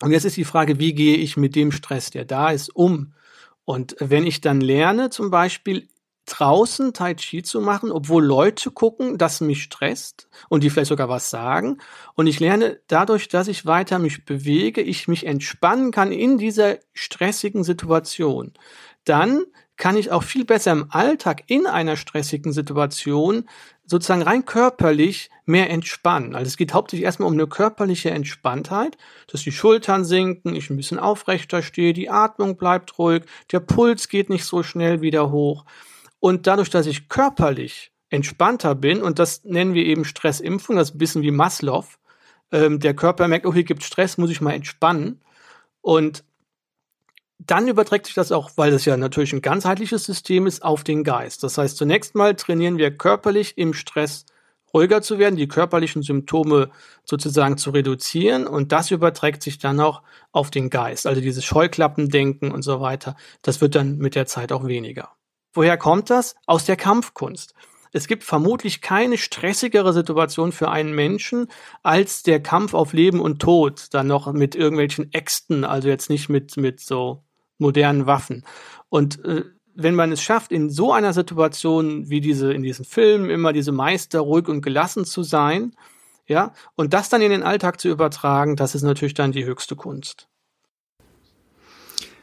und 0.04 0.12
jetzt 0.12 0.26
ist 0.26 0.36
die 0.36 0.43
Frage, 0.43 0.80
wie 0.80 0.93
gehe 0.93 1.16
ich 1.16 1.38
mit 1.38 1.56
dem 1.56 1.72
Stress, 1.72 2.10
der 2.10 2.26
da 2.26 2.51
ist, 2.51 2.76
um? 2.76 3.14
Und 3.64 3.95
wenn 3.99 4.28
ich 4.28 4.41
dann 4.41 4.60
lerne, 4.60 5.10
zum 5.10 5.32
Beispiel 5.32 5.88
draußen 6.26 6.91
Tai 6.91 7.14
Chi 7.14 7.41
zu 7.41 7.62
machen, 7.62 7.89
obwohl 7.89 8.22
Leute 8.22 8.70
gucken, 8.72 9.18
das 9.18 9.39
mich 9.39 9.64
stresst 9.64 10.28
und 10.49 10.62
die 10.62 10.70
vielleicht 10.70 10.89
sogar 10.89 11.08
was 11.08 11.30
sagen. 11.30 11.78
Und 12.16 12.28
ich 12.28 12.41
lerne 12.41 12.82
dadurch, 12.88 13.30
dass 13.30 13.47
ich 13.47 13.66
weiter 13.66 13.97
mich 13.97 14.26
bewege, 14.26 14.82
ich 14.82 15.08
mich 15.08 15.26
entspannen 15.26 15.91
kann 15.91 16.12
in 16.12 16.38
dieser 16.38 16.80
stressigen 16.91 17.64
Situation. 17.64 18.51
Dann 19.06 19.45
kann 19.78 19.95
ich 19.95 20.12
auch 20.12 20.24
viel 20.24 20.43
besser 20.43 20.74
im 20.74 20.88
Alltag 20.89 21.43
in 21.47 21.66
einer 21.66 21.95
stressigen 21.95 22.51
Situation 22.51 23.47
sozusagen 23.86 24.22
rein 24.22 24.43
körperlich 24.43 25.30
mehr 25.46 25.70
entspannen. 25.70 26.36
Also 26.36 26.48
es 26.48 26.58
geht 26.58 26.74
hauptsächlich 26.74 27.06
erstmal 27.06 27.28
um 27.28 27.34
eine 27.34 27.48
körperliche 27.48 28.12
Entspanntheit, 28.12 28.98
dass 29.28 29.41
die 29.41 29.52
Schultern 29.52 30.06
sinken, 30.06 30.56
ich 30.56 30.70
ein 30.70 30.78
bisschen 30.78 31.00
aufrechter 31.00 31.62
stehe, 31.62 31.94
die 31.94 32.10
Atmung 32.10 32.58
bleibt 32.58 32.98
ruhig, 32.98 33.24
der 33.52 33.60
Puls 33.60 34.08
geht 34.08 34.30
nicht 34.30 34.46
so 34.46 34.64
schnell 34.64 35.02
wieder 35.02 35.32
hoch. 35.32 35.66
Und 36.20 36.48
dadurch, 36.48 36.70
dass 36.70 36.86
ich 36.86 37.10
körperlich 37.10 37.91
entspannter 38.10 38.76
bin, 38.76 39.02
und 39.02 39.20
das 39.20 39.44
nennen 39.44 39.74
wir 39.74 39.86
eben 39.86 40.06
Stressimpfung, 40.06 40.76
das 40.76 40.89
ist 40.89 40.96
ein 40.96 41.00
bisschen 41.00 41.22
wie 41.24 41.32
Maslow, 41.32 41.86
ähm, 42.52 42.80
der 42.80 42.94
Körper 42.94 43.28
merkt, 43.28 43.46
oh, 43.46 43.54
hier 43.54 43.64
gibt 43.64 43.84
Stress, 43.84 44.18
muss 44.18 44.30
ich 44.30 44.39
mal 44.39 44.54
entspannen. 44.54 45.20
Und 45.82 46.24
dann 47.39 47.68
überträgt 47.68 48.06
sich 48.06 48.16
das 48.16 48.32
auch, 48.32 48.52
weil 48.56 48.72
das 48.72 48.86
ja 48.86 48.96
natürlich 48.96 49.34
ein 49.34 49.41
ganzheitliches 49.41 50.06
System 50.06 50.48
ist, 50.48 50.64
auf 50.64 50.84
den 50.84 51.04
Geist. 51.04 51.44
Das 51.44 51.58
heißt, 51.58 51.76
zunächst 51.76 52.16
mal 52.16 52.36
trainieren 52.36 52.78
wir 52.78 52.96
körperlich 52.96 53.58
im 53.58 53.74
Stress 53.74 54.26
ruhiger 54.74 55.01
zu 55.01 55.19
werden, 55.19 55.36
die 55.36 55.47
körperlichen 55.47 56.01
Symptome 56.01 56.69
sozusagen 57.03 57.57
zu 57.57 57.71
reduzieren 57.71 58.47
und 58.47 58.71
das 58.71 58.91
überträgt 58.91 59.43
sich 59.43 59.59
dann 59.59 59.80
auch 59.80 60.01
auf 60.32 60.51
den 60.51 60.69
Geist. 60.69 61.07
Also 61.07 61.21
dieses 61.21 61.45
Scheuklappendenken 61.45 62.51
und 62.51 62.63
so 62.63 62.82
weiter. 62.82 63.15
Das 63.41 63.61
wird 63.61 63.76
dann 63.76 63.97
mit 63.97 64.15
der 64.15 64.26
Zeit 64.26 64.51
auch 64.51 64.65
weniger. 64.65 65.11
Woher 65.53 65.78
kommt 65.78 66.09
das? 66.09 66.36
Aus 66.47 66.65
der 66.65 66.76
Kampfkunst. 66.76 67.53
Es 67.95 68.07
gibt 68.07 68.24
vermutlich 68.24 68.82
keine 68.82 69.19
stressigere 69.19 69.93
Situation 69.93 70.51
für 70.51 70.71
einen 70.71 70.95
Menschen 70.95 71.47
als 71.84 72.24
der 72.24 72.41
Kampf 72.41 72.74
auf 72.74 72.91
Leben 72.91 73.21
und 73.21 73.39
Tod, 73.39 73.89
dann 73.91 74.07
noch 74.07 74.34
mit 74.34 74.55
irgendwelchen 74.55 75.13
Äxten, 75.13 75.63
also 75.63 75.89
jetzt 75.89 76.09
nicht 76.09 76.28
mit, 76.28 76.57
mit 76.57 76.80
so 76.80 77.24
modernen 77.59 78.07
Waffen. 78.07 78.45
Und 78.89 79.24
äh, 79.26 79.43
wenn 79.76 79.95
man 79.95 80.11
es 80.11 80.21
schafft, 80.21 80.51
in 80.51 80.69
so 80.69 80.93
einer 80.93 81.13
Situation 81.13 82.09
wie 82.09 82.21
diese, 82.21 82.53
in 82.53 82.63
diesen 82.63 82.86
Filmen 82.86 83.30
immer 83.30 83.53
diese 83.53 83.71
Meister 83.71 84.19
ruhig 84.19 84.47
und 84.47 84.61
gelassen 84.61 85.05
zu 85.05 85.24
sein, 85.24 85.74
ja, 86.28 86.53
und 86.76 86.93
das 86.93 87.09
dann 87.09 87.21
in 87.21 87.32
den 87.32 87.43
Alltag 87.43 87.82
zu 87.82 87.89
übertragen, 87.89 88.55
das 88.55 88.76
ist 88.76 88.84
natürlich 88.84 89.13
dann 89.13 89.32
die 89.32 89.45
höchste 89.45 89.76
Kunst. 89.76 90.28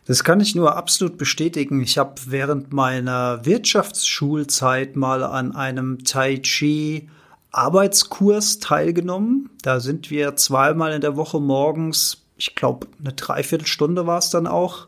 Das 0.06 0.24
kann 0.24 0.40
ich 0.40 0.54
nur 0.54 0.76
absolut 0.76 1.18
bestätigen. 1.18 1.82
Ich 1.82 1.98
habe 1.98 2.14
während 2.26 2.72
meiner 2.72 3.44
Wirtschaftsschulzeit 3.44 4.96
mal 4.96 5.22
an 5.22 5.54
einem 5.54 6.02
Tai 6.04 6.38
Chi 6.38 7.08
Arbeitskurs 7.52 8.58
teilgenommen. 8.58 9.50
Da 9.62 9.80
sind 9.80 10.10
wir 10.10 10.36
zweimal 10.36 10.92
in 10.92 11.00
der 11.00 11.16
Woche 11.16 11.40
morgens, 11.40 12.24
ich 12.36 12.54
glaube, 12.54 12.86
eine 12.98 13.12
Dreiviertelstunde 13.12 14.06
war 14.06 14.18
es 14.18 14.30
dann 14.30 14.46
auch, 14.46 14.86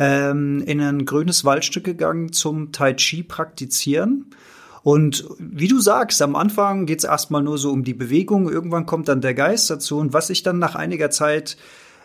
ähm, 0.00 0.62
in 0.66 0.80
ein 0.80 1.04
grünes 1.04 1.44
Waldstück 1.44 1.84
gegangen 1.84 2.32
zum 2.32 2.72
Tai 2.72 2.94
Chi 2.94 3.22
praktizieren. 3.22 4.30
Und 4.82 5.26
wie 5.38 5.68
du 5.68 5.78
sagst, 5.78 6.22
am 6.22 6.34
Anfang 6.36 6.86
geht 6.86 7.00
es 7.00 7.04
erstmal 7.04 7.42
nur 7.42 7.58
so 7.58 7.70
um 7.70 7.84
die 7.84 7.92
Bewegung, 7.92 8.48
irgendwann 8.50 8.86
kommt 8.86 9.08
dann 9.08 9.20
der 9.20 9.34
Geist 9.34 9.68
dazu. 9.68 9.98
Und 9.98 10.14
was 10.14 10.30
ich 10.30 10.42
dann 10.42 10.58
nach 10.58 10.74
einiger 10.74 11.10
Zeit 11.10 11.58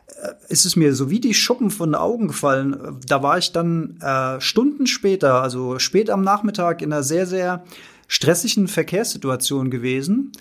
äh, 0.08 0.34
ist 0.50 0.66
es 0.66 0.76
mir 0.76 0.94
so 0.94 1.10
wie 1.10 1.22
die 1.22 1.34
Schuppen 1.34 1.72
von 1.72 1.92
den 1.92 1.96
Augen 1.96 2.28
gefallen. 2.28 3.00
Da 3.08 3.24
war 3.24 3.38
ich 3.38 3.54
dann 3.54 3.98
äh, 4.02 4.42
Stunden 4.42 4.88
später, 4.88 5.42
also 5.42 5.80
spät 5.80 6.10
am 6.10 6.22
Nachmittag, 6.22 6.82
in 6.82 6.92
einer 6.92 7.02
sehr, 7.02 7.26
sehr 7.26 7.64
stressigen 8.10 8.68
Verkehrssituation 8.68 9.72
gewesen 9.72 10.34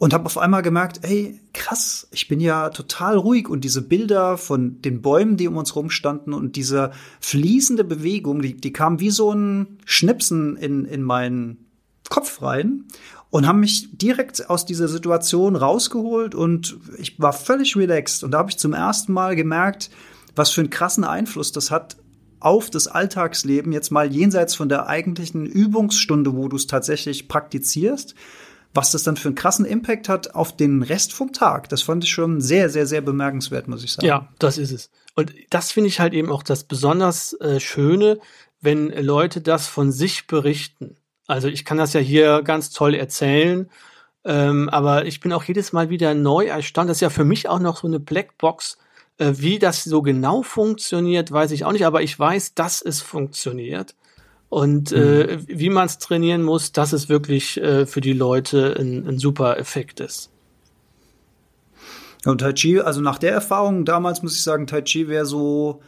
und 0.00 0.14
habe 0.14 0.24
auf 0.24 0.38
einmal 0.38 0.62
gemerkt, 0.62 1.00
ey, 1.02 1.38
krass, 1.52 2.08
ich 2.10 2.26
bin 2.26 2.40
ja 2.40 2.70
total 2.70 3.18
ruhig. 3.18 3.50
Und 3.50 3.64
diese 3.64 3.82
Bilder 3.82 4.38
von 4.38 4.80
den 4.80 5.02
Bäumen, 5.02 5.36
die 5.36 5.46
um 5.46 5.58
uns 5.58 5.76
rumstanden 5.76 6.32
und 6.32 6.56
diese 6.56 6.92
fließende 7.20 7.84
Bewegung, 7.84 8.40
die, 8.40 8.56
die 8.56 8.72
kam 8.72 8.98
wie 8.98 9.10
so 9.10 9.30
ein 9.30 9.78
Schnipsen 9.84 10.56
in, 10.56 10.86
in 10.86 11.02
meinen 11.02 11.66
Kopf 12.08 12.40
rein 12.40 12.86
und 13.28 13.46
haben 13.46 13.60
mich 13.60 13.90
direkt 13.98 14.48
aus 14.48 14.64
dieser 14.64 14.88
Situation 14.88 15.54
rausgeholt. 15.54 16.34
Und 16.34 16.78
ich 16.96 17.20
war 17.20 17.34
völlig 17.34 17.76
relaxed. 17.76 18.24
Und 18.24 18.30
da 18.30 18.38
habe 18.38 18.48
ich 18.48 18.56
zum 18.56 18.72
ersten 18.72 19.12
Mal 19.12 19.36
gemerkt, 19.36 19.90
was 20.34 20.48
für 20.48 20.62
einen 20.62 20.70
krassen 20.70 21.04
Einfluss 21.04 21.52
das 21.52 21.70
hat 21.70 21.98
auf 22.38 22.70
das 22.70 22.88
Alltagsleben, 22.88 23.70
jetzt 23.70 23.90
mal 23.90 24.10
jenseits 24.10 24.54
von 24.54 24.70
der 24.70 24.86
eigentlichen 24.86 25.44
Übungsstunde, 25.44 26.34
wo 26.34 26.48
du 26.48 26.56
es 26.56 26.66
tatsächlich 26.66 27.28
praktizierst, 27.28 28.14
was 28.72 28.92
das 28.92 29.02
dann 29.02 29.16
für 29.16 29.28
einen 29.28 29.34
krassen 29.34 29.64
Impact 29.64 30.08
hat 30.08 30.34
auf 30.34 30.56
den 30.56 30.82
Rest 30.82 31.12
vom 31.12 31.32
Tag. 31.32 31.68
Das 31.68 31.82
fand 31.82 32.04
ich 32.04 32.10
schon 32.10 32.40
sehr, 32.40 32.68
sehr, 32.70 32.86
sehr 32.86 33.00
bemerkenswert, 33.00 33.68
muss 33.68 33.82
ich 33.82 33.92
sagen. 33.92 34.06
Ja, 34.06 34.28
das 34.38 34.58
ist 34.58 34.70
es. 34.70 34.90
Und 35.14 35.34
das 35.50 35.72
finde 35.72 35.88
ich 35.88 36.00
halt 36.00 36.14
eben 36.14 36.30
auch 36.30 36.42
das 36.42 36.64
besonders 36.64 37.32
äh, 37.34 37.58
Schöne, 37.58 38.20
wenn 38.60 38.88
Leute 38.90 39.40
das 39.40 39.66
von 39.66 39.90
sich 39.90 40.26
berichten. 40.26 40.96
Also 41.26 41.48
ich 41.48 41.64
kann 41.64 41.78
das 41.78 41.92
ja 41.92 42.00
hier 42.00 42.42
ganz 42.42 42.70
toll 42.70 42.94
erzählen, 42.94 43.68
ähm, 44.24 44.68
aber 44.68 45.06
ich 45.06 45.20
bin 45.20 45.32
auch 45.32 45.44
jedes 45.44 45.72
Mal 45.72 45.90
wieder 45.90 46.14
neu 46.14 46.46
erstaunt. 46.46 46.90
Das 46.90 46.98
ist 46.98 47.02
ja 47.02 47.10
für 47.10 47.24
mich 47.24 47.48
auch 47.48 47.60
noch 47.60 47.78
so 47.78 47.86
eine 47.86 48.00
Blackbox. 48.00 48.78
Äh, 49.18 49.34
wie 49.36 49.58
das 49.58 49.84
so 49.84 50.02
genau 50.02 50.42
funktioniert, 50.42 51.30
weiß 51.32 51.50
ich 51.52 51.64
auch 51.64 51.72
nicht, 51.72 51.86
aber 51.86 52.02
ich 52.02 52.18
weiß, 52.18 52.54
dass 52.54 52.82
es 52.82 53.00
funktioniert. 53.00 53.94
Und 54.50 54.90
äh, 54.90 55.38
mhm. 55.38 55.44
wie 55.46 55.70
man 55.70 55.86
es 55.86 55.98
trainieren 55.98 56.42
muss, 56.42 56.72
dass 56.72 56.92
es 56.92 57.08
wirklich 57.08 57.56
äh, 57.56 57.86
für 57.86 58.00
die 58.00 58.12
Leute 58.12 58.76
ein, 58.78 59.06
ein 59.06 59.18
super 59.18 59.58
Effekt 59.58 60.00
ist. 60.00 60.30
Und 62.26 62.40
Tai 62.40 62.52
Chi, 62.52 62.80
also 62.80 63.00
nach 63.00 63.18
der 63.18 63.32
Erfahrung 63.32 63.84
damals 63.84 64.22
muss 64.22 64.34
ich 64.34 64.42
sagen, 64.42 64.66
Tai 64.66 64.82
Chi 64.82 65.08
wäre 65.08 65.24
so 65.24 65.80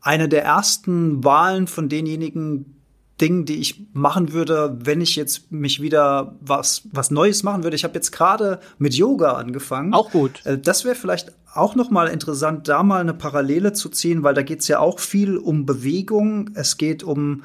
eine 0.00 0.28
der 0.30 0.44
ersten 0.44 1.22
Wahlen 1.24 1.66
von 1.66 1.90
denjenigen 1.90 2.74
Dingen, 3.20 3.44
die 3.44 3.58
ich 3.58 3.84
machen 3.92 4.32
würde, 4.32 4.78
wenn 4.80 5.00
ich 5.00 5.14
jetzt 5.14 5.52
mich 5.52 5.80
wieder 5.80 6.36
was 6.40 6.88
was 6.90 7.10
Neues 7.10 7.42
machen 7.42 7.64
würde. 7.64 7.76
Ich 7.76 7.84
habe 7.84 7.94
jetzt 7.94 8.10
gerade 8.12 8.60
mit 8.78 8.94
Yoga 8.94 9.34
angefangen. 9.34 9.92
Auch 9.92 10.10
gut. 10.10 10.44
Äh, 10.44 10.58
das 10.58 10.86
wäre 10.86 10.94
vielleicht 10.94 11.32
auch 11.52 11.74
noch 11.74 11.90
mal 11.90 12.08
interessant, 12.08 12.66
da 12.66 12.82
mal 12.82 13.00
eine 13.00 13.14
Parallele 13.14 13.74
zu 13.74 13.90
ziehen, 13.90 14.22
weil 14.22 14.34
da 14.34 14.42
geht 14.42 14.60
es 14.60 14.68
ja 14.68 14.80
auch 14.80 14.98
viel 14.98 15.36
um 15.36 15.66
Bewegung. 15.66 16.50
Es 16.54 16.78
geht 16.78 17.04
um 17.04 17.42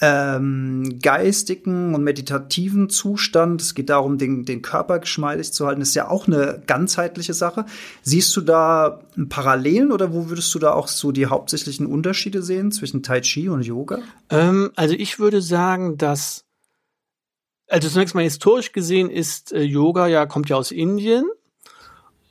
ähm, 0.00 0.98
geistigen 1.00 1.94
und 1.94 2.04
meditativen 2.04 2.90
Zustand. 2.90 3.62
Es 3.62 3.74
geht 3.74 3.88
darum, 3.88 4.18
den, 4.18 4.44
den 4.44 4.60
Körper 4.60 4.98
geschmeidig 4.98 5.52
zu 5.52 5.66
halten. 5.66 5.80
Das 5.80 5.90
ist 5.90 5.94
ja 5.94 6.08
auch 6.08 6.26
eine 6.26 6.62
ganzheitliche 6.66 7.32
Sache. 7.32 7.64
Siehst 8.02 8.36
du 8.36 8.42
da 8.42 9.00
Parallelen 9.28 9.92
oder 9.92 10.12
wo 10.12 10.28
würdest 10.28 10.54
du 10.54 10.58
da 10.58 10.72
auch 10.72 10.88
so 10.88 11.12
die 11.12 11.26
hauptsächlichen 11.26 11.86
Unterschiede 11.86 12.42
sehen 12.42 12.72
zwischen 12.72 13.02
Tai 13.02 13.20
Chi 13.20 13.48
und 13.48 13.62
Yoga? 13.62 14.00
Ähm, 14.28 14.70
also 14.76 14.94
ich 14.94 15.18
würde 15.18 15.40
sagen, 15.40 15.96
dass 15.96 16.44
also 17.68 17.88
zunächst 17.88 18.14
mal 18.14 18.22
historisch 18.22 18.72
gesehen 18.72 19.10
ist 19.10 19.52
äh, 19.52 19.62
Yoga 19.62 20.06
ja 20.06 20.26
kommt 20.26 20.48
ja 20.48 20.56
aus 20.56 20.70
Indien 20.70 21.24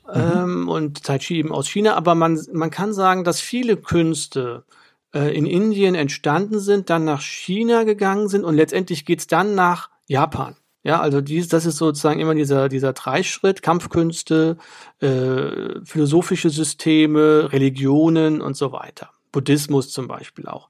mhm. 0.06 0.14
ähm, 0.14 0.68
und 0.68 1.02
Tai 1.02 1.18
Chi 1.18 1.36
eben 1.36 1.52
aus 1.52 1.68
China, 1.68 1.94
aber 1.94 2.14
man 2.14 2.40
man 2.52 2.70
kann 2.70 2.94
sagen, 2.94 3.24
dass 3.24 3.40
viele 3.40 3.76
Künste 3.76 4.64
in 5.12 5.46
Indien 5.46 5.94
entstanden 5.94 6.58
sind, 6.58 6.90
dann 6.90 7.04
nach 7.04 7.22
China 7.22 7.84
gegangen 7.84 8.28
sind 8.28 8.44
und 8.44 8.54
letztendlich 8.54 9.04
geht's 9.04 9.26
dann 9.26 9.54
nach 9.54 9.90
Japan. 10.06 10.56
Ja, 10.86 11.00
also 11.00 11.20
dies, 11.20 11.48
das 11.48 11.66
ist 11.66 11.78
sozusagen 11.78 12.20
immer 12.20 12.36
dieser, 12.36 12.68
dieser 12.68 12.92
Dreischritt, 12.92 13.60
Kampfkünste, 13.60 14.56
äh, 15.00 15.80
philosophische 15.84 16.48
Systeme, 16.48 17.52
Religionen 17.52 18.40
und 18.40 18.56
so 18.56 18.70
weiter. 18.70 19.10
Buddhismus 19.32 19.90
zum 19.90 20.06
Beispiel 20.06 20.46
auch. 20.46 20.68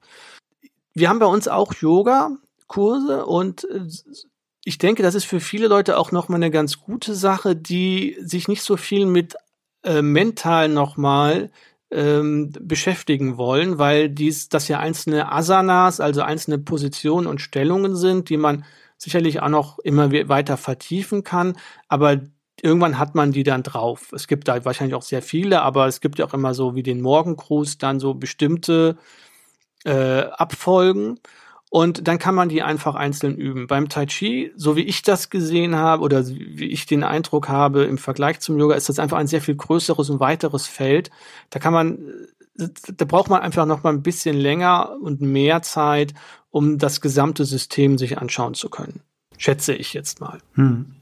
Wir 0.95 1.09
haben 1.09 1.19
bei 1.19 1.27
uns 1.27 1.47
auch 1.47 1.71
Yoga-Kurse 1.75 3.27
und 3.27 3.65
äh, 3.65 3.81
ich 4.65 4.79
denke, 4.79 5.03
das 5.03 5.13
ist 5.13 5.25
für 5.25 5.39
viele 5.39 5.67
Leute 5.67 5.99
auch 5.99 6.11
nochmal 6.11 6.39
eine 6.39 6.49
ganz 6.49 6.79
gute 6.81 7.13
Sache, 7.13 7.55
die 7.55 8.17
sich 8.19 8.47
nicht 8.47 8.63
so 8.63 8.75
viel 8.75 9.05
mit 9.05 9.35
äh, 9.83 10.01
mental 10.01 10.67
nochmal 10.67 11.51
ähm, 11.91 12.51
beschäftigen 12.59 13.37
wollen, 13.37 13.77
weil 13.77 14.09
dies, 14.09 14.49
das 14.49 14.67
ja 14.67 14.79
einzelne 14.79 15.31
Asanas, 15.31 15.99
also 15.99 16.21
einzelne 16.21 16.57
Positionen 16.57 17.27
und 17.27 17.41
Stellungen 17.41 17.95
sind, 17.95 18.29
die 18.29 18.37
man 18.37 18.65
sicherlich 18.97 19.41
auch 19.41 19.49
noch 19.49 19.79
immer 19.79 20.11
weiter 20.11 20.57
vertiefen 20.57 21.23
kann, 21.23 21.55
aber 21.87 22.21
irgendwann 22.61 22.97
hat 22.97 23.15
man 23.15 23.31
die 23.31 23.43
dann 23.43 23.63
drauf. 23.63 24.11
Es 24.11 24.27
gibt 24.27 24.47
da 24.47 24.63
wahrscheinlich 24.65 24.95
auch 24.95 25.03
sehr 25.03 25.21
viele, 25.21 25.61
aber 25.61 25.87
es 25.87 26.01
gibt 26.01 26.19
ja 26.19 26.25
auch 26.25 26.33
immer 26.33 26.53
so 26.53 26.75
wie 26.75 26.83
den 26.83 27.01
Morgengruß 27.01 27.77
dann 27.77 27.99
so 27.99 28.15
bestimmte 28.15 28.97
äh, 29.85 30.21
Abfolgen. 30.21 31.19
Und 31.69 32.07
dann 32.07 32.17
kann 32.17 32.33
man 32.33 32.47
die 32.47 32.61
einfach 32.61 32.95
einzeln 32.95 33.35
üben. 33.35 33.67
Beim 33.67 33.89
Tai 33.89 34.05
Chi, 34.05 34.53
so 34.55 34.77
wie 34.77 34.83
ich 34.83 35.01
das 35.01 35.29
gesehen 35.29 35.75
habe 35.75 36.01
oder 36.01 36.25
wie 36.25 36.67
ich 36.67 36.85
den 36.85 37.03
Eindruck 37.03 37.49
habe 37.49 37.83
im 37.83 37.97
Vergleich 37.97 38.39
zum 38.39 38.57
Yoga, 38.57 38.75
ist 38.75 38.87
das 38.87 38.99
einfach 38.99 39.17
ein 39.17 39.27
sehr 39.27 39.41
viel 39.41 39.55
größeres 39.55 40.09
und 40.09 40.19
weiteres 40.21 40.65
Feld. 40.65 41.11
Da 41.49 41.59
kann 41.59 41.73
man, 41.73 41.99
da 42.55 43.05
braucht 43.05 43.29
man 43.29 43.41
einfach 43.41 43.65
noch 43.65 43.83
mal 43.83 43.91
ein 43.91 44.01
bisschen 44.01 44.37
länger 44.37 44.95
und 45.01 45.19
mehr 45.19 45.61
Zeit, 45.61 46.13
um 46.51 46.77
das 46.77 47.01
gesamte 47.01 47.43
System 47.43 47.97
sich 47.97 48.17
anschauen 48.17 48.53
zu 48.53 48.69
können. 48.69 49.01
Schätze 49.37 49.75
ich 49.75 49.93
jetzt 49.93 50.21
mal. 50.21 50.39
Hm. 50.53 50.95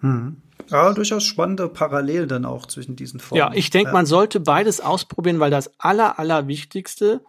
Hm. 0.00 0.42
Ja, 0.68 0.92
durchaus 0.92 1.24
spannende 1.24 1.68
Parallel 1.68 2.26
dann 2.26 2.44
auch 2.44 2.66
zwischen 2.66 2.96
diesen 2.96 3.20
Formen. 3.20 3.38
Ja, 3.38 3.52
ich 3.54 3.70
denke, 3.70 3.90
ja. 3.90 3.92
man 3.92 4.06
sollte 4.06 4.40
beides 4.40 4.80
ausprobieren, 4.80 5.38
weil 5.38 5.50
das 5.50 5.70
aller, 5.78 6.18
aller 6.18 6.48
Wichtigste 6.48 7.20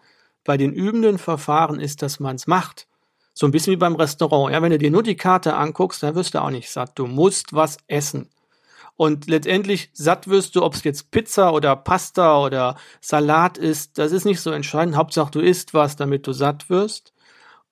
bei 0.48 0.58
den 0.58 0.72
übenden 0.72 1.18
Verfahren 1.20 1.80
ist, 1.80 2.02
dass 2.02 2.22
man 2.22 2.38
es 2.38 2.48
macht. 2.48 2.88
So 3.34 3.46
ein 3.46 3.52
bisschen 3.52 3.74
wie 3.74 3.78
beim 3.78 3.96
Restaurant. 3.96 4.54
Ja, 4.54 4.62
wenn 4.62 4.72
du 4.72 4.78
dir 4.78 4.90
nur 4.90 5.04
die 5.04 5.18
Karte 5.18 5.56
anguckst, 5.56 6.02
dann 6.02 6.16
wirst 6.16 6.34
du 6.34 6.42
auch 6.42 6.50
nicht 6.50 6.72
satt. 6.72 6.98
Du 6.98 7.06
musst 7.06 7.54
was 7.54 7.78
essen. 7.88 8.30
Und 8.96 9.28
letztendlich 9.28 9.92
satt 9.94 10.30
wirst 10.30 10.56
du, 10.56 10.64
ob 10.64 10.74
es 10.74 10.86
jetzt 10.86 11.12
Pizza 11.12 11.54
oder 11.54 11.76
Pasta 11.76 12.44
oder 12.44 12.78
Salat 13.02 13.58
ist, 13.58 13.98
das 13.98 14.14
ist 14.14 14.24
nicht 14.24 14.40
so 14.40 14.52
entscheidend. 14.52 14.96
Hauptsache 14.96 15.32
du 15.32 15.42
isst 15.42 15.74
was, 15.74 15.98
damit 15.98 16.26
du 16.26 16.32
satt 16.32 16.70
wirst. 16.70 17.14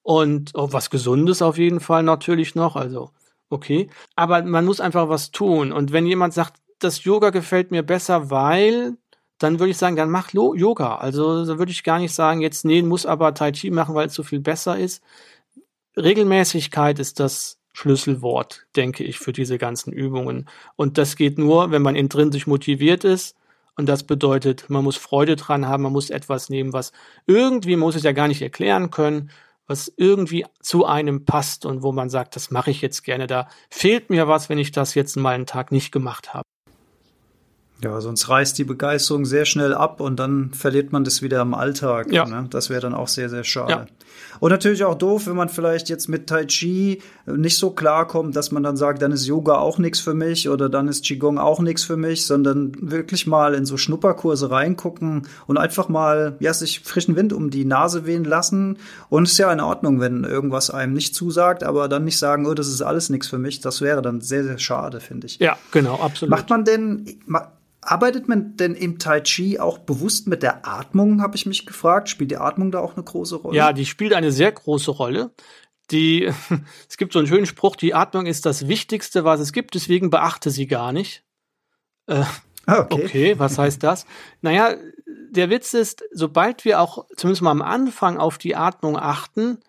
Und 0.04 0.52
oh, 0.54 0.68
was 0.72 0.90
Gesundes 0.90 1.42
auf 1.42 1.58
jeden 1.58 1.80
Fall 1.80 2.04
natürlich 2.04 2.56
noch, 2.56 2.76
also 2.76 3.12
okay. 3.50 3.90
Aber 4.18 4.44
man 4.44 4.66
muss 4.66 4.82
einfach 4.82 5.08
was 5.08 5.32
tun. 5.32 5.72
Und 5.72 5.94
wenn 5.94 6.06
jemand 6.06 6.34
sagt, 6.34 6.62
das 6.80 7.06
Yoga 7.06 7.30
gefällt 7.30 7.72
mir 7.72 7.84
besser, 7.84 8.30
weil 8.30 8.98
dann 9.38 9.60
würde 9.60 9.72
ich 9.72 9.78
sagen, 9.78 9.96
dann 9.96 10.10
mach 10.10 10.34
Yoga. 10.34 10.96
Also 10.96 11.46
da 11.46 11.58
würde 11.58 11.72
ich 11.72 11.84
gar 11.84 12.00
nicht 12.00 12.14
sagen, 12.14 12.42
jetzt 12.42 12.66
nee, 12.66 12.82
muss 12.82 13.06
aber 13.06 13.34
Tai 13.34 13.52
Chi 13.52 13.70
machen, 13.72 13.96
weil 13.96 14.08
es 14.08 14.14
so 14.14 14.24
viel 14.24 14.40
besser 14.40 14.78
ist. 14.78 15.04
Regelmäßigkeit 15.98 17.00
ist 17.00 17.20
das 17.20 17.60
Schlüsselwort, 17.74 18.68
denke 18.76 19.04
ich, 19.04 19.20
für 19.20 19.34
diese 19.34 19.58
ganzen 19.58 19.92
Übungen. 19.92 20.50
Und 20.78 20.98
das 20.98 21.16
geht 21.18 21.38
nur, 21.38 21.72
wenn 21.72 21.82
man 21.82 21.96
intrinsisch 21.96 22.48
motiviert 22.48 23.04
ist. 23.04 23.36
Und 23.76 23.88
das 23.88 24.04
bedeutet, 24.04 24.70
man 24.70 24.86
muss 24.86 24.96
Freude 24.96 25.36
dran 25.36 25.68
haben, 25.68 25.84
man 25.84 25.92
muss 25.92 26.10
etwas 26.10 26.50
nehmen, 26.50 26.72
was 26.72 26.94
irgendwie, 27.26 27.76
man 27.76 27.88
muss 27.88 27.96
es 27.96 28.04
ja 28.04 28.14
gar 28.14 28.30
nicht 28.30 28.42
erklären 28.42 28.90
können, 28.90 29.32
was 29.68 29.92
irgendwie 29.98 30.46
zu 30.62 30.86
einem 30.86 31.26
passt 31.26 31.66
und 31.66 31.84
wo 31.84 31.92
man 31.92 32.10
sagt, 32.10 32.38
das 32.38 32.52
mache 32.52 32.72
ich 32.72 32.82
jetzt 32.82 33.04
gerne. 33.04 33.28
Da 33.28 33.50
fehlt 33.70 34.10
mir 34.10 34.28
was, 34.30 34.48
wenn 34.48 34.60
ich 34.60 34.72
das 34.72 34.96
jetzt 34.96 35.18
mal 35.18 35.36
einen 35.36 35.46
Tag 35.46 35.72
nicht 35.74 35.92
gemacht 35.92 36.34
habe. 36.34 36.46
Ja, 37.86 38.02
sonst 38.02 38.30
reißt 38.30 38.58
die 38.58 38.64
Begeisterung 38.64 39.26
sehr 39.26 39.46
schnell 39.46 39.72
ab 39.76 40.02
und 40.02 40.18
dann 40.18 40.52
verliert 40.56 40.92
man 40.92 41.04
das 41.04 41.22
wieder 41.22 41.40
im 41.42 41.54
Alltag. 41.54 42.12
Ja. 42.12 42.26
Ne? 42.26 42.48
Das 42.50 42.72
wäre 42.72 42.82
dann 42.82 42.96
auch 42.96 43.08
sehr, 43.08 43.30
sehr 43.30 43.44
schade. 43.44 43.72
Ja. 43.72 43.86
Und 44.40 44.50
natürlich 44.50 44.84
auch 44.84 44.96
doof, 44.96 45.28
wenn 45.28 45.36
man 45.36 45.50
vielleicht 45.50 45.88
jetzt 45.90 46.10
mit 46.10 46.26
Tai 46.26 46.46
Chi 46.46 47.04
nicht 47.28 47.58
so 47.58 47.70
klarkommt, 47.70 48.36
dass 48.36 48.52
man 48.52 48.64
dann 48.64 48.76
sagt, 48.76 49.04
dann 49.04 49.12
ist 49.12 49.28
Yoga 49.28 49.60
auch 49.60 49.78
nichts 49.78 50.00
für 50.00 50.16
mich 50.16 50.50
oder 50.50 50.68
dann 50.68 50.88
ist 50.88 51.06
Qigong 51.06 51.38
auch 51.38 51.60
nichts 51.60 51.84
für 51.84 51.96
mich, 51.96 52.26
sondern 52.26 52.72
wirklich 52.80 53.28
mal 53.28 53.54
in 53.54 53.68
so 53.68 53.78
Schnupperkurse 53.78 54.50
reingucken 54.50 55.28
und 55.46 55.58
einfach 55.58 55.88
mal, 55.88 56.38
ja, 56.40 56.56
sich 56.56 56.80
frischen 56.80 57.16
Wind 57.16 57.34
um 57.34 57.52
die 57.52 57.66
Nase 57.66 58.08
wehen 58.08 58.24
lassen. 58.24 58.80
Und 59.10 59.26
es 59.26 59.34
ist 59.34 59.38
ja 59.38 59.54
in 59.54 59.60
Ordnung, 59.60 60.00
wenn 60.00 60.24
irgendwas 60.24 60.72
einem 60.72 60.94
nicht 60.94 61.14
zusagt, 61.14 61.64
aber 61.64 61.88
dann 61.88 62.04
nicht 62.04 62.18
sagen, 62.18 62.48
oh, 62.48 62.56
das 62.56 62.68
ist 62.68 62.82
alles 62.82 63.12
nichts 63.12 63.28
für 63.28 63.38
mich. 63.38 63.62
Das 63.62 63.82
wäre 63.82 64.02
dann 64.02 64.22
sehr, 64.22 64.44
sehr 64.44 64.58
schade, 64.58 65.02
finde 65.02 65.28
ich. 65.28 65.38
Ja, 65.38 65.56
genau, 65.72 66.00
absolut. 66.00 66.32
Macht 66.32 66.50
man 66.50 66.66
denn, 66.66 67.06
Arbeitet 67.88 68.28
man 68.28 68.58
denn 68.58 68.74
im 68.74 68.98
Tai 68.98 69.22
Chi 69.22 69.60
auch 69.60 69.78
bewusst 69.78 70.28
mit 70.28 70.42
der 70.42 70.68
Atmung, 70.68 71.22
habe 71.22 71.36
ich 71.36 71.46
mich 71.46 71.68
gefragt? 71.68 72.10
Spielt 72.10 72.32
die 72.32 72.38
Atmung 72.38 72.72
da 72.72 72.80
auch 72.80 72.96
eine 72.96 73.04
große 73.04 73.36
Rolle? 73.36 73.56
Ja, 73.56 73.74
die 73.74 73.86
spielt 73.86 74.14
eine 74.14 74.32
sehr 74.32 74.52
große 74.52 74.90
Rolle. 74.90 75.32
Die, 75.92 76.26
es 76.90 76.98
gibt 76.98 77.14
so 77.14 77.20
einen 77.20 77.28
schönen 77.28 77.46
Spruch, 77.46 77.76
die 77.76 77.94
Atmung 77.94 78.26
ist 78.26 78.46
das 78.48 78.68
Wichtigste, 78.68 79.24
was 79.24 79.40
es 79.40 79.54
gibt, 79.54 79.76
deswegen 79.76 80.10
beachte 80.10 80.50
sie 80.50 80.66
gar 80.66 80.94
nicht. 80.94 81.24
Äh, 82.08 82.24
ah, 82.66 82.88
okay. 82.90 83.04
okay, 83.06 83.40
was 83.40 83.60
heißt 83.60 83.84
das? 83.84 84.08
Naja, 84.42 84.76
der 85.30 85.52
Witz 85.52 85.76
ist, 85.76 86.04
sobald 86.12 86.66
wir 86.66 86.82
auch 86.82 87.06
zumindest 87.16 87.44
mal 87.44 87.52
am 87.52 87.62
Anfang 87.62 88.18
auf 88.18 88.40
die 88.40 88.56
Atmung 88.56 88.98
achten, 88.98 89.60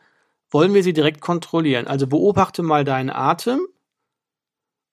wollen 0.49 0.73
wir 0.73 0.83
sie 0.83 0.95
direkt 0.95 1.21
kontrollieren. 1.21 1.87
Also 1.87 2.07
beobachte 2.07 2.63
mal 2.63 2.85
deinen 2.85 3.11
Atem 3.11 3.61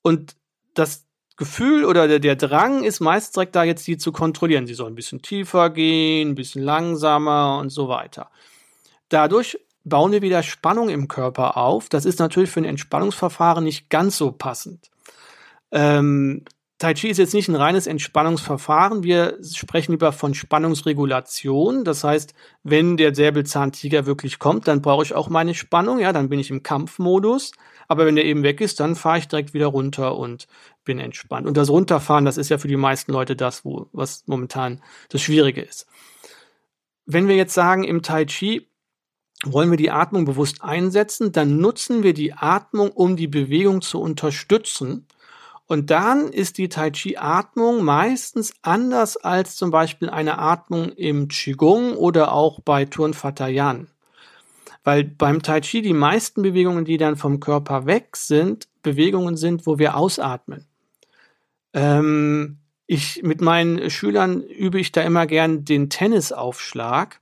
und 0.01 0.35
das 0.73 1.05
Gefühl 1.35 1.85
oder 1.85 2.07
der, 2.07 2.19
der 2.19 2.35
Drang 2.35 2.83
ist 2.83 2.99
meist 2.99 3.35
direkt 3.35 3.55
da 3.55 3.63
jetzt 3.63 3.87
die 3.87 3.97
zu 3.97 4.11
kontrollieren. 4.11 4.67
Sie 4.67 4.75
soll 4.75 4.89
ein 4.89 4.95
bisschen 4.95 5.21
tiefer 5.21 5.69
gehen, 5.69 6.29
ein 6.29 6.35
bisschen 6.35 6.63
langsamer 6.63 7.57
und 7.59 7.69
so 7.69 7.87
weiter. 7.87 8.29
Dadurch 9.09 9.59
bauen 9.83 10.11
wir 10.11 10.21
wieder 10.21 10.43
Spannung 10.43 10.89
im 10.89 11.07
Körper 11.07 11.57
auf. 11.57 11.89
Das 11.89 12.05
ist 12.05 12.19
natürlich 12.19 12.49
für 12.49 12.61
ein 12.61 12.65
Entspannungsverfahren 12.65 13.63
nicht 13.63 13.89
ganz 13.89 14.17
so 14.17 14.31
passend. 14.31 14.89
Ähm, 15.71 16.45
Tai 16.83 16.95
Chi 16.95 17.07
ist 17.07 17.17
jetzt 17.17 17.33
nicht 17.33 17.47
ein 17.47 17.55
reines 17.55 17.87
Entspannungsverfahren. 17.87 19.03
Wir 19.03 19.37
sprechen 19.41 19.93
lieber 19.93 20.11
von 20.11 20.33
Spannungsregulation. 20.33 21.85
Das 21.85 22.03
heißt, 22.03 22.33
wenn 22.63 22.97
der 22.97 23.15
Säbelzahntiger 23.15 24.05
wirklich 24.05 24.37
kommt, 24.37 24.67
dann 24.67 24.81
brauche 24.81 25.03
ich 25.03 25.13
auch 25.13 25.29
meine 25.29 25.53
Spannung. 25.53 25.99
Ja, 25.99 26.11
dann 26.11 26.27
bin 26.27 26.39
ich 26.39 26.49
im 26.49 26.61
Kampfmodus. 26.61 27.53
Aber 27.87 28.05
wenn 28.05 28.17
der 28.17 28.25
eben 28.25 28.43
weg 28.43 28.59
ist, 28.59 28.81
dann 28.81 28.97
fahre 28.97 29.19
ich 29.19 29.29
direkt 29.29 29.53
wieder 29.53 29.67
runter 29.67 30.17
und 30.17 30.47
bin 30.83 30.99
entspannt. 30.99 31.47
Und 31.47 31.57
das 31.57 31.69
Runterfahren, 31.69 32.25
das 32.25 32.37
ist 32.37 32.49
ja 32.49 32.57
für 32.57 32.67
die 32.67 32.77
meisten 32.77 33.11
Leute 33.11 33.35
das, 33.35 33.65
wo, 33.65 33.87
was 33.91 34.23
momentan 34.27 34.81
das 35.09 35.21
Schwierige 35.21 35.61
ist. 35.61 35.87
Wenn 37.05 37.27
wir 37.27 37.35
jetzt 37.35 37.53
sagen, 37.53 37.83
im 37.83 38.01
Tai 38.01 38.25
Chi 38.25 38.67
wollen 39.45 39.69
wir 39.69 39.77
die 39.77 39.91
Atmung 39.91 40.25
bewusst 40.25 40.63
einsetzen, 40.63 41.31
dann 41.31 41.57
nutzen 41.57 42.03
wir 42.03 42.13
die 42.13 42.33
Atmung, 42.33 42.91
um 42.91 43.15
die 43.15 43.27
Bewegung 43.27 43.81
zu 43.81 43.99
unterstützen. 43.99 45.05
Und 45.65 45.89
dann 45.89 46.29
ist 46.29 46.57
die 46.57 46.69
Tai 46.69 46.91
Chi 46.91 47.17
Atmung 47.17 47.83
meistens 47.83 48.53
anders 48.61 49.17
als 49.17 49.55
zum 49.55 49.71
Beispiel 49.71 50.09
eine 50.09 50.37
Atmung 50.37 50.89
im 50.89 51.27
Qigong 51.27 51.95
oder 51.95 52.31
auch 52.31 52.59
bei 52.61 52.85
Turnvater 52.85 53.47
Yan. 53.47 53.87
Weil 54.83 55.05
beim 55.05 55.41
Tai 55.41 55.61
Chi 55.61 55.81
die 55.81 55.93
meisten 55.93 56.41
Bewegungen, 56.41 56.85
die 56.85 56.97
dann 56.97 57.15
vom 57.15 57.39
Körper 57.39 57.85
weg 57.85 58.17
sind, 58.17 58.67
Bewegungen 58.81 59.37
sind, 59.37 59.65
wo 59.65 59.79
wir 59.79 59.95
ausatmen. 59.95 60.67
Ähm, 61.73 62.59
ich, 62.85 63.23
mit 63.23 63.41
meinen 63.41 63.89
Schülern 63.89 64.41
übe 64.41 64.79
ich 64.79 64.91
da 64.91 65.01
immer 65.01 65.25
gern 65.25 65.65
den 65.65 65.89
Tennisaufschlag. 65.89 67.19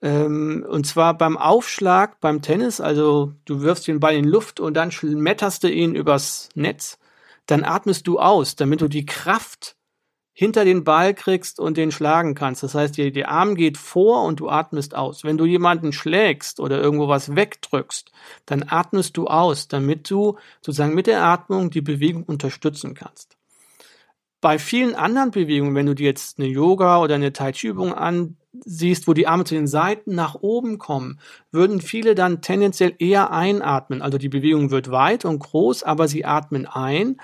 Ähm, 0.00 0.64
und 0.68 0.86
zwar 0.86 1.16
beim 1.16 1.36
Aufschlag 1.36 2.20
beim 2.20 2.40
Tennis, 2.42 2.80
also 2.80 3.32
du 3.44 3.62
wirfst 3.62 3.88
den 3.88 4.00
Ball 4.00 4.14
in 4.14 4.24
Luft 4.24 4.60
und 4.60 4.74
dann 4.74 4.92
schmetterst 4.92 5.64
du 5.64 5.70
ihn 5.70 5.94
übers 5.94 6.48
Netz. 6.54 6.98
Dann 7.46 7.64
atmest 7.64 8.06
du 8.06 8.20
aus, 8.20 8.56
damit 8.56 8.80
du 8.80 8.88
die 8.88 9.06
Kraft 9.06 9.76
hinter 10.32 10.64
den 10.64 10.84
Ball 10.84 11.14
kriegst 11.14 11.58
und 11.58 11.76
den 11.76 11.90
schlagen 11.90 12.36
kannst. 12.36 12.62
Das 12.62 12.76
heißt, 12.76 12.96
der, 12.96 13.10
der 13.10 13.28
Arm 13.28 13.56
geht 13.56 13.76
vor 13.76 14.22
und 14.22 14.38
du 14.38 14.48
atmest 14.48 14.94
aus. 14.94 15.24
Wenn 15.24 15.36
du 15.36 15.46
jemanden 15.46 15.92
schlägst 15.92 16.60
oder 16.60 16.80
irgendwo 16.80 17.08
was 17.08 17.34
wegdrückst, 17.34 18.12
dann 18.46 18.64
atmest 18.68 19.16
du 19.16 19.26
aus, 19.26 19.66
damit 19.66 20.08
du 20.08 20.38
sozusagen 20.60 20.94
mit 20.94 21.08
der 21.08 21.24
Atmung 21.24 21.70
die 21.70 21.80
Bewegung 21.80 22.22
unterstützen 22.22 22.94
kannst. 22.94 23.37
Bei 24.40 24.58
vielen 24.58 24.94
anderen 24.94 25.30
Bewegungen, 25.30 25.74
wenn 25.74 25.86
du 25.86 25.94
dir 25.94 26.06
jetzt 26.06 26.38
eine 26.38 26.48
Yoga 26.48 27.00
oder 27.00 27.16
eine 27.16 27.32
Tai 27.32 27.52
Chi 27.52 27.68
Übung 27.68 27.92
ansiehst, 27.92 29.08
wo 29.08 29.14
die 29.14 29.26
Arme 29.26 29.44
zu 29.44 29.54
den 29.54 29.66
Seiten 29.66 30.14
nach 30.14 30.36
oben 30.36 30.78
kommen, 30.78 31.18
würden 31.50 31.80
viele 31.80 32.14
dann 32.14 32.40
tendenziell 32.40 32.94
eher 32.98 33.32
einatmen. 33.32 34.00
Also 34.00 34.18
die 34.18 34.28
Bewegung 34.28 34.70
wird 34.70 34.90
weit 34.90 35.24
und 35.24 35.40
groß, 35.40 35.82
aber 35.82 36.06
sie 36.06 36.24
atmen 36.24 36.66
ein 36.66 37.16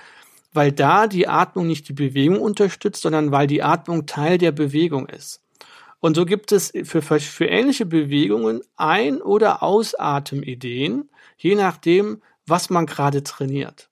weil 0.55 0.71
da 0.71 1.07
die 1.07 1.27
Atmung 1.27 1.67
nicht 1.67 1.89
die 1.89 1.93
Bewegung 1.93 2.39
unterstützt, 2.39 3.01
sondern 3.01 3.31
weil 3.31 3.45
die 3.45 3.61
Atmung 3.61 4.05
Teil 4.05 4.37
der 4.37 4.53
Bewegung 4.53 5.07
ist. 5.07 5.41
Und 5.99 6.15
so 6.15 6.25
gibt 6.25 6.51
es 6.51 6.71
für, 6.83 7.01
für 7.01 7.45
ähnliche 7.45 7.85
Bewegungen 7.85 8.61
Ein- 8.77 9.21
oder 9.21 9.63
Ausatemideen, 9.63 11.09
je 11.37 11.55
nachdem, 11.55 12.21
was 12.47 12.69
man 12.69 12.85
gerade 12.85 13.23
trainiert. 13.23 13.89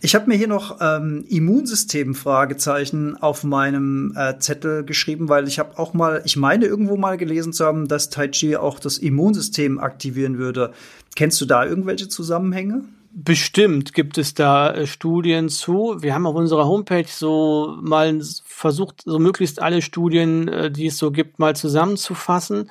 Ich 0.00 0.14
habe 0.14 0.26
mir 0.28 0.36
hier 0.36 0.48
noch 0.48 0.78
ähm, 0.80 1.24
Immunsystem-Fragezeichen 1.28 3.16
auf 3.20 3.44
meinem 3.44 4.14
äh, 4.16 4.38
Zettel 4.38 4.84
geschrieben, 4.84 5.28
weil 5.28 5.46
ich 5.46 5.58
habe 5.58 5.78
auch 5.78 5.94
mal, 5.94 6.22
ich 6.24 6.36
meine 6.36 6.66
irgendwo 6.66 6.96
mal 6.96 7.16
gelesen 7.16 7.52
zu 7.52 7.64
haben, 7.64 7.88
dass 7.88 8.10
Tai 8.10 8.28
Chi 8.28 8.56
auch 8.56 8.78
das 8.78 8.98
Immunsystem 8.98 9.78
aktivieren 9.78 10.38
würde. 10.38 10.72
Kennst 11.16 11.40
du 11.40 11.46
da 11.46 11.64
irgendwelche 11.66 12.08
Zusammenhänge? 12.08 12.84
Bestimmt 13.12 13.92
gibt 13.92 14.18
es 14.18 14.34
da 14.34 14.72
äh, 14.72 14.86
Studien 14.86 15.48
zu. 15.48 15.96
Wir 16.00 16.14
haben 16.14 16.26
auf 16.26 16.36
unserer 16.36 16.66
Homepage 16.66 17.08
so 17.08 17.76
mal 17.82 18.20
versucht, 18.44 19.02
so 19.04 19.18
möglichst 19.18 19.60
alle 19.60 19.82
Studien, 19.82 20.46
äh, 20.46 20.70
die 20.70 20.86
es 20.86 20.96
so 20.96 21.10
gibt, 21.10 21.40
mal 21.40 21.56
zusammenzufassen. 21.56 22.70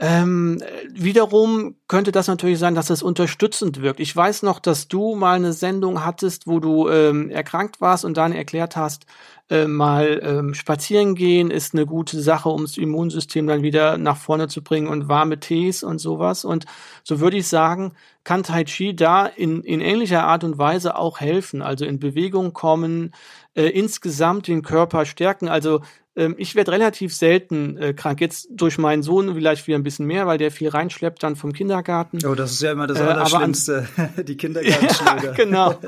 Ähm, 0.00 0.62
wiederum 0.90 1.74
könnte 1.88 2.12
das 2.12 2.28
natürlich 2.28 2.60
sein, 2.60 2.76
dass 2.76 2.88
es 2.88 3.02
unterstützend 3.02 3.82
wirkt. 3.82 3.98
Ich 3.98 4.14
weiß 4.14 4.44
noch, 4.44 4.60
dass 4.60 4.86
du 4.86 5.16
mal 5.16 5.34
eine 5.34 5.52
Sendung 5.52 6.04
hattest, 6.04 6.46
wo 6.46 6.60
du 6.60 6.88
ähm, 6.88 7.30
erkrankt 7.30 7.80
warst 7.80 8.04
und 8.04 8.16
dann 8.16 8.30
erklärt 8.30 8.76
hast, 8.76 9.06
äh, 9.50 9.66
mal 9.66 10.20
ähm, 10.22 10.54
spazieren 10.54 11.14
gehen 11.14 11.50
ist 11.50 11.74
eine 11.74 11.86
gute 11.86 12.20
Sache, 12.20 12.48
um 12.48 12.62
das 12.62 12.76
Immunsystem 12.76 13.46
dann 13.46 13.62
wieder 13.62 13.98
nach 13.98 14.18
vorne 14.18 14.46
zu 14.46 14.62
bringen 14.62 14.86
und 14.88 15.08
warme 15.08 15.40
Tees 15.40 15.82
und 15.82 15.98
sowas. 15.98 16.44
Und 16.44 16.66
so 17.02 17.18
würde 17.18 17.38
ich 17.38 17.48
sagen, 17.48 17.94
kann 18.24 18.42
Tai 18.42 18.64
Chi 18.64 18.94
da 18.94 19.26
in, 19.26 19.62
in 19.62 19.80
ähnlicher 19.80 20.24
Art 20.24 20.44
und 20.44 20.58
Weise 20.58 20.96
auch 20.96 21.18
helfen, 21.18 21.62
also 21.62 21.86
in 21.86 21.98
Bewegung 21.98 22.52
kommen, 22.52 23.12
äh, 23.54 23.64
insgesamt 23.70 24.46
den 24.48 24.62
Körper 24.62 25.06
stärken. 25.06 25.48
Also 25.48 25.80
ähm, 26.18 26.34
ich 26.36 26.56
werde 26.56 26.72
relativ 26.72 27.14
selten 27.14 27.76
äh, 27.78 27.94
krank. 27.94 28.20
Jetzt 28.20 28.48
durch 28.50 28.76
meinen 28.76 29.04
Sohn 29.04 29.34
vielleicht 29.34 29.66
wieder 29.68 29.78
ein 29.78 29.84
bisschen 29.84 30.06
mehr, 30.06 30.26
weil 30.26 30.36
der 30.36 30.50
viel 30.50 30.68
reinschleppt 30.68 31.22
dann 31.22 31.36
vom 31.36 31.52
Kindergarten. 31.52 32.18
Oh, 32.26 32.34
das 32.34 32.52
ist 32.52 32.62
ja 32.62 32.72
immer 32.72 32.88
das 32.88 32.98
äh, 32.98 33.02
Allerschlimmste, 33.02 33.88
die 34.26 34.36
Kindergartenschläger. 34.36 35.18
Ja, 35.28 35.32
genau. 35.32 35.78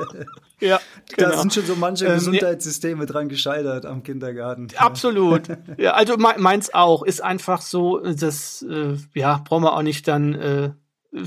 Ja, 0.63 0.79
genau. 1.17 1.31
Da 1.31 1.39
sind 1.39 1.55
schon 1.55 1.65
so 1.65 1.75
manche 1.75 2.05
ähm, 2.05 2.17
Gesundheitssysteme 2.17 3.07
dran 3.07 3.31
gescheitert 3.31 3.87
am 3.87 4.03
Kindergarten. 4.03 4.69
Absolut. 4.77 5.45
ja, 5.79 5.93
also 5.93 6.19
meins 6.19 6.75
auch. 6.75 7.03
Ist 7.03 7.23
einfach 7.23 7.63
so, 7.63 7.99
das 7.99 8.61
äh, 8.69 8.95
ja, 9.15 9.41
brauchen 9.43 9.63
wir 9.65 9.73
auch 9.73 9.81
nicht 9.81 10.07
dann 10.07 10.35
äh, 10.35 10.71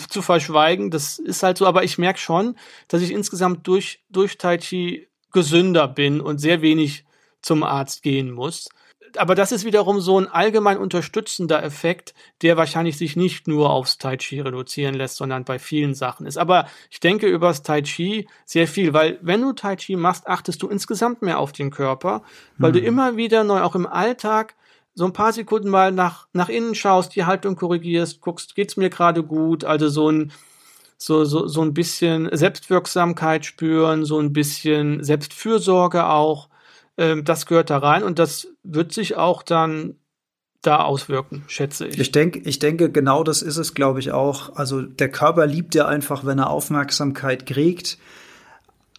zu 0.08 0.22
verschweigen. 0.22 0.91
Das 0.91 1.18
ist 1.18 1.41
halt 1.41 1.58
so, 1.58 1.66
aber 1.66 1.84
ich 1.84 1.97
merke 1.97 2.20
schon, 2.20 2.56
dass 2.89 3.01
ich 3.01 3.10
insgesamt 3.10 3.66
durch, 3.66 4.04
durch 4.12 4.38
Tai 4.38 4.60
Chi 4.60 5.08
gesünder 5.32 5.88
bin 5.88 6.22
und 6.22 6.38
sehr 6.38 6.62
wenig 6.62 7.04
zum 7.41 7.64
Arzt 7.64 8.04
gehen 8.04 8.30
muss 8.30 8.70
aber 9.18 9.36
das 9.36 9.51
ist 9.51 9.66
wiederum 9.66 10.01
so 10.01 10.20
ein 10.20 10.28
allgemein 10.28 10.78
unterstützender 10.78 11.64
Effekt, 11.64 12.14
der 12.41 12.57
wahrscheinlich 12.57 12.97
sich 12.97 13.16
nicht 13.16 13.47
nur 13.47 13.70
aufs 13.70 13.97
Tai 13.97 14.18
Chi 14.18 14.39
reduzieren 14.39 14.95
lässt, 14.95 15.18
sondern 15.18 15.45
bei 15.45 15.59
vielen 15.59 15.93
Sachen 15.93 16.26
ist. 16.26 16.38
Aber 16.38 16.68
ich 16.89 16.99
denke 16.99 17.28
über 17.28 17.47
das 17.47 17.64
Tai 17.64 17.82
Chi 17.82 18.28
sehr 18.45 18.68
viel, 18.68 18.93
weil 18.93 19.20
wenn 19.22 19.41
du 19.41 19.53
Tai 19.53 19.76
Chi 19.76 19.95
machst, 19.95 20.28
achtest 20.28 20.61
du 20.61 20.68
insgesamt 20.68 21.22
mehr 21.22 21.39
auf 21.39 21.51
den 21.51 21.72
Körper, 21.72 22.24
weil 22.57 22.72
mhm. 22.72 22.76
du 22.76 22.80
immer 22.82 23.18
wieder 23.18 23.43
neu, 23.43 23.61
auch 23.61 23.76
im 23.76 23.88
Alltag, 23.88 24.55
so 24.95 25.05
ein 25.05 25.14
paar 25.14 25.34
Sekunden 25.34 25.70
mal 25.70 25.91
nach, 25.91 26.28
nach 26.34 26.49
innen 26.49 26.76
schaust, 26.76 27.16
die 27.16 27.26
Haltung 27.26 27.55
korrigierst, 27.55 28.22
guckst, 28.22 28.55
geht's 28.55 28.78
mir 28.78 28.89
gerade 28.89 29.24
gut, 29.24 29.64
also 29.64 29.89
so 29.89 30.09
ein, 30.09 30.32
so, 30.97 31.26
so, 31.26 31.47
so 31.47 31.61
ein 31.61 31.74
bisschen 31.74 32.30
Selbstwirksamkeit 32.32 33.45
spüren, 33.45 34.05
so 34.05 34.20
ein 34.20 34.34
bisschen 34.34 35.03
Selbstfürsorge 35.03 36.05
auch 36.07 36.49
ähm, 36.98 37.24
das 37.24 37.46
gehört 37.46 37.70
da 37.70 37.78
rein 37.78 38.04
und 38.04 38.20
das 38.20 38.48
wird 38.64 38.94
sich 38.94 39.16
auch 39.16 39.44
dann 39.44 39.96
da 40.62 40.84
auswirken, 40.84 41.44
schätze 41.48 41.88
ich. 41.88 42.00
Ich 42.00 42.12
denke, 42.12 42.39
ich 42.39 42.60
denke, 42.60 42.89
genau 42.89 43.24
das 43.24 43.41
ist 43.41 43.58
es, 43.58 43.74
glaube 43.74 44.00
ich, 44.00 44.12
auch. 44.12 44.56
Also 44.56 44.82
der 44.82 45.10
Körper 45.10 45.46
liebt 45.46 45.76
ja 45.76 45.88
einfach, 45.88 46.26
wenn 46.26 46.39
er 46.39 46.50
Aufmerksamkeit 46.50 47.46
kriegt 47.46 47.98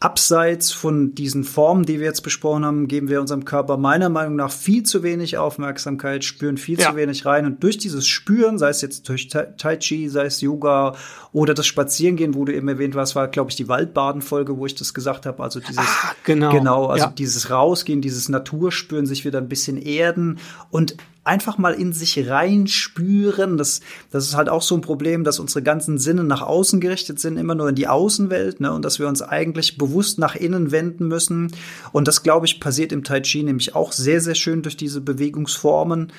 abseits 0.04 0.70
von 0.70 1.14
diesen 1.14 1.44
Formen, 1.44 1.86
die 1.86 1.98
wir 1.98 2.06
jetzt 2.06 2.20
besprochen 2.20 2.66
haben, 2.66 2.88
geben 2.88 3.08
wir 3.08 3.22
unserem 3.22 3.46
Körper 3.46 3.78
meiner 3.78 4.10
Meinung 4.10 4.36
nach 4.36 4.52
viel 4.52 4.82
zu 4.82 5.02
wenig 5.02 5.38
Aufmerksamkeit, 5.38 6.24
spüren 6.24 6.58
viel 6.58 6.78
ja. 6.78 6.90
zu 6.90 6.96
wenig 6.96 7.24
rein. 7.24 7.46
Und 7.46 7.62
durch 7.62 7.78
dieses 7.78 8.06
Spüren, 8.06 8.58
sei 8.58 8.68
es 8.68 8.82
jetzt 8.82 9.08
durch 9.08 9.28
Tai 9.28 9.76
Chi, 9.78 10.10
sei 10.10 10.26
es 10.26 10.42
Yoga 10.42 10.94
oder 11.32 11.54
das 11.54 11.66
Spazierengehen, 11.66 12.34
wo 12.34 12.44
du 12.44 12.52
eben 12.54 12.68
erwähnt 12.68 12.94
warst, 12.94 13.16
war, 13.16 13.28
glaube 13.28 13.48
ich, 13.50 13.56
die 13.56 13.66
Waldbaden-Folge, 13.66 14.58
wo 14.58 14.66
ich 14.66 14.74
das 14.74 14.92
gesagt 14.92 15.24
habe. 15.24 15.42
Also 15.42 15.60
dieses, 15.60 15.78
ah, 15.78 16.12
genau, 16.22 16.52
genau, 16.52 16.86
also 16.88 17.06
ja. 17.06 17.12
dieses 17.16 17.48
Rausgehen, 17.48 18.02
dieses 18.02 18.28
Naturspüren, 18.28 19.06
sich 19.06 19.24
wieder 19.24 19.38
ein 19.38 19.48
bisschen 19.48 19.78
erden 19.78 20.38
und 20.70 20.96
einfach 21.24 21.58
mal 21.58 21.74
in 21.74 21.92
sich 21.92 22.28
reinspüren. 22.28 23.56
Das, 23.56 23.80
das 24.10 24.26
ist 24.26 24.36
halt 24.36 24.48
auch 24.48 24.62
so 24.62 24.74
ein 24.74 24.82
Problem, 24.82 25.24
dass 25.24 25.38
unsere 25.38 25.62
ganzen 25.62 25.98
Sinne 25.98 26.22
nach 26.24 26.42
außen 26.42 26.80
gerichtet 26.80 27.18
sind, 27.18 27.38
immer 27.38 27.54
nur 27.54 27.70
in 27.70 27.74
die 27.74 27.88
Außenwelt, 27.88 28.60
ne, 28.60 28.72
und 28.72 28.84
dass 28.84 28.98
wir 28.98 29.08
uns 29.08 29.22
eigentlich 29.22 29.78
bewusst 29.78 30.18
nach 30.18 30.36
innen 30.36 30.70
wenden 30.70 31.08
müssen. 31.08 31.50
Und 31.92 32.06
das, 32.06 32.22
glaube 32.22 32.46
ich, 32.46 32.60
passiert 32.60 32.92
im 32.92 33.04
Tai 33.04 33.20
Chi 33.20 33.42
nämlich 33.42 33.74
auch 33.74 33.92
sehr, 33.92 34.20
sehr 34.20 34.34
schön 34.34 34.62
durch 34.62 34.76
diese 34.76 35.00
Bewegungsformen 35.00 36.12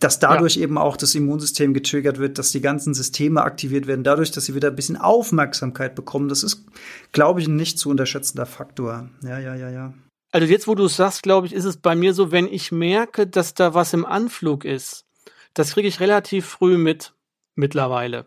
dass 0.00 0.18
dadurch 0.18 0.56
ja. 0.56 0.64
eben 0.64 0.76
auch 0.76 0.98
das 0.98 1.14
Immunsystem 1.14 1.72
getriggert 1.72 2.18
wird, 2.18 2.38
dass 2.38 2.50
die 2.50 2.60
ganzen 2.60 2.92
Systeme 2.92 3.42
aktiviert 3.42 3.86
werden, 3.86 4.04
dadurch, 4.04 4.30
dass 4.30 4.44
sie 4.44 4.54
wieder 4.54 4.68
ein 4.68 4.76
bisschen 4.76 4.98
Aufmerksamkeit 4.98 5.94
bekommen. 5.94 6.28
Das 6.28 6.42
ist, 6.42 6.66
glaube 7.12 7.40
ich, 7.40 7.48
ein 7.48 7.56
nicht 7.56 7.78
zu 7.78 7.88
unterschätzender 7.88 8.44
Faktor. 8.44 9.08
Ja, 9.22 9.38
ja, 9.38 9.54
ja, 9.54 9.70
ja. 9.70 9.94
Also 10.34 10.48
jetzt, 10.48 10.66
wo 10.66 10.74
du 10.74 10.86
es 10.86 10.96
sagst, 10.96 11.22
glaube 11.22 11.46
ich, 11.46 11.52
ist 11.52 11.64
es 11.64 11.76
bei 11.76 11.94
mir 11.94 12.12
so, 12.12 12.32
wenn 12.32 12.48
ich 12.48 12.72
merke, 12.72 13.28
dass 13.28 13.54
da 13.54 13.72
was 13.72 13.92
im 13.92 14.04
Anflug 14.04 14.64
ist, 14.64 15.06
das 15.54 15.74
kriege 15.74 15.86
ich 15.86 16.00
relativ 16.00 16.44
früh 16.44 16.76
mit 16.76 17.14
mittlerweile. 17.54 18.26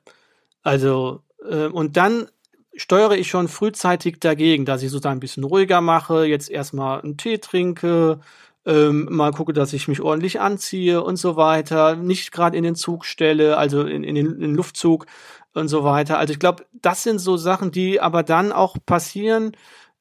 Also, 0.63 1.23
äh, 1.49 1.65
und 1.65 1.97
dann 1.97 2.29
steuere 2.77 3.17
ich 3.17 3.27
schon 3.27 3.49
frühzeitig 3.49 4.21
dagegen, 4.21 4.63
dass 4.63 4.83
ich 4.83 4.89
sozusagen 4.89 5.17
ein 5.17 5.19
bisschen 5.19 5.43
ruhiger 5.43 5.81
mache, 5.81 6.23
jetzt 6.23 6.49
erstmal 6.49 7.01
einen 7.01 7.17
Tee 7.17 7.39
trinke, 7.39 8.21
ähm, 8.65 9.09
mal 9.11 9.33
gucke, 9.33 9.51
dass 9.51 9.73
ich 9.73 9.89
mich 9.89 9.99
ordentlich 9.99 10.39
anziehe 10.39 11.03
und 11.03 11.17
so 11.17 11.35
weiter, 11.35 11.97
nicht 11.97 12.31
gerade 12.31 12.55
in 12.55 12.63
den 12.63 12.75
Zug 12.75 13.03
stelle, 13.03 13.57
also 13.57 13.81
in, 13.81 14.05
in, 14.05 14.15
den, 14.15 14.27
in 14.27 14.39
den 14.39 14.55
Luftzug 14.55 15.07
und 15.53 15.67
so 15.67 15.83
weiter. 15.83 16.19
Also 16.19 16.31
ich 16.31 16.39
glaube, 16.39 16.65
das 16.71 17.03
sind 17.03 17.19
so 17.19 17.35
Sachen, 17.35 17.71
die 17.71 17.99
aber 17.99 18.23
dann 18.23 18.53
auch 18.53 18.77
passieren, 18.85 19.51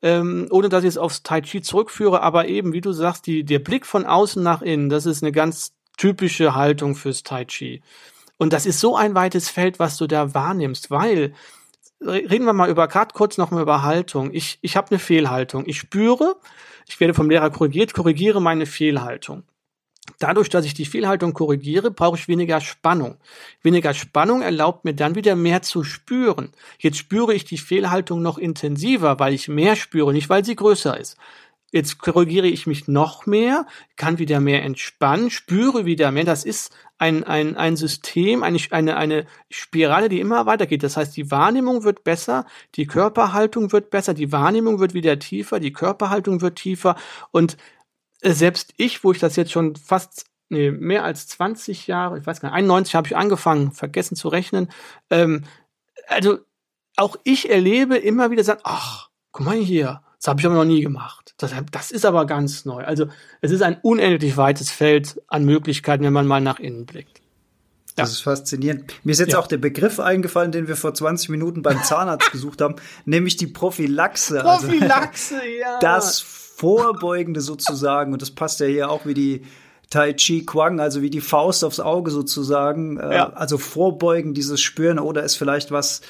ähm, 0.06 0.46
ohne 0.50 0.68
dass 0.68 0.84
ich 0.84 0.90
es 0.90 0.98
aufs 0.98 1.24
Tai 1.24 1.40
Chi 1.40 1.62
zurückführe, 1.62 2.22
aber 2.22 2.46
eben, 2.46 2.72
wie 2.72 2.80
du 2.80 2.92
sagst, 2.92 3.26
die, 3.26 3.42
der 3.42 3.58
Blick 3.58 3.84
von 3.84 4.06
außen 4.06 4.40
nach 4.40 4.62
innen, 4.62 4.88
das 4.88 5.04
ist 5.04 5.24
eine 5.24 5.32
ganz 5.32 5.72
typische 5.96 6.54
Haltung 6.54 6.94
fürs 6.94 7.24
Tai 7.24 7.44
Chi. 7.44 7.82
Und 8.36 8.52
das 8.52 8.66
ist 8.66 8.78
so 8.78 8.94
ein 8.94 9.16
weites 9.16 9.48
Feld, 9.48 9.80
was 9.80 9.96
du 9.96 10.06
da 10.06 10.32
wahrnimmst, 10.32 10.92
weil 10.92 11.34
reden 12.00 12.44
wir 12.44 12.52
mal 12.52 12.70
über, 12.70 12.86
gerade 12.86 13.14
kurz 13.14 13.36
noch 13.36 13.50
mal 13.50 13.62
über 13.62 13.82
Haltung. 13.82 14.32
Ich, 14.32 14.58
ich 14.60 14.76
habe 14.76 14.90
eine 14.90 15.00
Fehlhaltung. 15.00 15.64
Ich 15.66 15.78
spüre, 15.78 16.36
ich 16.86 17.00
werde 17.00 17.14
vom 17.14 17.28
Lehrer 17.28 17.50
korrigiert, 17.50 17.92
korrigiere 17.92 18.40
meine 18.40 18.66
Fehlhaltung. 18.66 19.42
Dadurch, 20.18 20.48
dass 20.48 20.64
ich 20.64 20.74
die 20.74 20.86
Fehlhaltung 20.86 21.34
korrigiere, 21.34 21.90
brauche 21.90 22.16
ich 22.16 22.28
weniger 22.28 22.60
Spannung. 22.60 23.16
Weniger 23.62 23.92
Spannung 23.94 24.42
erlaubt 24.42 24.84
mir 24.84 24.94
dann 24.94 25.14
wieder 25.14 25.36
mehr 25.36 25.62
zu 25.62 25.84
spüren. 25.84 26.52
Jetzt 26.78 26.98
spüre 26.98 27.34
ich 27.34 27.44
die 27.44 27.58
Fehlhaltung 27.58 28.22
noch 28.22 28.38
intensiver, 28.38 29.18
weil 29.18 29.34
ich 29.34 29.48
mehr 29.48 29.76
spüre, 29.76 30.12
nicht 30.12 30.28
weil 30.28 30.44
sie 30.44 30.56
größer 30.56 30.98
ist. 30.98 31.16
Jetzt 31.72 31.98
korrigiere 31.98 32.46
ich 32.46 32.66
mich 32.66 32.86
noch 32.86 33.26
mehr, 33.26 33.66
kann 33.96 34.18
wieder 34.18 34.40
mehr 34.40 34.62
entspannen, 34.62 35.30
spüre 35.30 35.84
wieder 35.84 36.12
mehr. 36.12 36.24
Das 36.24 36.44
ist 36.44 36.72
ein, 36.96 37.24
ein, 37.24 37.56
ein 37.56 37.76
System, 37.76 38.42
eine, 38.42 38.58
eine, 38.70 38.96
eine 38.96 39.26
Spirale, 39.50 40.08
die 40.08 40.20
immer 40.20 40.46
weitergeht. 40.46 40.84
Das 40.84 40.96
heißt, 40.96 41.16
die 41.16 41.30
Wahrnehmung 41.30 41.82
wird 41.82 42.04
besser, 42.04 42.46
die 42.76 42.86
Körperhaltung 42.86 43.72
wird 43.72 43.90
besser, 43.90 44.14
die 44.14 44.32
Wahrnehmung 44.32 44.78
wird 44.78 44.94
wieder 44.94 45.18
tiefer, 45.18 45.58
die 45.58 45.72
Körperhaltung 45.72 46.40
wird 46.40 46.56
tiefer 46.56 46.96
und 47.32 47.56
selbst 48.22 48.72
ich, 48.76 49.04
wo 49.04 49.12
ich 49.12 49.18
das 49.18 49.36
jetzt 49.36 49.52
schon 49.52 49.76
fast 49.76 50.26
nee, 50.48 50.70
mehr 50.70 51.04
als 51.04 51.26
20 51.28 51.86
Jahre, 51.86 52.18
ich 52.18 52.26
weiß 52.26 52.40
gar 52.40 52.50
nicht, 52.50 52.56
91 52.56 52.94
habe 52.94 53.08
ich 53.08 53.16
angefangen, 53.16 53.72
vergessen 53.72 54.16
zu 54.16 54.28
rechnen. 54.28 54.70
Ähm, 55.10 55.44
also 56.08 56.38
auch 56.96 57.16
ich 57.24 57.50
erlebe 57.50 57.96
immer 57.96 58.30
wieder 58.30 58.44
sagen, 58.44 58.60
ach, 58.64 59.10
guck 59.32 59.46
mal 59.46 59.56
hier, 59.56 60.02
Das 60.18 60.28
habe 60.28 60.40
ich 60.40 60.46
aber 60.46 60.54
noch 60.54 60.64
nie 60.64 60.80
gemacht. 60.80 61.34
Das, 61.36 61.52
das 61.70 61.90
ist 61.90 62.06
aber 62.06 62.26
ganz 62.26 62.64
neu. 62.64 62.84
Also 62.84 63.06
es 63.42 63.50
ist 63.50 63.62
ein 63.62 63.78
unendlich 63.82 64.36
weites 64.36 64.70
Feld 64.70 65.20
an 65.28 65.44
Möglichkeiten, 65.44 66.04
wenn 66.04 66.12
man 66.12 66.26
mal 66.26 66.40
nach 66.40 66.58
innen 66.58 66.86
blickt. 66.86 67.20
Das 67.96 68.10
ist 68.10 68.20
faszinierend. 68.20 68.92
Mir 69.04 69.12
ist 69.12 69.20
jetzt 69.20 69.32
ja. 69.32 69.38
auch 69.38 69.46
der 69.46 69.56
Begriff 69.56 70.00
eingefallen, 70.00 70.52
den 70.52 70.68
wir 70.68 70.76
vor 70.76 70.92
20 70.92 71.30
Minuten 71.30 71.62
beim 71.62 71.82
Zahnarzt 71.82 72.30
gesucht 72.32 72.60
haben, 72.60 72.76
nämlich 73.06 73.36
die 73.36 73.46
Prophylaxe. 73.46 74.44
Also 74.44 74.66
Prophylaxe, 74.66 75.36
also, 75.36 75.46
ja. 75.46 75.78
Das 75.80 76.45
Vorbeugende 76.56 77.40
sozusagen. 77.40 78.12
Und 78.12 78.22
das 78.22 78.30
passt 78.30 78.60
ja 78.60 78.66
hier 78.66 78.90
auch 78.90 79.04
wie 79.04 79.14
die 79.14 79.42
Tai 79.88 80.14
Chi 80.14 80.44
Quang, 80.44 80.80
also 80.80 81.00
wie 81.00 81.10
die 81.10 81.20
Faust 81.20 81.62
aufs 81.62 81.78
Auge 81.78 82.10
sozusagen. 82.10 82.98
Äh, 82.98 83.14
ja. 83.14 83.32
Also 83.34 83.56
vorbeugen, 83.56 84.34
dieses 84.34 84.60
Spüren, 84.60 84.98
oder 84.98 85.22
ist 85.22 85.36
vielleicht 85.36 85.70
was. 85.70 86.00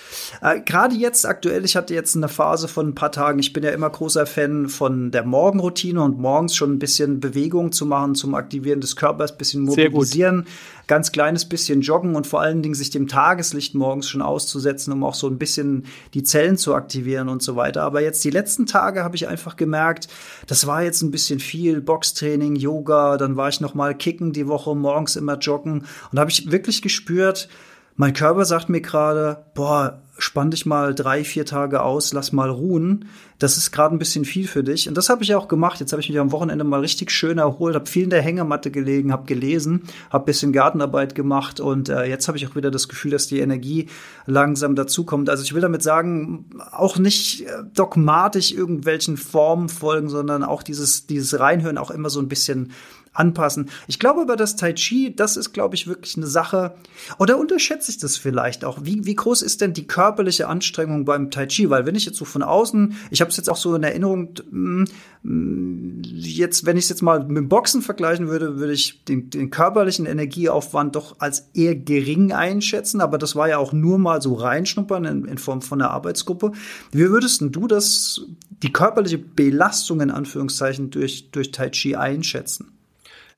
Äh, 0.41 0.61
Gerade 0.61 0.95
jetzt 0.95 1.27
aktuell, 1.27 1.65
ich 1.65 1.77
hatte 1.77 1.93
jetzt 1.93 2.17
eine 2.17 2.29
Phase 2.29 2.69
von 2.69 2.89
ein 2.89 2.95
paar 2.95 3.13
Tagen. 3.13 3.39
Ich 3.39 3.53
bin 3.53 3.65
ja 3.65 3.71
immer 3.71 3.91
großer 3.91 4.25
Fan 4.25 4.69
von 4.69 5.11
der 5.11 5.25
Morgenroutine 5.25 6.01
und 6.03 6.19
morgens 6.19 6.57
schon 6.57 6.73
ein 6.73 6.79
bisschen 6.79 7.21
Bewegung 7.21 7.71
zu 7.73 7.85
machen 7.85 8.15
zum 8.15 8.35
Aktivieren 8.35 8.81
des 8.81 8.97
Körpers, 8.97 9.33
ein 9.33 9.39
bisschen 9.39 9.63
mobilisieren 9.63 10.47
ganz 10.87 11.11
kleines 11.13 11.49
bisschen 11.49 11.81
joggen 11.81 12.15
und 12.15 12.27
vor 12.27 12.41
allen 12.41 12.63
Dingen 12.63 12.75
sich 12.75 12.91
dem 12.91 13.09
Tageslicht 13.09 13.75
morgens 13.75 14.09
schon 14.09 14.23
auszusetzen, 14.23 14.93
um 14.93 15.05
auch 15.05 15.15
so 15.15 15.27
ein 15.27 15.39
bisschen 15.39 15.87
die 16.15 16.23
Zellen 16.23 16.57
zu 16.57 16.75
aktivieren 16.75 17.29
und 17.29 17.43
so 17.43 17.57
weiter. 17.57 17.83
Aber 17.83 18.03
jetzt 18.03 18.25
die 18.25 18.31
letzten 18.31 18.67
Tage 18.67 19.03
habe 19.03 19.17
ich 19.17 19.29
einfach 19.29 19.57
gemerkt, 19.57 20.09
das 20.47 20.67
war 20.67 20.83
jetzt 20.83 21.03
ein 21.03 21.11
bisschen 21.11 21.41
viel 21.41 21.81
Boxtraining, 21.81 22.57
Yoga, 22.57 23.17
dann 23.17 23.37
war 23.37 23.49
ich 23.49 23.61
noch 23.61 23.75
mal 23.75 23.95
kicken 23.95 24.33
die 24.33 24.47
Woche, 24.47 24.75
morgens 24.77 25.17
immer 25.17 25.39
joggen 25.39 25.85
und 26.13 26.19
habe 26.19 26.31
ich 26.31 26.51
wirklich 26.51 26.83
gespürt, 26.83 27.49
mein 27.97 28.13
Körper 28.13 28.45
sagt 28.45 28.69
mir 28.69 28.83
gerade, 28.83 29.45
boah, 29.55 30.03
spann 30.19 30.51
dich 30.51 30.67
mal 30.67 30.95
drei, 30.95 31.25
vier 31.25 31.45
Tage 31.45 31.83
aus, 31.83 32.13
lass 32.13 32.33
mal 32.33 32.51
ruhen. 32.51 33.07
Das 33.39 33.59
ist 33.59 33.71
gerade 33.71 33.95
ein 33.95 33.99
bisschen 33.99 34.25
viel 34.25 34.49
für 34.49 34.65
dich. 34.65 34.89
Und 34.89 34.97
das 34.97 35.11
habe 35.11 35.23
ich 35.23 35.35
auch 35.35 35.47
gemacht. 35.47 35.79
Jetzt 35.81 35.93
habe 35.93 36.01
ich 36.01 36.09
mich 36.09 36.19
am 36.19 36.33
Wochenende 36.33 36.65
mal 36.65 36.81
richtig 36.81 37.11
schön 37.11 37.37
erholt, 37.37 37.75
habe 37.75 37.87
viel 37.87 38.05
in 38.05 38.11
der 38.11 38.23
Hängematte 38.23 38.71
gelegen, 38.71 39.13
habe 39.13 39.27
gelesen, 39.27 39.83
habe 40.11 40.25
bisschen 40.25 40.53
Gartenarbeit 40.53 41.15
gemacht 41.15 41.61
und 41.61 41.89
äh, 41.89 42.05
jetzt 42.05 42.29
habe 42.29 42.39
ich 42.39 42.47
auch 42.47 42.57
wieder 42.57 42.71
das 42.71 42.89
Gefühl, 42.89 43.11
dass 43.11 43.27
die 43.27 43.41
Energie 43.41 43.89
langsam 44.25 44.75
dazukommt. 44.75 45.29
Also 45.29 45.43
ich 45.43 45.55
will 45.55 45.61
damit 45.61 45.83
sagen, 45.83 46.47
auch 46.73 46.99
nicht 46.99 47.43
äh, 47.43 47.63
dogmatisch 47.75 48.53
irgendwelchen 48.53 49.19
Formen 49.19 49.69
folgen, 49.69 50.09
sondern 50.09 50.43
auch 50.43 50.63
dieses, 50.63 51.07
dieses 51.07 51.39
Reinhören 51.39 51.79
auch 51.79 51.91
immer 51.91 52.09
so 52.09 52.21
ein 52.21 52.29
bisschen 52.29 52.73
anpassen. 53.19 53.71
Ich 53.87 53.99
glaube 53.99 54.23
über 54.23 54.37
das 54.37 54.57
Tai 54.57 54.73
Chi, 54.73 55.15
das 55.15 55.37
ist, 55.37 55.53
glaube 55.53 55.75
ich, 55.75 55.87
wirklich 55.87 56.17
eine 56.17 56.27
Sache. 56.27 56.75
Oder 57.19 57.39
unterschätze 57.39 57.91
ich 57.91 57.99
das 57.99 58.17
vielleicht 58.17 58.65
auch? 58.65 58.79
Wie, 58.83 59.05
wie 59.05 59.15
groß 59.15 59.43
ist 59.43 59.61
denn 59.61 59.73
die 59.73 59.87
körperliche 59.87 60.49
Anstrengung 60.49 61.05
beim 61.05 61.31
Tai 61.31 61.47
Chi? 61.47 61.71
Weil 61.71 61.87
wenn 61.87 61.95
ich 61.95 62.07
jetzt 62.07 62.19
so 62.19 62.25
von 62.25 62.43
außen, 62.43 62.97
ich 63.11 63.21
habe 63.21 63.31
es 63.31 63.37
jetzt 63.37 63.49
auch 63.49 63.57
so 63.57 63.75
in 63.75 63.83
Erinnerung, 63.83 64.35
mm, 64.51 64.85
mm, 65.23 66.03
jetzt, 66.03 66.67
wenn 66.67 66.77
ich 66.77 66.85
es 66.85 66.91
jetzt 66.91 67.03
mal 67.03 67.25
mit 67.25 67.49
Boxen 67.49 67.83
vergleichen 67.83 68.29
würde, 68.29 68.59
würde 68.59 68.73
ich 68.73 69.05
den, 69.05 69.31
den 69.31 69.51
körperlichen 69.51 70.07
Energieaufwand 70.07 70.97
doch 70.97 71.17
als 71.19 71.51
eher 71.55 71.75
gering 71.75 72.33
einschätzen. 72.33 73.01
Aber 73.01 73.19
das 73.19 73.37
war 73.37 73.49
ja 73.49 73.59
auch 73.59 73.73
nur 73.73 73.99
mal 73.99 74.23
so 74.23 74.35
reinschnuppern 74.35 75.05
in, 75.05 75.25
in 75.25 75.39
Form 75.39 75.63
von 75.63 75.81
einer 75.81 75.91
Arbeitsgruppe. 75.91 76.53
Wie 76.93 77.11
würdest 77.11 77.43
du 77.43 77.67
das, 77.67 78.23
die 78.63 78.73
körperliche 78.73 79.19
Belastung 79.19 80.01
in 80.01 80.11
Anführungszeichen 80.11 80.91
durch, 80.91 81.31
durch 81.31 81.51
Tai 81.51 81.71
Chi 81.71 81.97
einschätzen? 81.97 82.76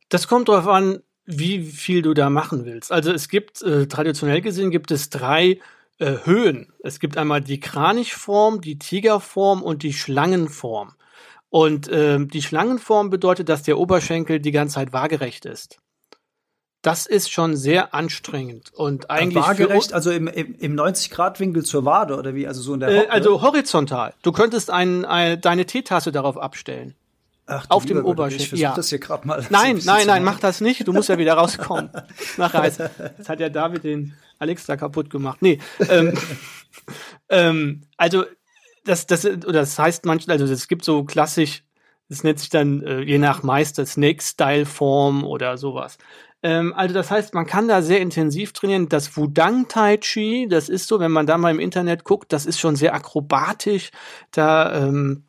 Das 0.09 0.29
kommt 0.29 0.49
darauf 0.49 0.67
an, 0.67 1.01
wie 1.25 1.63
viel 1.63 2.03
du 2.03 2.15
da 2.15 2.31
machen 2.31 2.65
willst. 2.65 2.91
Also 2.91 3.13
es 3.13 3.29
gibt, 3.29 3.63
äh, 3.63 3.87
traditionell 3.87 4.41
gesehen 4.41 4.71
gibt 4.71 4.91
es 4.91 5.11
drei 5.11 5.61
äh, 5.99 6.17
Höhen. 6.25 6.73
Es 6.83 7.01
gibt 7.01 7.19
einmal 7.19 7.43
die 7.43 7.61
Kranichform, 7.61 8.61
die 8.61 8.79
Tigerform 8.79 9.63
und 9.63 9.83
die 9.83 9.93
Schlangenform. 9.93 10.95
Und 11.51 11.89
äh, 11.89 12.25
die 12.25 12.43
Schlangenform 12.43 13.11
bedeutet, 13.11 13.49
dass 13.49 13.63
der 13.63 13.79
Oberschenkel 13.79 14.41
die 14.41 14.53
ganze 14.53 14.77
Zeit 14.77 14.93
waagerecht 14.93 15.45
ist. 15.45 15.79
Das 16.83 17.07
ist 17.07 17.33
schon 17.33 17.57
sehr 17.57 17.93
anstrengend 17.93 18.73
und 18.73 19.07
äh, 19.07 19.09
eigentlich 19.09 19.45
waagerecht, 19.45 19.93
also 19.93 20.13
im, 20.13 20.29
im, 20.29 20.55
im 20.55 20.77
90-Grad-Winkel 20.77 21.65
zur 21.65 21.85
Wade 21.85 22.17
oder 22.17 22.35
wie, 22.35 22.47
also 22.47 22.63
so 22.63 22.75
in 22.75 22.81
der 22.81 22.89
äh, 22.91 23.09
Also 23.09 23.43
horizontal. 23.43 24.15
Du 24.23 24.31
könntest 24.31 24.71
ein, 24.71 25.05
ein, 25.05 25.41
deine 25.41 25.67
Teetasse 25.67 26.13
darauf 26.13 26.39
abstellen. 26.39 26.95
Ach, 27.51 27.65
auf 27.71 27.87
dem 27.87 28.05
Oberschenkel. 28.05 28.55
Ich 28.55 28.61
ja. 28.61 28.75
das 28.75 28.91
hier 28.91 28.99
gerade 28.99 29.27
mal. 29.27 29.45
Nein, 29.49 29.81
nein, 29.85 30.07
nein, 30.07 30.23
mach 30.23 30.39
das 30.39 30.61
nicht. 30.61 30.87
Du 30.87 30.93
musst 30.93 31.09
ja 31.09 31.17
wieder 31.17 31.35
rauskommen 31.35 31.91
nach 32.37 32.53
Reise. 32.53 32.91
Jetzt 33.17 33.29
hat 33.29 33.41
ja 33.41 33.49
David 33.49 33.85
den 33.85 34.15
Alex 34.39 34.67
da 34.67 34.77
kaputt 34.77 35.09
gemacht. 35.09 35.39
Nee, 35.41 35.59
ähm, 35.89 36.13
ähm, 37.31 37.81
also 37.97 38.25
das, 38.85 39.07
das, 39.07 39.25
oder 39.25 39.53
das 39.53 39.79
heißt 39.79 40.05
manchmal, 40.05 40.39
also 40.39 40.53
es 40.53 40.69
gibt 40.69 40.85
so 40.85 41.05
klassisch, 41.05 41.65
das 42.11 42.23
nennt 42.23 42.39
sich 42.39 42.51
dann 42.51 42.83
äh, 42.83 43.01
je 43.01 43.19
nach 43.19 43.43
Meister 43.43 43.87
Snake-Style-Form 43.87 45.25
oder 45.25 45.57
sowas. 45.57 45.97
Ähm, 46.43 46.75
also 46.75 46.95
das 46.95 47.11
heißt, 47.11 47.33
man 47.33 47.47
kann 47.47 47.67
da 47.67 47.81
sehr 47.81 48.01
intensiv 48.01 48.53
trainieren. 48.53 48.91
Das 48.91 49.17
Wudang 49.17 49.69
Tai 49.69 49.97
Chi, 49.97 50.47
das 50.49 50.69
ist 50.69 50.87
so, 50.87 51.01
wenn 51.01 51.13
man 51.13 51.27
da 51.27 51.39
mal 51.39 51.51
im 51.51 51.61
Internet 51.61 52.05
guckt, 52.05 52.33
das 52.33 52.45
ist 52.45 52.61
schon 52.61 52.77
sehr 52.77 52.95
akrobatisch. 52.95 53.91
Da 54.31 54.87
ähm, 54.87 55.25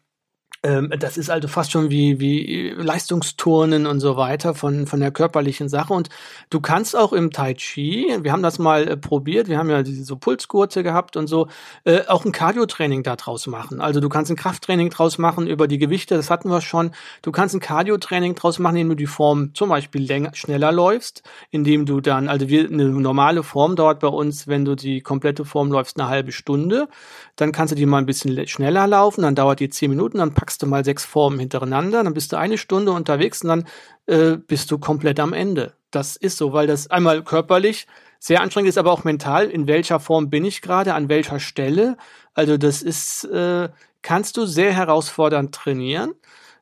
ähm, 0.62 0.92
das 1.00 1.18
ist 1.18 1.30
also 1.30 1.48
fast 1.48 1.72
schon 1.72 1.90
wie, 1.90 2.20
wie 2.20 2.74
Leistungsturnen 2.78 3.86
und 3.86 4.02
so 4.02 4.18
weiter 4.18 4.54
von, 4.54 4.88
von 4.88 5.00
der 5.00 5.12
körperlichen 5.12 5.70
Sache. 5.70 5.94
Und 5.94 6.10
du 6.50 6.60
kannst 6.60 6.96
auch 6.96 7.14
im 7.14 7.32
Tai 7.32 7.54
Chi, 7.54 8.18
wir 8.22 8.32
haben 8.32 8.44
das 8.44 8.60
mal 8.60 8.88
äh, 8.88 8.98
probiert, 8.98 9.48
wir 9.48 9.58
haben 9.58 9.70
ja 9.70 9.84
diese 9.84 10.04
so 10.04 10.18
Pulsgurte 10.18 10.84
gehabt 10.84 11.16
und 11.16 11.28
so, 11.28 11.48
äh, 11.86 12.02
auch 12.08 12.26
ein 12.26 12.32
Cardio-Training 12.32 13.04
draus 13.04 13.48
machen. 13.48 13.80
Also 13.80 14.02
du 14.02 14.10
kannst 14.10 14.32
ein 14.32 14.36
Krafttraining 14.36 14.90
draus 14.90 15.18
machen 15.18 15.48
über 15.48 15.68
die 15.68 15.78
Gewichte, 15.78 16.16
das 16.16 16.30
hatten 16.30 16.50
wir 16.50 16.62
schon. 16.62 16.92
Du 17.22 17.32
kannst 17.32 17.56
ein 17.56 17.62
Cardio-Training 17.62 18.36
draus 18.36 18.60
machen, 18.60 18.76
indem 18.76 18.90
du 18.90 18.96
die 18.96 19.08
Form 19.08 19.54
zum 19.54 19.70
Beispiel 19.70 20.04
länger, 20.04 20.36
schneller 20.36 20.72
läufst, 20.72 21.24
indem 21.52 21.86
du 21.86 22.02
dann, 22.02 22.28
also 22.28 22.50
wir, 22.50 22.68
eine 22.68 22.86
normale 22.86 23.44
Form 23.44 23.76
dauert 23.78 24.00
bei 24.02 24.08
uns, 24.08 24.48
wenn 24.48 24.66
du 24.66 24.76
die 24.76 25.02
komplette 25.02 25.46
Form 25.46 25.72
läufst, 25.72 26.00
eine 26.00 26.10
halbe 26.10 26.32
Stunde. 26.34 26.90
Dann 27.38 27.54
kannst 27.54 27.72
du 27.72 27.76
die 27.76 27.86
mal 27.86 28.00
ein 28.00 28.06
bisschen 28.06 28.46
schneller 28.48 28.88
laufen, 28.88 29.22
dann 29.22 29.36
dauert 29.36 29.62
die 29.62 29.70
zehn 29.70 29.90
Minuten, 29.90 30.18
dann 30.18 30.34
packst 30.34 30.49
packst 30.50 30.64
du 30.64 30.66
mal 30.66 30.84
sechs 30.84 31.06
Formen 31.06 31.38
hintereinander, 31.38 32.04
dann 32.04 32.16
bist 32.16 32.32
du 32.32 32.38
eine 32.38 32.58
Stunde 32.58 32.92
unterwegs 32.92 33.44
und 33.44 33.50
dann 33.50 33.66
äh, 34.08 34.36
bist 34.36 34.72
du 34.72 34.80
komplett 34.80 35.20
am 35.20 35.32
Ende. 35.32 35.74
Das 35.92 36.16
ist 36.16 36.38
so, 36.38 36.54
weil 36.54 36.66
das 36.66 36.90
einmal 36.90 37.24
körperlich 37.24 37.86
sehr 38.18 38.42
anstrengend 38.42 38.70
ist, 38.70 38.80
aber 38.80 38.92
auch 38.92 39.04
mental. 39.04 39.46
In 39.46 39.68
welcher 39.68 40.00
Form 40.00 40.32
bin 40.32 40.44
ich 40.44 40.64
gerade, 40.64 40.96
an 40.96 41.08
welcher 41.08 41.40
Stelle? 41.40 41.98
Also 42.34 42.58
das 42.58 42.82
ist, 42.82 43.26
äh, 43.26 43.70
kannst 44.02 44.38
du 44.38 44.48
sehr 44.48 44.74
herausfordernd 44.74 45.54
trainieren. 45.54 46.16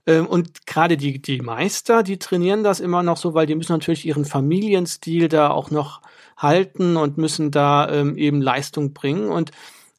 Ähm, 0.06 0.28
und 0.28 0.66
gerade 0.66 0.98
die, 0.98 1.22
die 1.22 1.40
Meister, 1.40 2.04
die 2.04 2.20
trainieren 2.20 2.66
das 2.66 2.82
immer 2.82 3.04
noch 3.04 3.16
so, 3.16 3.34
weil 3.34 3.46
die 3.46 3.56
müssen 3.56 3.72
natürlich 3.72 4.06
ihren 4.06 4.26
Familienstil 4.26 5.30
da 5.30 5.50
auch 5.52 5.72
noch 5.72 6.02
halten 6.36 6.98
und 6.98 7.18
müssen 7.18 7.52
da 7.52 7.90
ähm, 7.90 8.18
eben 8.18 8.42
Leistung 8.42 8.92
bringen. 8.92 9.30
Und 9.30 9.52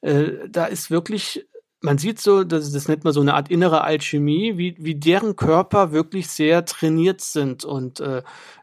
äh, 0.02 0.46
da 0.46 0.66
ist 0.66 0.90
wirklich 0.90 1.47
man 1.80 1.98
sieht 1.98 2.20
so, 2.20 2.44
das, 2.44 2.72
das 2.72 2.88
nennt 2.88 3.04
man 3.04 3.12
so 3.12 3.20
eine 3.20 3.34
Art 3.34 3.50
innere 3.50 3.82
Alchemie, 3.82 4.58
wie, 4.58 4.74
wie 4.78 4.96
deren 4.96 5.36
Körper 5.36 5.92
wirklich 5.92 6.28
sehr 6.28 6.64
trainiert 6.64 7.20
sind 7.20 7.64
und 7.64 8.00
äh, 8.00 8.22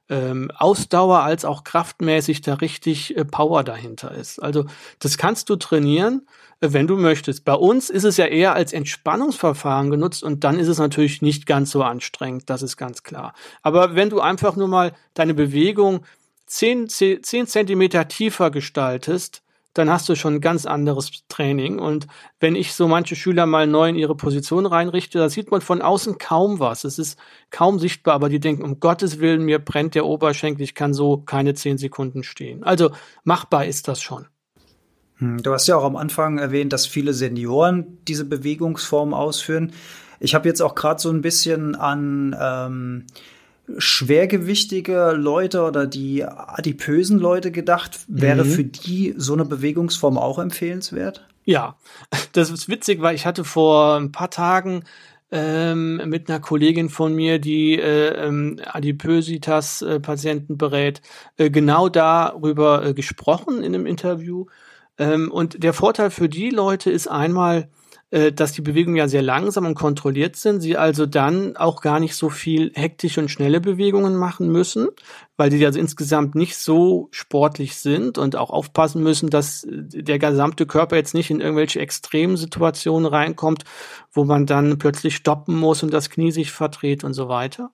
ähm, 0.09 0.51
Ausdauer 0.55 1.21
als 1.21 1.45
auch 1.45 1.63
kraftmäßig 1.63 2.41
da 2.41 2.55
richtig 2.55 3.17
äh, 3.17 3.25
Power 3.25 3.63
dahinter 3.63 4.11
ist. 4.11 4.39
Also 4.39 4.65
das 4.99 5.17
kannst 5.17 5.49
du 5.49 5.55
trainieren, 5.55 6.27
äh, 6.59 6.67
wenn 6.71 6.87
du 6.87 6.97
möchtest. 6.97 7.45
Bei 7.45 7.53
uns 7.53 7.89
ist 7.89 8.03
es 8.03 8.17
ja 8.17 8.25
eher 8.25 8.53
als 8.53 8.73
Entspannungsverfahren 8.73 9.89
genutzt 9.89 10.23
und 10.23 10.43
dann 10.43 10.59
ist 10.59 10.67
es 10.67 10.77
natürlich 10.77 11.21
nicht 11.21 11.45
ganz 11.45 11.71
so 11.71 11.83
anstrengend, 11.83 12.49
das 12.49 12.61
ist 12.61 12.77
ganz 12.77 13.03
klar. 13.03 13.33
Aber 13.61 13.95
wenn 13.95 14.09
du 14.09 14.19
einfach 14.19 14.55
nur 14.55 14.67
mal 14.67 14.91
deine 15.13 15.33
Bewegung 15.33 16.05
zehn, 16.45 16.89
zehn 16.89 17.47
Zentimeter 17.47 18.07
tiefer 18.07 18.51
gestaltest, 18.51 19.41
dann 19.75 19.89
hast 19.89 20.07
du 20.07 20.15
schon 20.15 20.35
ein 20.35 20.41
ganz 20.41 20.65
anderes 20.65 21.11
Training. 21.27 21.79
Und 21.79 22.07
wenn 22.39 22.55
ich 22.55 22.73
so 22.73 22.87
manche 22.87 23.15
Schüler 23.15 23.45
mal 23.45 23.67
neu 23.67 23.89
in 23.89 23.95
ihre 23.95 24.15
Position 24.15 24.65
reinrichte, 24.65 25.19
da 25.19 25.29
sieht 25.29 25.51
man 25.51 25.61
von 25.61 25.81
außen 25.81 26.17
kaum 26.17 26.59
was. 26.59 26.85
Es 26.85 26.97
ist 26.97 27.19
kaum 27.51 27.77
sichtbar, 27.77 28.15
aber 28.15 28.29
die 28.29 28.39
denken, 28.39 28.63
um 28.63 28.79
Gottes 28.79 29.19
Willen, 29.19 29.43
mir 29.43 29.59
brennt 29.59 29.93
der 29.93 30.05
Oberschenkel, 30.05 30.63
ich 30.63 30.75
kann 30.75 30.93
so 30.93 31.17
keine 31.17 31.53
zehn 31.53 31.77
Sekunden 31.77 32.23
stehen. 32.23 32.63
Also 32.63 32.91
machbar 33.25 33.65
ist 33.65 33.89
das 33.89 34.01
schon. 34.01 34.27
Hm, 35.17 35.43
du 35.43 35.51
hast 35.51 35.67
ja 35.67 35.75
auch 35.75 35.83
am 35.83 35.97
Anfang 35.97 36.37
erwähnt, 36.37 36.71
dass 36.71 36.87
viele 36.87 37.13
Senioren 37.13 37.97
diese 38.07 38.23
Bewegungsform 38.23 39.13
ausführen. 39.13 39.73
Ich 40.21 40.35
habe 40.35 40.47
jetzt 40.47 40.61
auch 40.61 40.75
gerade 40.75 41.01
so 41.01 41.09
ein 41.09 41.21
bisschen 41.21 41.75
an 41.75 42.33
ähm, 42.39 43.07
schwergewichtige 43.77 45.11
Leute 45.11 45.63
oder 45.63 45.87
die 45.87 46.23
adipösen 46.23 47.19
Leute 47.19 47.51
gedacht. 47.51 47.99
Wäre 48.07 48.43
mhm. 48.43 48.49
für 48.49 48.63
die 48.63 49.13
so 49.17 49.33
eine 49.33 49.45
Bewegungsform 49.45 50.17
auch 50.17 50.39
empfehlenswert? 50.39 51.27
Ja, 51.43 51.75
das 52.33 52.51
ist 52.51 52.69
witzig, 52.69 53.01
weil 53.01 53.15
ich 53.15 53.25
hatte 53.25 53.43
vor 53.43 53.95
ein 53.95 54.11
paar 54.11 54.29
Tagen 54.29 54.83
ähm, 55.31 56.01
mit 56.05 56.29
einer 56.29 56.39
Kollegin 56.39 56.89
von 56.89 57.13
mir, 57.13 57.39
die 57.39 57.79
äh, 57.79 58.09
ähm, 58.25 58.59
Adipösitas-Patienten 58.63 60.53
äh, 60.53 60.55
berät, 60.55 61.01
äh, 61.37 61.49
genau 61.49 61.89
darüber 61.89 62.85
äh, 62.85 62.93
gesprochen 62.93 63.63
in 63.63 63.73
einem 63.73 63.85
Interview. 63.85 64.45
Ähm, 64.97 65.31
und 65.31 65.63
der 65.63 65.73
Vorteil 65.73 66.11
für 66.11 66.29
die 66.29 66.51
Leute 66.51 66.91
ist 66.91 67.07
einmal, 67.07 67.67
äh, 68.11 68.31
dass 68.31 68.51
die 68.51 68.61
Bewegungen 68.61 68.97
ja 68.97 69.07
sehr 69.07 69.21
langsam 69.21 69.65
und 69.65 69.73
kontrolliert 69.75 70.35
sind, 70.35 70.61
sie 70.61 70.77
also 70.77 71.05
dann 71.05 71.57
auch 71.57 71.81
gar 71.81 71.99
nicht 71.99 72.15
so 72.15 72.29
viel 72.29 72.71
hektische 72.75 73.19
und 73.19 73.29
schnelle 73.29 73.59
Bewegungen 73.59 74.15
machen 74.15 74.51
müssen, 74.51 74.89
weil 75.37 75.49
die 75.49 75.65
also 75.65 75.79
insgesamt 75.79 76.35
nicht 76.35 76.55
so 76.55 77.09
sportlich 77.11 77.75
sind 77.77 78.17
und 78.17 78.35
auch 78.35 78.51
aufpassen 78.51 79.01
müssen, 79.01 79.29
dass 79.29 79.65
der 79.67 80.19
gesamte 80.19 80.65
Körper 80.65 80.95
jetzt 80.95 81.13
nicht 81.15 81.31
in 81.31 81.41
irgendwelche 81.41 81.79
extremen 81.79 82.37
Situationen 82.37 83.07
reinkommt, 83.07 83.63
wo 84.11 84.23
man 84.23 84.45
dann 84.45 84.77
plötzlich 84.77 85.15
stoppen 85.15 85.55
muss 85.55 85.81
und 85.81 85.91
das 85.91 86.09
Knie 86.09 86.31
sich 86.31 86.51
verdreht 86.51 87.03
und 87.03 87.13
so 87.13 87.27
weiter. 87.27 87.71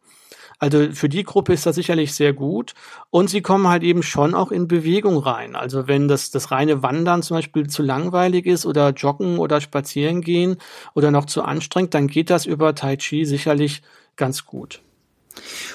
Also 0.62 0.91
für 0.93 1.09
die 1.09 1.24
Gruppe 1.24 1.53
ist 1.53 1.66
das 1.66 1.76
sicherlich 1.76 2.14
sehr 2.14 2.34
gut. 2.34 2.76
Und 3.09 3.32
sie 3.32 3.41
kommen 3.41 3.68
halt 3.68 3.82
eben 3.82 4.03
schon 4.03 4.36
auch 4.36 4.51
in 4.51 4.68
Bewegung 4.68 5.18
rein. 5.18 5.55
Also 5.55 5.88
wenn 5.88 6.07
das, 6.07 6.30
das 6.30 6.51
reine 6.51 6.84
Wandern 6.84 7.24
zum 7.24 7.38
Beispiel 7.38 7.68
zu 7.68 7.82
langweilig 7.82 8.45
ist 8.45 8.68
oder 8.68 8.91
Joggen 8.91 9.39
oder 9.39 9.59
Spazieren 9.59 10.22
gehen 10.22 10.57
oder 10.93 11.09
noch 11.09 11.26
zu 11.26 11.41
anstrengend, 11.41 11.95
dann 11.95 12.05
geht 12.05 12.30
das 12.30 12.45
über 12.45 12.76
Tai 12.76 12.95
Chi 12.97 13.26
sicherlich 13.26 13.82
ganz 14.16 14.45
gut. 14.45 14.82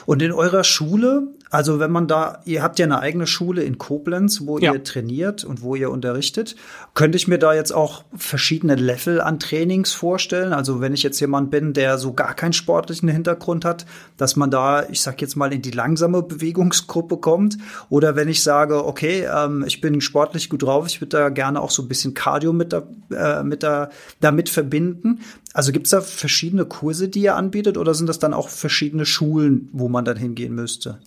Und 0.06 0.22
in 0.22 0.30
eurer 0.30 0.62
Schule, 0.62 1.34
also 1.50 1.78
wenn 1.78 1.92
man 1.92 2.08
da, 2.08 2.40
ihr 2.44 2.62
habt 2.62 2.78
ja 2.78 2.86
eine 2.86 2.98
eigene 2.98 3.26
Schule 3.26 3.62
in 3.62 3.78
Koblenz, 3.78 4.46
wo 4.46 4.58
ja. 4.58 4.72
ihr 4.72 4.82
trainiert 4.82 5.44
und 5.44 5.62
wo 5.62 5.76
ihr 5.76 5.90
unterrichtet, 5.90 6.56
könnte 6.94 7.16
ich 7.16 7.28
mir 7.28 7.38
da 7.38 7.54
jetzt 7.54 7.72
auch 7.72 8.04
verschiedene 8.16 8.74
Level 8.74 9.20
an 9.20 9.38
Trainings 9.38 9.92
vorstellen? 9.92 10.52
Also 10.52 10.80
wenn 10.80 10.92
ich 10.92 11.04
jetzt 11.04 11.20
jemand 11.20 11.52
bin, 11.52 11.72
der 11.72 11.98
so 11.98 12.12
gar 12.14 12.34
keinen 12.34 12.52
sportlichen 12.52 13.08
Hintergrund 13.08 13.64
hat, 13.64 13.86
dass 14.16 14.34
man 14.34 14.50
da, 14.50 14.88
ich 14.88 15.00
sag 15.00 15.20
jetzt 15.20 15.36
mal, 15.36 15.52
in 15.52 15.62
die 15.62 15.70
langsame 15.70 16.22
Bewegungsgruppe 16.22 17.18
kommt. 17.18 17.58
Oder 17.90 18.16
wenn 18.16 18.28
ich 18.28 18.42
sage, 18.42 18.84
okay, 18.84 19.28
ähm, 19.32 19.64
ich 19.66 19.80
bin 19.80 20.00
sportlich 20.00 20.50
gut 20.50 20.64
drauf, 20.64 20.88
ich 20.88 21.00
würde 21.00 21.16
da 21.16 21.28
gerne 21.28 21.60
auch 21.60 21.70
so 21.70 21.82
ein 21.82 21.88
bisschen 21.88 22.14
Cardio 22.14 22.52
mit, 22.52 22.72
da, 22.72 22.82
äh, 23.10 23.44
mit 23.44 23.62
da, 23.62 23.90
damit 24.20 24.48
verbinden. 24.48 25.20
Also 25.52 25.70
gibt 25.70 25.86
es 25.86 25.92
da 25.92 26.00
verschiedene 26.00 26.64
Kurse, 26.64 27.08
die 27.08 27.20
ihr 27.20 27.36
anbietet, 27.36 27.78
oder 27.78 27.94
sind 27.94 28.08
das 28.08 28.18
dann 28.18 28.34
auch 28.34 28.48
verschiedene 28.48 29.06
Schulen, 29.06 29.68
wo 29.72 29.88
man 29.88 30.04
dann 30.04 30.16
hingehen 30.16 30.54
müsste? 30.54 30.98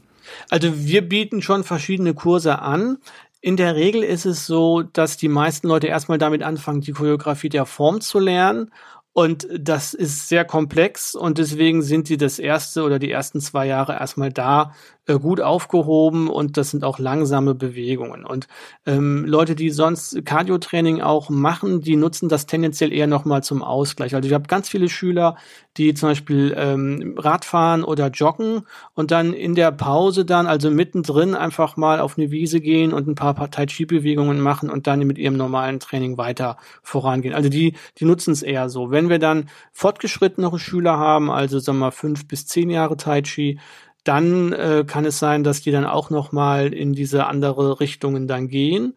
Also 0.49 0.85
wir 0.85 1.07
bieten 1.07 1.41
schon 1.41 1.63
verschiedene 1.63 2.13
Kurse 2.13 2.59
an. 2.59 2.97
In 3.41 3.55
der 3.55 3.75
Regel 3.75 4.03
ist 4.03 4.25
es 4.25 4.45
so, 4.45 4.81
dass 4.81 5.17
die 5.17 5.29
meisten 5.29 5.67
Leute 5.67 5.87
erstmal 5.87 6.17
damit 6.17 6.43
anfangen, 6.43 6.81
die 6.81 6.91
Choreografie 6.91 7.49
der 7.49 7.65
Form 7.65 8.01
zu 8.01 8.19
lernen 8.19 8.71
und 9.13 9.47
das 9.51 9.93
ist 9.93 10.29
sehr 10.29 10.45
komplex 10.45 11.15
und 11.15 11.39
deswegen 11.39 11.81
sind 11.81 12.07
sie 12.07 12.17
das 12.17 12.39
erste 12.39 12.83
oder 12.83 12.99
die 12.99 13.11
ersten 13.11 13.41
zwei 13.41 13.65
Jahre 13.65 13.93
erstmal 13.93 14.31
da 14.31 14.73
gut 15.17 15.41
aufgehoben 15.41 16.29
und 16.29 16.57
das 16.57 16.71
sind 16.71 16.83
auch 16.83 16.99
langsame 16.99 17.55
Bewegungen. 17.55 18.25
Und 18.25 18.47
ähm, 18.85 19.25
Leute, 19.25 19.55
die 19.55 19.69
sonst 19.71 20.23
Cardio-Training 20.25 21.01
auch 21.01 21.29
machen, 21.29 21.81
die 21.81 21.95
nutzen 21.95 22.29
das 22.29 22.45
tendenziell 22.45 22.93
eher 22.93 23.07
nochmal 23.07 23.43
zum 23.43 23.63
Ausgleich. 23.63 24.13
Also 24.13 24.27
ich 24.27 24.33
habe 24.33 24.47
ganz 24.47 24.69
viele 24.69 24.89
Schüler, 24.89 25.35
die 25.77 25.93
zum 25.93 26.09
Beispiel 26.09 26.53
ähm, 26.57 27.15
Radfahren 27.17 27.83
oder 27.83 28.09
joggen 28.09 28.63
und 28.93 29.11
dann 29.11 29.33
in 29.33 29.55
der 29.55 29.71
Pause 29.71 30.25
dann, 30.25 30.45
also 30.45 30.69
mittendrin 30.69 31.35
einfach 31.35 31.77
mal 31.77 31.99
auf 31.99 32.17
eine 32.17 32.31
Wiese 32.31 32.59
gehen 32.59 32.91
und 32.91 33.07
ein 33.07 33.15
paar, 33.15 33.33
paar 33.33 33.49
Tai 33.49 33.65
Chi-Bewegungen 33.65 34.41
machen 34.41 34.69
und 34.69 34.87
dann 34.87 34.99
mit 34.99 35.17
ihrem 35.17 35.37
normalen 35.37 35.79
Training 35.79 36.17
weiter 36.17 36.57
vorangehen. 36.83 37.33
Also 37.33 37.49
die, 37.49 37.75
die 37.97 38.05
nutzen 38.05 38.31
es 38.31 38.43
eher 38.43 38.69
so. 38.69 38.91
Wenn 38.91 39.09
wir 39.09 39.19
dann 39.19 39.49
fortgeschrittenere 39.71 40.59
Schüler 40.59 40.97
haben, 40.97 41.31
also 41.31 41.59
sagen 41.59 41.77
wir 41.77 41.85
mal 41.85 41.91
fünf 41.91 42.27
bis 42.27 42.45
zehn 42.45 42.69
Jahre 42.69 42.97
Tai 42.97 43.21
Chi, 43.21 43.59
dann 44.03 44.53
äh, 44.53 44.85
kann 44.87 45.05
es 45.05 45.19
sein, 45.19 45.43
dass 45.43 45.61
die 45.61 45.71
dann 45.71 45.85
auch 45.85 46.09
noch 46.09 46.31
mal 46.31 46.73
in 46.73 46.93
diese 46.93 47.25
andere 47.25 47.79
Richtungen 47.79 48.27
dann 48.27 48.47
gehen. 48.47 48.95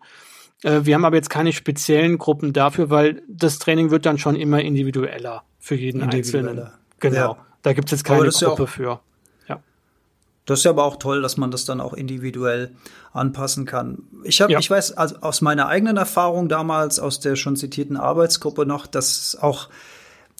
Äh, 0.62 0.80
wir 0.84 0.94
haben 0.94 1.04
aber 1.04 1.16
jetzt 1.16 1.30
keine 1.30 1.52
speziellen 1.52 2.18
Gruppen 2.18 2.52
dafür, 2.52 2.90
weil 2.90 3.22
das 3.28 3.58
Training 3.58 3.90
wird 3.90 4.06
dann 4.06 4.18
schon 4.18 4.36
immer 4.36 4.60
individueller 4.60 5.42
für 5.58 5.74
jeden 5.74 6.02
Einzelnen. 6.02 6.70
Genau. 7.00 7.16
Ja. 7.16 7.46
Da 7.62 7.72
gibt 7.72 7.88
es 7.88 7.92
jetzt 7.92 8.04
keine 8.04 8.28
Gruppe 8.28 8.44
ja 8.44 8.48
auch, 8.48 8.68
für. 8.68 9.00
Ja. 9.48 9.60
Das 10.46 10.60
ist 10.60 10.64
ja 10.64 10.70
aber 10.70 10.84
auch 10.84 10.96
toll, 10.96 11.22
dass 11.22 11.36
man 11.36 11.50
das 11.50 11.64
dann 11.64 11.80
auch 11.80 11.92
individuell 11.92 12.72
anpassen 13.12 13.66
kann. 13.66 14.04
Ich 14.24 14.40
habe, 14.40 14.52
ja. 14.52 14.58
ich 14.58 14.70
weiß 14.70 14.92
also 14.96 15.16
aus 15.20 15.40
meiner 15.40 15.68
eigenen 15.68 15.96
Erfahrung 15.96 16.48
damals 16.48 16.98
aus 16.98 17.20
der 17.20 17.36
schon 17.36 17.56
zitierten 17.56 17.96
Arbeitsgruppe 17.96 18.66
noch, 18.66 18.86
dass 18.86 19.36
auch 19.40 19.68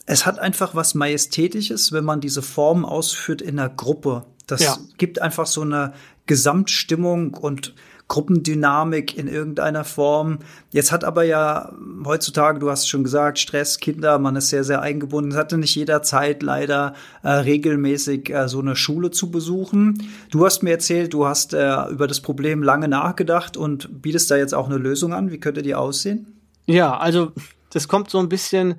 es 0.07 0.27
hat 0.27 0.39
einfach 0.39 0.75
was 0.75 0.95
Majestätisches, 0.95 1.93
wenn 1.93 2.05
man 2.05 2.21
diese 2.21 2.43
Form 2.43 2.85
ausführt 2.85 3.41
in 3.41 3.59
einer 3.59 3.69
Gruppe. 3.69 4.25
Das 4.53 4.63
ja. 4.63 4.79
gibt 4.99 5.21
einfach 5.21 5.47
so 5.47 5.63
eine 5.63 5.93
Gesamtstimmung 6.27 7.35
und 7.35 7.75
Gruppendynamik 8.09 9.17
in 9.17 9.27
irgendeiner 9.27 9.85
Form. 9.85 10.41
Jetzt 10.71 10.93
hat 10.93 11.03
aber 11.03 11.23
ja 11.23 11.73
heutzutage, 12.05 12.59
du 12.59 12.71
hast 12.71 12.87
schon 12.87 13.05
gesagt, 13.05 13.39
Stress, 13.39 13.79
Kinder, 13.79 14.19
man 14.19 14.37
ist 14.37 14.51
sehr, 14.51 14.65
sehr 14.65 14.83
eingebunden. 14.83 15.31
Es 15.31 15.39
hatte 15.39 15.57
nicht 15.57 15.75
jeder 15.75 16.03
Zeit, 16.03 16.43
leider 16.43 16.95
äh, 17.23 17.31
regelmäßig 17.31 18.29
äh, 18.29 18.49
so 18.49 18.61
eine 18.61 18.77
Schule 18.77 19.13
zu 19.13 19.31
besuchen. 19.31 20.11
Du 20.31 20.45
hast 20.45 20.63
mir 20.63 20.73
erzählt, 20.73 21.15
du 21.15 21.27
hast 21.27 21.55
äh, 21.55 21.89
über 21.89 22.07
das 22.07 22.21
Problem 22.21 22.63
lange 22.63 22.87
nachgedacht 22.87 23.57
und 23.57 24.03
bietest 24.03 24.31
da 24.31 24.37
jetzt 24.37 24.55
auch 24.55 24.67
eine 24.67 24.77
Lösung 24.77 25.15
an. 25.15 25.31
Wie 25.31 25.41
könnte 25.41 25.63
die 25.63 25.75
aussehen? 25.75 26.39
Ja, 26.67 26.99
also 26.99 27.33
das 27.71 27.89
kommt 27.89 28.11
so 28.11 28.19
ein 28.19 28.29
bisschen 28.29 28.75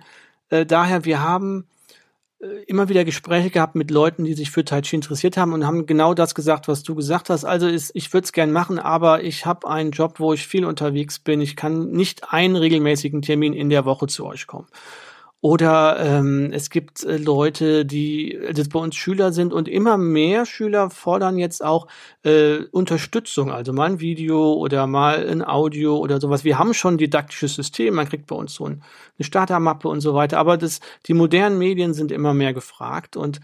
äh, 0.50 0.68
daher, 0.68 1.06
wir 1.06 1.24
haben 1.24 1.66
immer 2.68 2.90
wieder 2.90 3.06
Gespräche 3.06 3.50
gehabt 3.50 3.76
mit 3.76 3.92
Leuten, 3.92 4.24
die 4.24 4.34
sich 4.34 4.52
für 4.52 4.66
Tai 4.66 4.82
Chi 4.82 4.96
interessiert 4.96 5.38
haben 5.38 5.54
und 5.54 5.66
haben 5.66 5.86
genau 5.86 6.14
das 6.14 6.36
gesagt, 6.36 6.68
was 6.68 6.84
du 6.84 6.96
gesagt 6.96 7.30
hast. 7.30 7.46
Also 7.46 7.68
ist, 7.68 7.92
ich 7.94 8.14
würde 8.14 8.26
es 8.26 8.34
gern 8.34 8.52
machen, 8.52 8.80
aber 8.80 9.24
ich 9.24 9.46
habe 9.46 9.68
einen 9.68 9.92
Job, 9.92 10.20
wo 10.20 10.34
ich 10.34 10.48
viel 10.48 10.66
unterwegs 10.66 11.20
bin. 11.20 11.42
Ich 11.42 11.56
kann 11.56 11.92
nicht 11.92 12.34
einen 12.34 12.56
regelmäßigen 12.56 13.22
Termin 13.22 13.54
in 13.54 13.70
der 13.70 13.86
Woche 13.86 14.08
zu 14.08 14.26
euch 14.26 14.48
kommen. 14.48 14.68
Oder 15.44 16.00
ähm, 16.00 16.52
es 16.54 16.70
gibt 16.70 17.04
äh, 17.04 17.18
Leute, 17.18 17.84
die 17.86 18.40
das 18.54 18.70
bei 18.70 18.80
uns 18.80 18.96
Schüler 18.96 19.34
sind 19.34 19.52
und 19.52 19.68
immer 19.68 19.98
mehr 19.98 20.46
Schüler 20.46 20.90
fordern 20.90 21.38
jetzt 21.38 21.62
auch 21.62 21.88
äh, 22.24 22.60
Unterstützung, 22.72 23.52
also 23.52 23.74
mal 23.74 23.90
ein 23.90 24.00
Video 24.00 24.54
oder 24.54 24.88
mal 24.88 25.28
ein 25.30 25.44
Audio 25.44 25.98
oder 25.98 26.22
sowas. 26.22 26.46
Wir 26.46 26.60
haben 26.60 26.74
schon 26.74 26.98
didaktisches 26.98 27.56
System, 27.56 27.96
man 27.96 28.08
kriegt 28.08 28.28
bei 28.28 28.38
uns 28.38 28.54
so 28.54 28.68
ein, 28.68 28.84
eine 29.20 29.26
Startermappe 29.26 29.90
und 29.90 30.00
so 30.00 30.14
weiter, 30.14 30.38
aber 30.38 30.56
das, 30.56 30.80
die 31.08 31.14
modernen 31.14 31.58
Medien 31.58 31.94
sind 31.94 32.14
immer 32.14 32.34
mehr 32.34 32.54
gefragt 32.54 33.18
und 33.18 33.42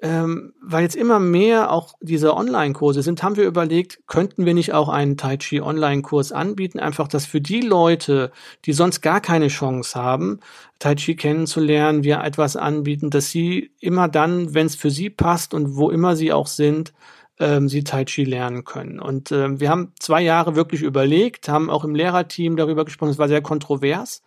ähm, 0.00 0.52
weil 0.62 0.84
jetzt 0.84 0.94
immer 0.94 1.18
mehr 1.18 1.72
auch 1.72 1.94
diese 2.00 2.36
Online-Kurse 2.36 3.02
sind, 3.02 3.22
haben 3.22 3.36
wir 3.36 3.44
überlegt, 3.44 4.06
könnten 4.06 4.46
wir 4.46 4.54
nicht 4.54 4.72
auch 4.72 4.88
einen 4.88 5.16
Tai 5.16 5.36
Chi 5.38 5.60
Online-Kurs 5.60 6.30
anbieten, 6.30 6.78
einfach, 6.78 7.08
dass 7.08 7.26
für 7.26 7.40
die 7.40 7.62
Leute, 7.62 8.30
die 8.64 8.72
sonst 8.72 9.00
gar 9.00 9.20
keine 9.20 9.48
Chance 9.48 10.00
haben, 10.00 10.38
Tai 10.78 10.94
Chi 10.94 11.16
kennenzulernen, 11.16 12.04
wir 12.04 12.22
etwas 12.22 12.54
anbieten, 12.54 13.10
dass 13.10 13.30
sie 13.30 13.72
immer 13.80 14.06
dann, 14.06 14.54
wenn 14.54 14.66
es 14.66 14.76
für 14.76 14.90
sie 14.90 15.10
passt 15.10 15.52
und 15.52 15.76
wo 15.76 15.90
immer 15.90 16.14
sie 16.14 16.32
auch 16.32 16.46
sind, 16.46 16.92
ähm, 17.40 17.68
sie 17.68 17.82
Tai 17.82 18.04
Chi 18.04 18.22
lernen 18.22 18.62
können. 18.64 19.00
Und 19.00 19.32
ähm, 19.32 19.58
wir 19.58 19.68
haben 19.68 19.92
zwei 19.98 20.22
Jahre 20.22 20.54
wirklich 20.54 20.82
überlegt, 20.82 21.48
haben 21.48 21.70
auch 21.70 21.84
im 21.84 21.96
Lehrerteam 21.96 22.56
darüber 22.56 22.84
gesprochen, 22.84 23.10
es 23.10 23.18
war 23.18 23.28
sehr 23.28 23.42
kontrovers, 23.42 24.22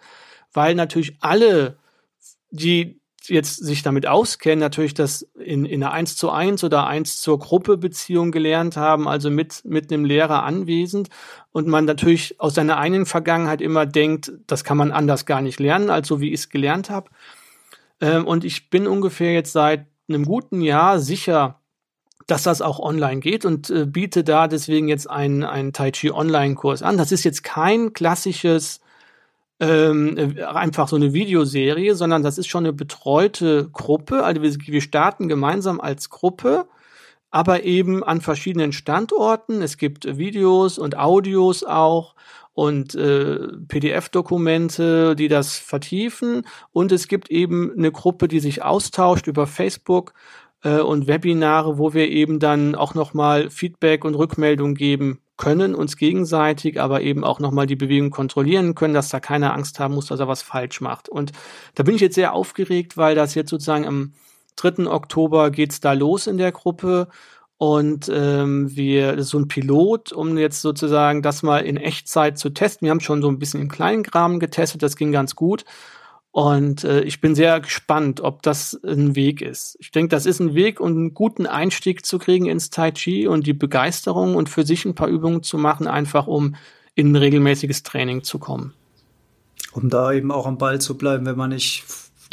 weil 0.52 0.76
natürlich 0.76 1.16
alle 1.22 1.78
die 2.50 3.01
jetzt 3.28 3.58
sich 3.58 3.84
damit 3.84 4.08
auskennen, 4.08 4.60
natürlich 4.60 4.94
das 4.94 5.24
in, 5.36 5.66
in 5.66 5.84
einer 5.84 5.94
1 5.94 6.16
zu 6.16 6.32
1 6.32 6.64
oder 6.64 6.88
1 6.88 7.22
zur 7.22 7.40
Gruppe 7.40 7.78
Beziehung 7.78 8.32
gelernt 8.32 8.78
haben, 8.78 9.08
also 9.08 9.30
mit, 9.30 9.64
mit 9.66 9.92
einem 9.92 10.06
Lehrer 10.06 10.44
anwesend 10.44 11.10
und 11.52 11.68
man 11.68 11.86
natürlich 11.86 12.40
aus 12.40 12.56
seiner 12.56 12.78
eigenen 12.78 13.06
Vergangenheit 13.06 13.62
immer 13.62 13.86
denkt, 13.86 14.32
das 14.48 14.64
kann 14.64 14.78
man 14.78 14.92
anders 14.92 15.26
gar 15.26 15.42
nicht 15.42 15.60
lernen, 15.60 15.90
als 15.90 16.08
so 16.08 16.20
wie 16.20 16.30
ich 16.30 16.42
es 16.42 16.50
gelernt 16.50 16.90
habe. 16.90 17.10
Ähm, 18.00 18.26
und 18.26 18.44
ich 18.44 18.70
bin 18.70 18.88
ungefähr 18.88 19.34
jetzt 19.34 19.54
seit 19.54 19.86
einem 20.10 20.26
guten 20.26 20.62
Jahr 20.62 21.00
sicher, 21.00 21.62
dass 22.28 22.44
das 22.44 22.62
auch 22.62 22.80
online 22.80 23.20
geht 23.20 23.46
und 23.46 23.70
äh, 23.70 23.86
biete 23.86 24.24
da 24.24 24.48
deswegen 24.48 24.88
jetzt 24.88 25.10
einen, 25.10 25.44
einen 25.44 25.74
Tai 25.74 25.92
Chi 25.92 26.12
Online-Kurs 26.12 26.82
an. 26.82 26.98
Das 26.98 27.12
ist 27.12 27.24
jetzt 27.24 27.44
kein 27.44 27.94
klassisches 27.94 28.80
ähm, 29.62 30.18
äh, 30.18 30.44
einfach 30.44 30.88
so 30.88 30.96
eine 30.96 31.14
Videoserie, 31.14 31.94
sondern 31.94 32.24
das 32.24 32.40
ist 32.40 32.48
schon 32.48 32.66
eine 32.66 32.74
betreute 32.74 33.70
Gruppe. 33.72 34.24
Also 34.24 34.42
wir, 34.42 34.54
wir 34.56 34.82
starten 34.82 35.28
gemeinsam 35.28 35.80
als 35.80 36.10
Gruppe, 36.10 36.66
aber 37.30 37.64
eben 37.64 38.04
an 38.04 38.22
verschiedenen 38.22 38.74
Standorten. 38.74 39.62
Es 39.62 39.78
gibt 39.78 40.18
Videos 40.18 40.80
und 40.80 40.98
Audios 40.98 41.64
auch 41.64 42.16
und 42.54 42.96
äh, 42.96 43.50
PDF-Dokumente, 43.68 45.16
die 45.16 45.28
das 45.28 45.58
vertiefen. 45.58 46.48
Und 46.72 46.92
es 46.92 47.08
gibt 47.08 47.30
eben 47.30 47.72
eine 47.78 47.92
Gruppe, 47.92 48.28
die 48.28 48.40
sich 48.40 48.64
austauscht 48.64 49.28
über 49.28 49.46
Facebook 49.46 50.14
äh, 50.64 50.80
und 50.80 51.06
Webinare, 51.06 51.78
wo 51.78 51.94
wir 51.94 52.10
eben 52.10 52.40
dann 52.40 52.74
auch 52.74 52.96
nochmal 52.96 53.52
Feedback 53.52 54.06
und 54.06 54.16
Rückmeldung 54.16 54.74
geben 54.74 55.20
können 55.42 55.74
uns 55.74 55.98
gegenseitig, 55.98 56.80
aber 56.80 57.02
eben 57.02 57.24
auch 57.24 57.40
nochmal 57.40 57.66
die 57.66 57.76
Bewegung 57.76 58.12
kontrollieren 58.12 58.76
können, 58.76 58.94
dass 58.94 59.10
da 59.10 59.20
keiner 59.20 59.56
Angst 59.56 59.80
haben 59.80 59.96
muss, 59.96 60.06
dass 60.06 60.20
er 60.20 60.28
was 60.28 60.44
falsch 60.44 60.82
macht. 60.82 61.10
Und 61.10 61.32
da 61.74 61.82
bin 61.82 61.96
ich 61.96 62.02
jetzt 62.02 62.14
sehr 62.14 62.34
aufgeregt, 62.34 62.96
weil 62.96 63.16
das 63.16 63.34
jetzt 63.34 63.50
sozusagen 63.50 63.88
am 63.88 64.14
3. 64.58 64.86
Oktober 64.86 65.50
geht's 65.50 65.80
da 65.80 65.94
los 65.94 66.28
in 66.28 66.38
der 66.38 66.52
Gruppe. 66.52 67.08
Und 67.58 68.08
ähm, 68.14 68.76
wir, 68.76 69.14
das 69.14 69.26
ist 69.26 69.30
so 69.32 69.40
ein 69.40 69.48
Pilot, 69.48 70.12
um 70.12 70.38
jetzt 70.38 70.62
sozusagen 70.62 71.24
das 71.24 71.42
mal 71.42 71.66
in 71.66 71.78
Echtzeit 71.78 72.38
zu 72.38 72.52
testen. 72.52 72.86
Wir 72.86 72.92
haben 72.92 73.00
schon 73.00 73.24
so 73.24 73.28
ein 73.28 73.40
bisschen 73.40 73.62
im 73.62 73.70
kleinen 73.70 74.06
Rahmen 74.06 74.40
getestet, 74.40 74.84
das 74.84 74.96
ging 74.96 75.12
ganz 75.12 75.36
gut. 75.36 75.66
Und 76.32 76.86
äh, 76.86 77.02
ich 77.02 77.20
bin 77.20 77.36
sehr 77.36 77.60
gespannt, 77.60 78.22
ob 78.22 78.42
das 78.42 78.80
ein 78.86 79.16
Weg 79.16 79.42
ist. 79.42 79.76
Ich 79.80 79.92
denke, 79.92 80.10
das 80.10 80.26
ist 80.26 80.40
ein 80.40 80.56
Weg, 80.56 80.80
um 80.80 80.88
einen 80.88 81.14
guten 81.14 81.46
Einstieg 81.46 82.06
zu 82.06 82.20
kriegen 82.20 82.46
ins 82.46 82.70
Tai 82.70 82.92
Chi 82.92 83.28
und 83.28 83.46
die 83.46 83.54
Begeisterung 83.54 84.36
und 84.36 84.48
für 84.48 84.66
sich 84.66 84.86
ein 84.86 84.96
paar 84.96 85.10
Übungen 85.10 85.44
zu 85.44 85.58
machen, 85.58 85.88
einfach 85.88 86.28
um 86.28 86.56
in 86.96 87.12
ein 87.12 87.16
regelmäßiges 87.18 87.84
Training 87.84 88.24
zu 88.24 88.40
kommen. 88.40 88.74
Um 89.74 89.90
da 89.90 90.14
eben 90.14 90.32
auch 90.32 90.46
am 90.46 90.58
Ball 90.58 90.80
zu 90.80 90.98
bleiben, 90.98 91.26
wenn 91.26 91.38
man 91.38 91.50
nicht 91.50 91.84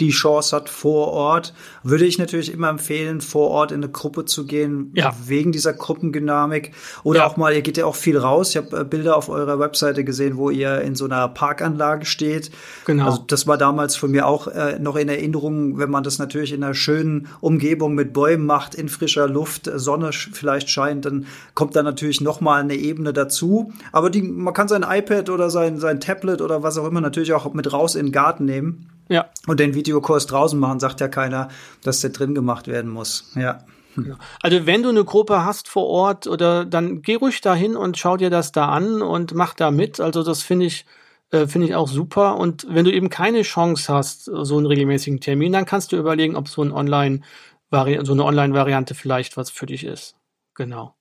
die 0.01 0.11
Chance 0.11 0.55
hat 0.55 0.69
vor 0.69 1.09
Ort, 1.09 1.55
würde 1.83 2.05
ich 2.05 2.19
natürlich 2.19 2.53
immer 2.53 2.69
empfehlen, 2.69 3.21
vor 3.21 3.51
Ort 3.51 3.73
in 3.73 3.83
eine 3.83 3.91
Gruppe 3.91 4.25
zu 4.25 4.47
gehen, 4.47 4.93
ja. 4.95 5.15
wegen 5.25 5.53
dieser 5.53 5.73
Gruppendynamik. 5.73 6.73
Oder 7.03 7.21
ja. 7.21 7.27
auch 7.27 7.37
mal, 7.37 7.55
ihr 7.55 7.63
geht 7.63 7.77
ja 7.77 7.87
auch 7.87 7.95
viel 7.95 8.19
raus. 8.19 8.51
Ich 8.51 8.57
habe 8.57 8.81
äh, 8.81 8.85
Bilder 8.85 9.17
auf 9.17 9.29
eurer 9.29 9.59
Webseite 9.59 10.05
gesehen, 10.05 10.37
wo 10.37 10.51
ihr 10.51 10.81
in 10.83 10.95
so 10.95 11.07
einer 11.07 11.29
Parkanlage 11.29 12.07
steht. 12.07 12.51
Genau. 12.85 13.07
Also 13.07 13.25
das 13.27 13.47
war 13.47 13.59
damals 13.59 13.97
von 13.97 14.11
mir 14.11 14.27
auch 14.27 14.47
äh, 14.47 14.79
noch 14.79 14.97
in 14.97 15.09
Erinnerung, 15.09 15.79
wenn 15.79 15.91
man 15.91 16.05
das 16.05 16.19
natürlich 16.19 16.53
in 16.53 16.63
einer 16.63 16.75
schönen 16.75 17.29
Umgebung 17.41 17.95
mit 17.95 18.13
Bäumen 18.13 18.47
macht, 18.47 18.75
in 18.75 18.89
frischer 18.89 19.29
Luft, 19.29 19.71
Sonne 19.75 20.13
vielleicht 20.13 20.71
scheint, 20.71 21.05
dann 21.05 21.27
kommt 21.55 21.75
da 21.77 21.83
natürlich 21.83 22.21
noch 22.21 22.41
mal 22.41 22.61
eine 22.61 22.75
Ebene 22.75 23.13
dazu. 23.13 23.73
Aber 23.93 24.11
die, 24.11 24.23
man 24.23 24.55
kann 24.55 24.69
sein 24.69 24.85
iPad 24.89 25.31
oder 25.31 25.51
sein, 25.51 25.79
sein 25.79 26.01
Tablet 26.01 26.41
oder 26.41 26.63
was 26.63 26.79
auch 26.79 26.87
immer 26.87 27.01
natürlich 27.01 27.33
auch 27.33 27.53
mit 27.53 27.73
raus 27.73 27.95
in 27.95 28.07
den 28.07 28.13
Garten 28.13 28.45
nehmen. 28.45 28.87
Ja. 29.09 29.31
Und 29.47 29.61
den 29.61 29.75
Videokurs 29.75 30.27
draußen 30.27 30.59
machen, 30.59 30.81
sagt 30.81 31.01
ja 31.01 31.09
keiner, 31.09 31.49
dass 31.83 32.01
der 32.01 32.11
drin 32.11 32.35
gemacht 32.35 32.69
werden 32.69 32.91
muss. 32.91 33.33
Ja. 33.35 33.65
Also 34.43 34.65
wenn 34.67 34.85
du 34.85 34.91
eine 34.91 35.05
Gruppe 35.05 35.45
hast 35.45 35.69
vor 35.69 35.87
Ort 35.87 36.27
oder 36.29 36.65
dann 36.65 37.03
geh 37.03 37.17
ruhig 37.17 37.41
dahin 37.41 37.75
und 37.75 37.99
schau 37.99 38.17
dir 38.17 38.31
das 38.31 38.53
da 38.53 38.69
an 38.69 39.03
und 39.03 39.35
mach 39.35 39.55
da 39.55 39.73
mit. 39.73 39.99
Also 39.99 40.23
das 40.23 40.43
finde 40.43 40.67
ich 40.67 40.85
äh, 41.31 41.47
finde 41.47 41.67
ich 41.67 41.75
auch 41.75 41.89
super. 41.89 42.37
Und 42.37 42.67
wenn 42.69 42.85
du 42.85 42.93
eben 42.93 43.11
keine 43.11 43.43
Chance 43.43 43.93
hast, 43.93 44.25
so 44.25 44.57
einen 44.57 44.67
regelmäßigen 44.67 45.21
Termin, 45.21 45.53
dann 45.53 45.67
kannst 45.67 45.93
du 45.93 45.97
überlegen, 45.97 46.37
ob 46.37 46.49
so 46.49 46.63
ein 46.63 46.73
Online 46.73 47.21
so 47.71 48.13
eine 48.13 48.25
Online-Variante 48.25 48.95
vielleicht 48.95 49.37
was 49.37 49.51
für 49.51 49.67
dich 49.67 49.85
ist. 49.85 50.17
Genau. 50.55 50.95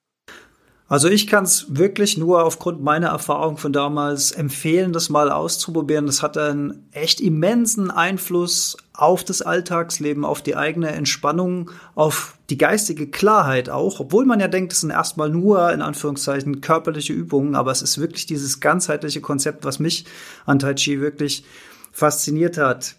Also 0.90 1.10
ich 1.10 1.28
kann 1.28 1.44
es 1.44 1.66
wirklich 1.68 2.18
nur 2.18 2.46
aufgrund 2.46 2.82
meiner 2.82 3.08
Erfahrung 3.08 3.58
von 3.58 3.74
damals 3.74 4.32
empfehlen, 4.32 4.94
das 4.94 5.10
mal 5.10 5.30
auszuprobieren. 5.30 6.06
Das 6.06 6.24
hat 6.24 6.38
einen 6.38 6.88
echt 6.94 7.20
immensen 7.20 7.92
Einfluss 7.92 8.78
auf 8.94 9.26
das 9.26 9.42
Alltagsleben, 9.42 10.24
auf 10.24 10.42
die 10.42 10.56
eigene 10.56 10.92
Entspannung, 10.92 11.72
auf 11.94 12.38
die 12.50 12.58
geistige 12.58 13.08
Klarheit 13.08 13.70
auch, 13.70 14.00
obwohl 14.00 14.26
man 14.26 14.40
ja 14.40 14.48
denkt, 14.48 14.72
es 14.72 14.80
sind 14.80 14.92
erstmal 14.92 15.30
nur 15.30 15.74
in 15.74 15.82
Anführungszeichen 15.82 16.62
körperliche 16.62 17.12
Übungen, 17.12 17.56
aber 17.56 17.72
es 17.72 17.82
ist 17.82 18.00
wirklich 18.00 18.26
dieses 18.26 18.62
ganzheitliche 18.62 19.20
Konzept, 19.20 19.66
was 19.66 19.80
mich 19.80 20.06
an 20.46 20.60
Tai 20.60 20.74
Chi 20.74 21.02
wirklich 21.02 21.44
fasziniert 21.92 22.58
hat. 22.58 22.96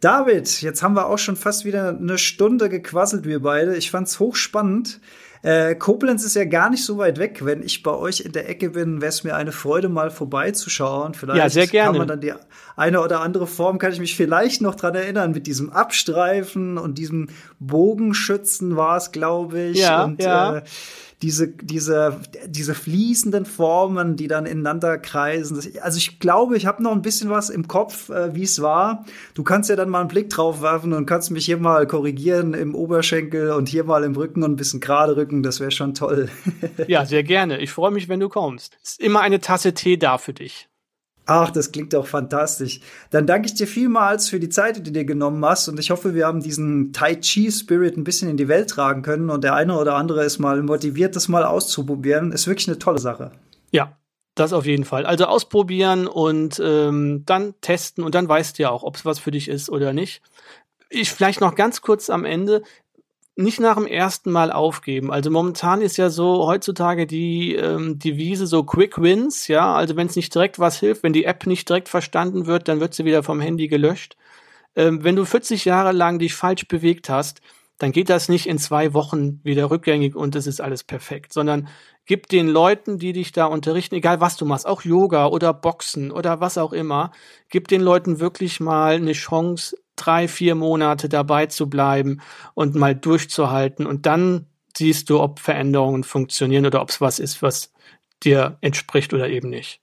David, 0.00 0.60
jetzt 0.62 0.82
haben 0.82 0.94
wir 0.94 1.06
auch 1.06 1.18
schon 1.18 1.36
fast 1.36 1.64
wieder 1.64 1.88
eine 1.88 2.18
Stunde 2.18 2.68
gequasselt, 2.68 3.24
wir 3.24 3.40
beide. 3.40 3.76
Ich 3.76 3.90
fand's 3.90 4.18
hochspannend. 4.18 5.00
Äh, 5.42 5.74
Koblenz 5.74 6.24
ist 6.24 6.34
ja 6.34 6.44
gar 6.44 6.68
nicht 6.68 6.84
so 6.84 6.98
weit 6.98 7.18
weg. 7.18 7.44
Wenn 7.44 7.62
ich 7.62 7.82
bei 7.82 7.92
euch 7.92 8.20
in 8.20 8.32
der 8.32 8.48
Ecke 8.48 8.70
bin, 8.70 9.00
wäre 9.00 9.08
es 9.08 9.24
mir 9.24 9.36
eine 9.36 9.52
Freude, 9.52 9.88
mal 9.88 10.10
vorbeizuschauen. 10.10 11.14
Vielleicht 11.14 11.38
ja, 11.38 11.48
sehr 11.48 11.66
gerne. 11.66 11.90
kann 11.90 11.98
man 11.98 12.08
dann 12.08 12.20
die 12.20 12.34
eine 12.76 13.00
oder 13.00 13.20
andere 13.20 13.46
Form, 13.46 13.78
kann 13.78 13.92
ich 13.92 14.00
mich 14.00 14.16
vielleicht 14.16 14.60
noch 14.60 14.74
dran 14.74 14.94
erinnern, 14.94 15.32
mit 15.32 15.46
diesem 15.46 15.70
Abstreifen 15.70 16.76
und 16.76 16.98
diesem 16.98 17.28
Bogenschützen 17.58 18.76
war 18.76 18.98
es, 18.98 19.12
glaube 19.12 19.60
ich. 19.60 19.78
Ja, 19.78 20.04
und, 20.04 20.22
ja. 20.22 20.58
Äh, 20.58 20.62
diese, 21.22 21.48
diese, 21.48 22.20
diese 22.46 22.74
fließenden 22.74 23.44
Formen, 23.44 24.16
die 24.16 24.26
dann 24.26 24.46
ineinander 24.46 24.96
kreisen. 24.96 25.60
Also 25.82 25.98
ich 25.98 26.18
glaube, 26.18 26.56
ich 26.56 26.64
habe 26.66 26.82
noch 26.82 26.92
ein 26.92 27.02
bisschen 27.02 27.28
was 27.28 27.50
im 27.50 27.68
Kopf, 27.68 28.08
äh, 28.08 28.34
wie 28.34 28.44
es 28.44 28.62
war. 28.62 29.04
Du 29.34 29.42
kannst 29.42 29.68
ja 29.68 29.76
dann 29.76 29.90
mal 29.90 30.00
einen 30.00 30.08
Blick 30.08 30.30
drauf 30.30 30.62
werfen 30.62 30.94
und 30.94 31.04
kannst 31.04 31.30
mich 31.30 31.44
hier 31.44 31.58
mal 31.58 31.86
korrigieren 31.86 32.54
im 32.54 32.74
Oberschenkel 32.74 33.50
und 33.50 33.68
hier 33.68 33.84
mal 33.84 34.02
im 34.04 34.14
Rücken 34.14 34.42
und 34.42 34.52
ein 34.52 34.56
bisschen 34.56 34.80
gerade 34.80 35.16
rücken. 35.16 35.42
Das 35.42 35.60
wäre 35.60 35.70
schon 35.70 35.94
toll. 35.94 36.30
ja, 36.86 37.04
sehr 37.04 37.22
gerne. 37.22 37.60
Ich 37.60 37.70
freue 37.70 37.90
mich, 37.90 38.08
wenn 38.08 38.20
du 38.20 38.30
kommst. 38.30 38.78
Ist 38.82 39.00
immer 39.00 39.20
eine 39.20 39.40
Tasse 39.40 39.74
Tee 39.74 39.98
da 39.98 40.16
für 40.16 40.32
dich. 40.32 40.69
Ach, 41.32 41.48
das 41.48 41.70
klingt 41.70 41.92
doch 41.92 42.08
fantastisch. 42.08 42.80
Dann 43.10 43.24
danke 43.24 43.46
ich 43.46 43.54
dir 43.54 43.68
vielmals 43.68 44.28
für 44.28 44.40
die 44.40 44.48
Zeit, 44.48 44.76
die 44.76 44.82
du 44.82 44.90
dir 44.90 45.04
genommen 45.04 45.44
hast. 45.44 45.68
Und 45.68 45.78
ich 45.78 45.92
hoffe, 45.92 46.12
wir 46.12 46.26
haben 46.26 46.42
diesen 46.42 46.92
Tai 46.92 47.14
Chi 47.14 47.52
Spirit 47.52 47.96
ein 47.96 48.02
bisschen 48.02 48.28
in 48.28 48.36
die 48.36 48.48
Welt 48.48 48.68
tragen 48.68 49.02
können. 49.02 49.30
Und 49.30 49.44
der 49.44 49.54
eine 49.54 49.78
oder 49.78 49.94
andere 49.94 50.24
ist 50.24 50.40
mal 50.40 50.60
motiviert, 50.60 51.14
das 51.14 51.28
mal 51.28 51.44
auszuprobieren. 51.44 52.32
Ist 52.32 52.48
wirklich 52.48 52.66
eine 52.66 52.80
tolle 52.80 52.98
Sache. 52.98 53.30
Ja, 53.70 53.96
das 54.34 54.52
auf 54.52 54.66
jeden 54.66 54.84
Fall. 54.84 55.06
Also 55.06 55.26
ausprobieren 55.26 56.08
und 56.08 56.60
ähm, 56.64 57.22
dann 57.26 57.54
testen 57.60 58.02
und 58.02 58.16
dann 58.16 58.28
weißt 58.28 58.58
du 58.58 58.64
ja 58.64 58.70
auch, 58.70 58.82
ob 58.82 58.96
es 58.96 59.04
was 59.04 59.20
für 59.20 59.30
dich 59.30 59.46
ist 59.46 59.70
oder 59.70 59.92
nicht. 59.92 60.22
Ich 60.88 61.12
vielleicht 61.12 61.40
noch 61.40 61.54
ganz 61.54 61.80
kurz 61.80 62.10
am 62.10 62.24
Ende 62.24 62.62
nicht 63.40 63.60
nach 63.60 63.76
dem 63.76 63.86
ersten 63.86 64.30
Mal 64.30 64.52
aufgeben. 64.52 65.10
Also 65.10 65.30
momentan 65.30 65.80
ist 65.80 65.96
ja 65.96 66.10
so 66.10 66.46
heutzutage 66.46 67.06
die 67.06 67.54
ähm, 67.54 67.98
Devise 67.98 68.46
so 68.46 68.64
Quick 68.64 69.00
Wins, 69.00 69.48
ja. 69.48 69.74
Also 69.74 69.96
wenn 69.96 70.06
es 70.06 70.16
nicht 70.16 70.34
direkt 70.34 70.58
was 70.58 70.78
hilft, 70.78 71.02
wenn 71.02 71.12
die 71.12 71.24
App 71.24 71.46
nicht 71.46 71.68
direkt 71.68 71.88
verstanden 71.88 72.46
wird, 72.46 72.68
dann 72.68 72.80
wird 72.80 72.94
sie 72.94 73.04
wieder 73.04 73.22
vom 73.22 73.40
Handy 73.40 73.68
gelöscht. 73.68 74.16
Ähm, 74.76 75.02
wenn 75.04 75.16
du 75.16 75.24
40 75.24 75.64
Jahre 75.64 75.92
lang 75.92 76.18
dich 76.18 76.34
falsch 76.34 76.68
bewegt 76.68 77.08
hast, 77.08 77.40
dann 77.78 77.92
geht 77.92 78.10
das 78.10 78.28
nicht 78.28 78.46
in 78.46 78.58
zwei 78.58 78.92
Wochen 78.92 79.40
wieder 79.42 79.70
rückgängig 79.70 80.14
und 80.14 80.36
es 80.36 80.46
ist 80.46 80.60
alles 80.60 80.84
perfekt, 80.84 81.32
sondern 81.32 81.68
gib 82.04 82.28
den 82.28 82.46
Leuten, 82.46 82.98
die 82.98 83.14
dich 83.14 83.32
da 83.32 83.46
unterrichten, 83.46 83.94
egal 83.94 84.20
was 84.20 84.36
du 84.36 84.44
machst, 84.44 84.66
auch 84.66 84.82
Yoga 84.82 85.26
oder 85.26 85.54
Boxen 85.54 86.10
oder 86.10 86.40
was 86.40 86.58
auch 86.58 86.74
immer, 86.74 87.10
gib 87.48 87.68
den 87.68 87.80
Leuten 87.80 88.20
wirklich 88.20 88.60
mal 88.60 88.96
eine 88.96 89.12
Chance, 89.12 89.76
drei, 90.00 90.28
vier 90.28 90.54
Monate 90.54 91.08
dabei 91.08 91.46
zu 91.46 91.68
bleiben 91.68 92.20
und 92.54 92.74
mal 92.74 92.94
durchzuhalten. 92.94 93.86
Und 93.86 94.06
dann 94.06 94.46
siehst 94.76 95.10
du, 95.10 95.20
ob 95.20 95.40
Veränderungen 95.40 96.04
funktionieren 96.04 96.66
oder 96.66 96.82
ob 96.82 96.90
es 96.90 97.00
was 97.00 97.18
ist, 97.18 97.42
was 97.42 97.72
dir 98.22 98.58
entspricht 98.60 99.12
oder 99.12 99.28
eben 99.28 99.50
nicht. 99.50 99.80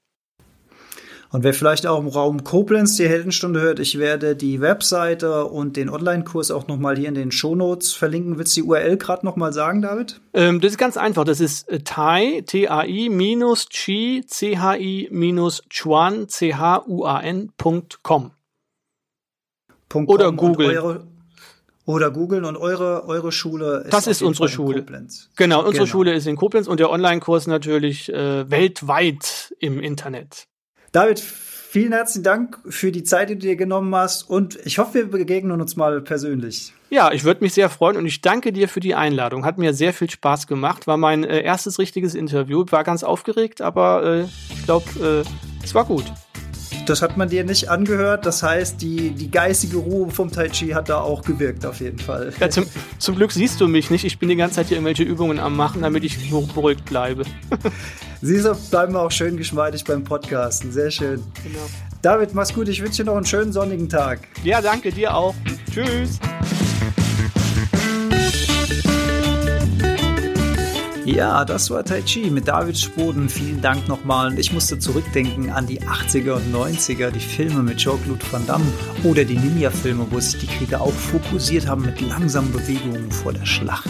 Und 1.30 1.44
wer 1.44 1.54
vielleicht 1.54 1.86
auch 1.86 2.00
im 2.00 2.08
Raum 2.08 2.46
Koblenz 2.46 2.96
die 2.96 3.08
Heldenstunde 3.08 3.60
hört, 3.60 3.80
ich 3.80 4.00
werde 4.00 4.36
die 4.36 4.62
Webseite 4.62 5.46
und 5.46 5.76
den 5.76 5.90
Online-Kurs 5.90 6.52
auch 6.52 6.68
nochmal 6.68 6.98
hier 6.98 7.10
in 7.10 7.16
den 7.16 7.32
Shownotes 7.32 7.94
verlinken. 7.94 8.38
Willst 8.38 8.56
du 8.56 8.62
die 8.62 8.68
URL 8.68 8.98
gerade 8.98 9.26
nochmal 9.26 9.52
sagen, 9.52 9.82
David? 9.82 10.22
Ähm, 10.34 10.62
das 10.62 10.72
ist 10.72 10.78
ganz 10.78 10.96
einfach. 10.96 11.26
Das 11.26 11.42
ist 11.42 11.68
äh, 11.70 11.82
Tai, 11.82 12.44
T-A-I, 12.46 13.10
minus 13.10 13.68
Chi, 13.68 14.24
C-H-I, 14.26 15.10
minus 15.12 15.64
Chuan, 15.70 16.30
C-H-U-A-N.com. 16.30 18.32
Oder 19.94 20.32
Google. 20.32 21.02
oder 21.86 22.12
googeln 22.12 22.44
und 22.44 22.58
eure, 22.58 23.08
eure 23.08 23.32
Schule 23.32 23.84
ist. 23.86 23.94
Das 23.94 24.08
ist 24.08 24.22
unsere 24.22 24.50
Schule. 24.50 24.86
Genau, 25.38 25.60
unsere 25.60 25.74
genau. 25.74 25.86
Schule 25.86 26.14
ist 26.14 26.28
in 26.28 26.36
Koblenz 26.36 26.68
und 26.68 26.80
der 26.80 26.90
Online-Kurs 26.90 27.48
natürlich 27.48 28.12
äh, 28.12 28.50
weltweit 28.52 29.56
im 29.60 29.80
Internet. 29.80 30.48
David, 30.92 31.20
vielen 31.20 31.94
herzlichen 31.94 32.24
Dank 32.24 32.60
für 32.68 32.92
die 32.92 33.04
Zeit, 33.04 33.30
die 33.30 33.36
du 33.36 33.42
dir 33.42 33.56
genommen 33.56 33.96
hast 33.96 34.24
und 34.24 34.60
ich 34.66 34.80
hoffe, 34.80 34.96
wir 34.96 35.08
begegnen 35.08 35.62
uns 35.62 35.78
mal 35.78 36.02
persönlich. 36.02 36.74
Ja, 36.90 37.12
ich 37.12 37.24
würde 37.24 37.44
mich 37.44 37.54
sehr 37.54 37.70
freuen 37.70 37.98
und 37.98 38.06
ich 38.06 38.22
danke 38.22 38.54
dir 38.54 38.70
für 38.70 38.80
die 38.80 38.96
Einladung. 38.96 39.46
Hat 39.46 39.58
mir 39.58 39.74
sehr 39.74 39.94
viel 39.94 40.10
Spaß 40.10 40.48
gemacht. 40.48 40.88
War 40.88 40.98
mein 40.98 41.24
äh, 41.24 41.42
erstes 41.42 41.80
richtiges 41.80 42.16
Interview. 42.16 42.66
War 42.70 42.84
ganz 42.84 43.04
aufgeregt, 43.04 43.62
aber 43.62 44.04
äh, 44.04 44.54
ich 44.54 44.64
glaube, 44.64 45.24
äh, 45.26 45.64
es 45.64 45.76
war 45.76 45.86
gut. 45.86 46.06
Das 46.90 47.02
hat 47.02 47.18
man 47.18 47.30
dir 47.30 47.44
nicht 47.44 47.70
angehört. 47.70 48.26
Das 48.26 48.44
heißt, 48.44 48.82
die, 48.82 49.12
die 49.12 49.30
geistige 49.30 49.78
Ruhe 49.78 50.10
vom 50.10 50.32
Tai 50.32 50.48
Chi 50.50 50.70
hat 50.70 50.90
da 50.90 51.02
auch 51.02 51.22
gewirkt, 51.22 51.66
auf 51.66 51.80
jeden 51.82 52.00
Fall. 52.00 52.34
Ja, 52.40 52.50
zum, 52.50 52.66
zum 52.98 53.16
Glück 53.16 53.32
siehst 53.32 53.60
du 53.60 53.68
mich 53.68 53.90
nicht. 53.90 54.06
Ich 54.06 54.20
bin 54.20 54.30
die 54.30 54.36
ganze 54.36 54.56
Zeit 54.56 54.68
hier 54.68 54.78
irgendwelche 54.78 55.04
Übungen 55.04 55.40
am 55.40 55.56
Machen, 55.56 55.82
damit 55.82 56.04
ich 56.04 56.30
beruhigt 56.30 56.86
bleibe. 56.86 57.24
Siehst 58.22 58.46
du, 58.46 58.56
bleiben 58.72 58.94
wir 58.94 59.02
auch 59.02 59.12
schön 59.12 59.38
geschmeidig 59.38 59.84
beim 59.84 60.04
Podcasten. 60.04 60.72
Sehr 60.72 60.90
schön. 60.90 61.24
Genau. 61.44 61.60
David, 62.02 62.34
mach's 62.34 62.54
gut. 62.54 62.68
Ich 62.68 62.82
wünsche 62.82 63.04
dir 63.04 63.12
noch 63.12 63.18
einen 63.18 63.26
schönen 63.26 63.52
sonnigen 63.52 63.90
Tag. 63.90 64.20
Ja, 64.44 64.62
danke 64.62 64.92
dir 64.92 65.16
auch. 65.16 65.36
Tschüss. 65.72 66.20
Ja, 71.08 71.46
das 71.46 71.70
war 71.70 71.86
Tai 71.86 72.02
Chi 72.02 72.30
mit 72.30 72.50
David 72.50 72.78
Spoden. 72.78 73.30
Vielen 73.30 73.62
Dank 73.62 73.88
nochmal. 73.88 74.38
Ich 74.38 74.52
musste 74.52 74.78
zurückdenken 74.78 75.50
an 75.50 75.66
die 75.66 75.80
80er 75.80 76.34
und 76.34 76.54
90er, 76.54 77.12
die 77.12 77.22
Filme 77.22 77.64
mit 77.64 77.78
Jean-Claude 77.78 78.26
Van 78.30 78.46
Damme 78.46 78.66
oder 79.06 79.24
die 79.24 79.38
Ninja-Filme, 79.38 80.06
wo 80.10 80.20
sich 80.20 80.42
die 80.42 80.48
Krieger 80.48 80.82
auch 80.82 80.92
fokussiert 80.92 81.66
haben 81.66 81.84
mit 81.84 82.02
langsamen 82.02 82.52
Bewegungen 82.52 83.10
vor 83.10 83.32
der 83.32 83.46
Schlacht. 83.46 83.90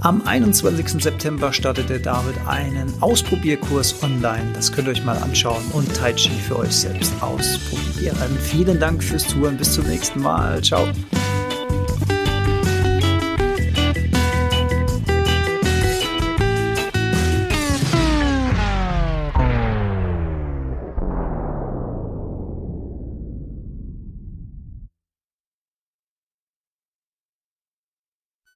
Am 0.00 0.22
21. 0.26 1.00
September 1.00 1.52
startete 1.52 2.00
David 2.00 2.34
einen 2.48 2.92
Ausprobierkurs 3.00 4.02
online. 4.02 4.54
Das 4.54 4.72
könnt 4.72 4.88
ihr 4.88 4.92
euch 4.94 5.04
mal 5.04 5.18
anschauen 5.18 5.62
und 5.72 5.94
Tai 5.94 6.14
Chi 6.14 6.30
für 6.30 6.58
euch 6.58 6.74
selbst 6.74 7.12
ausprobieren. 7.20 8.36
Vielen 8.40 8.80
Dank 8.80 9.04
fürs 9.04 9.28
Zuhören. 9.28 9.56
Bis 9.56 9.72
zum 9.74 9.86
nächsten 9.86 10.20
Mal. 10.20 10.60
Ciao. 10.64 10.88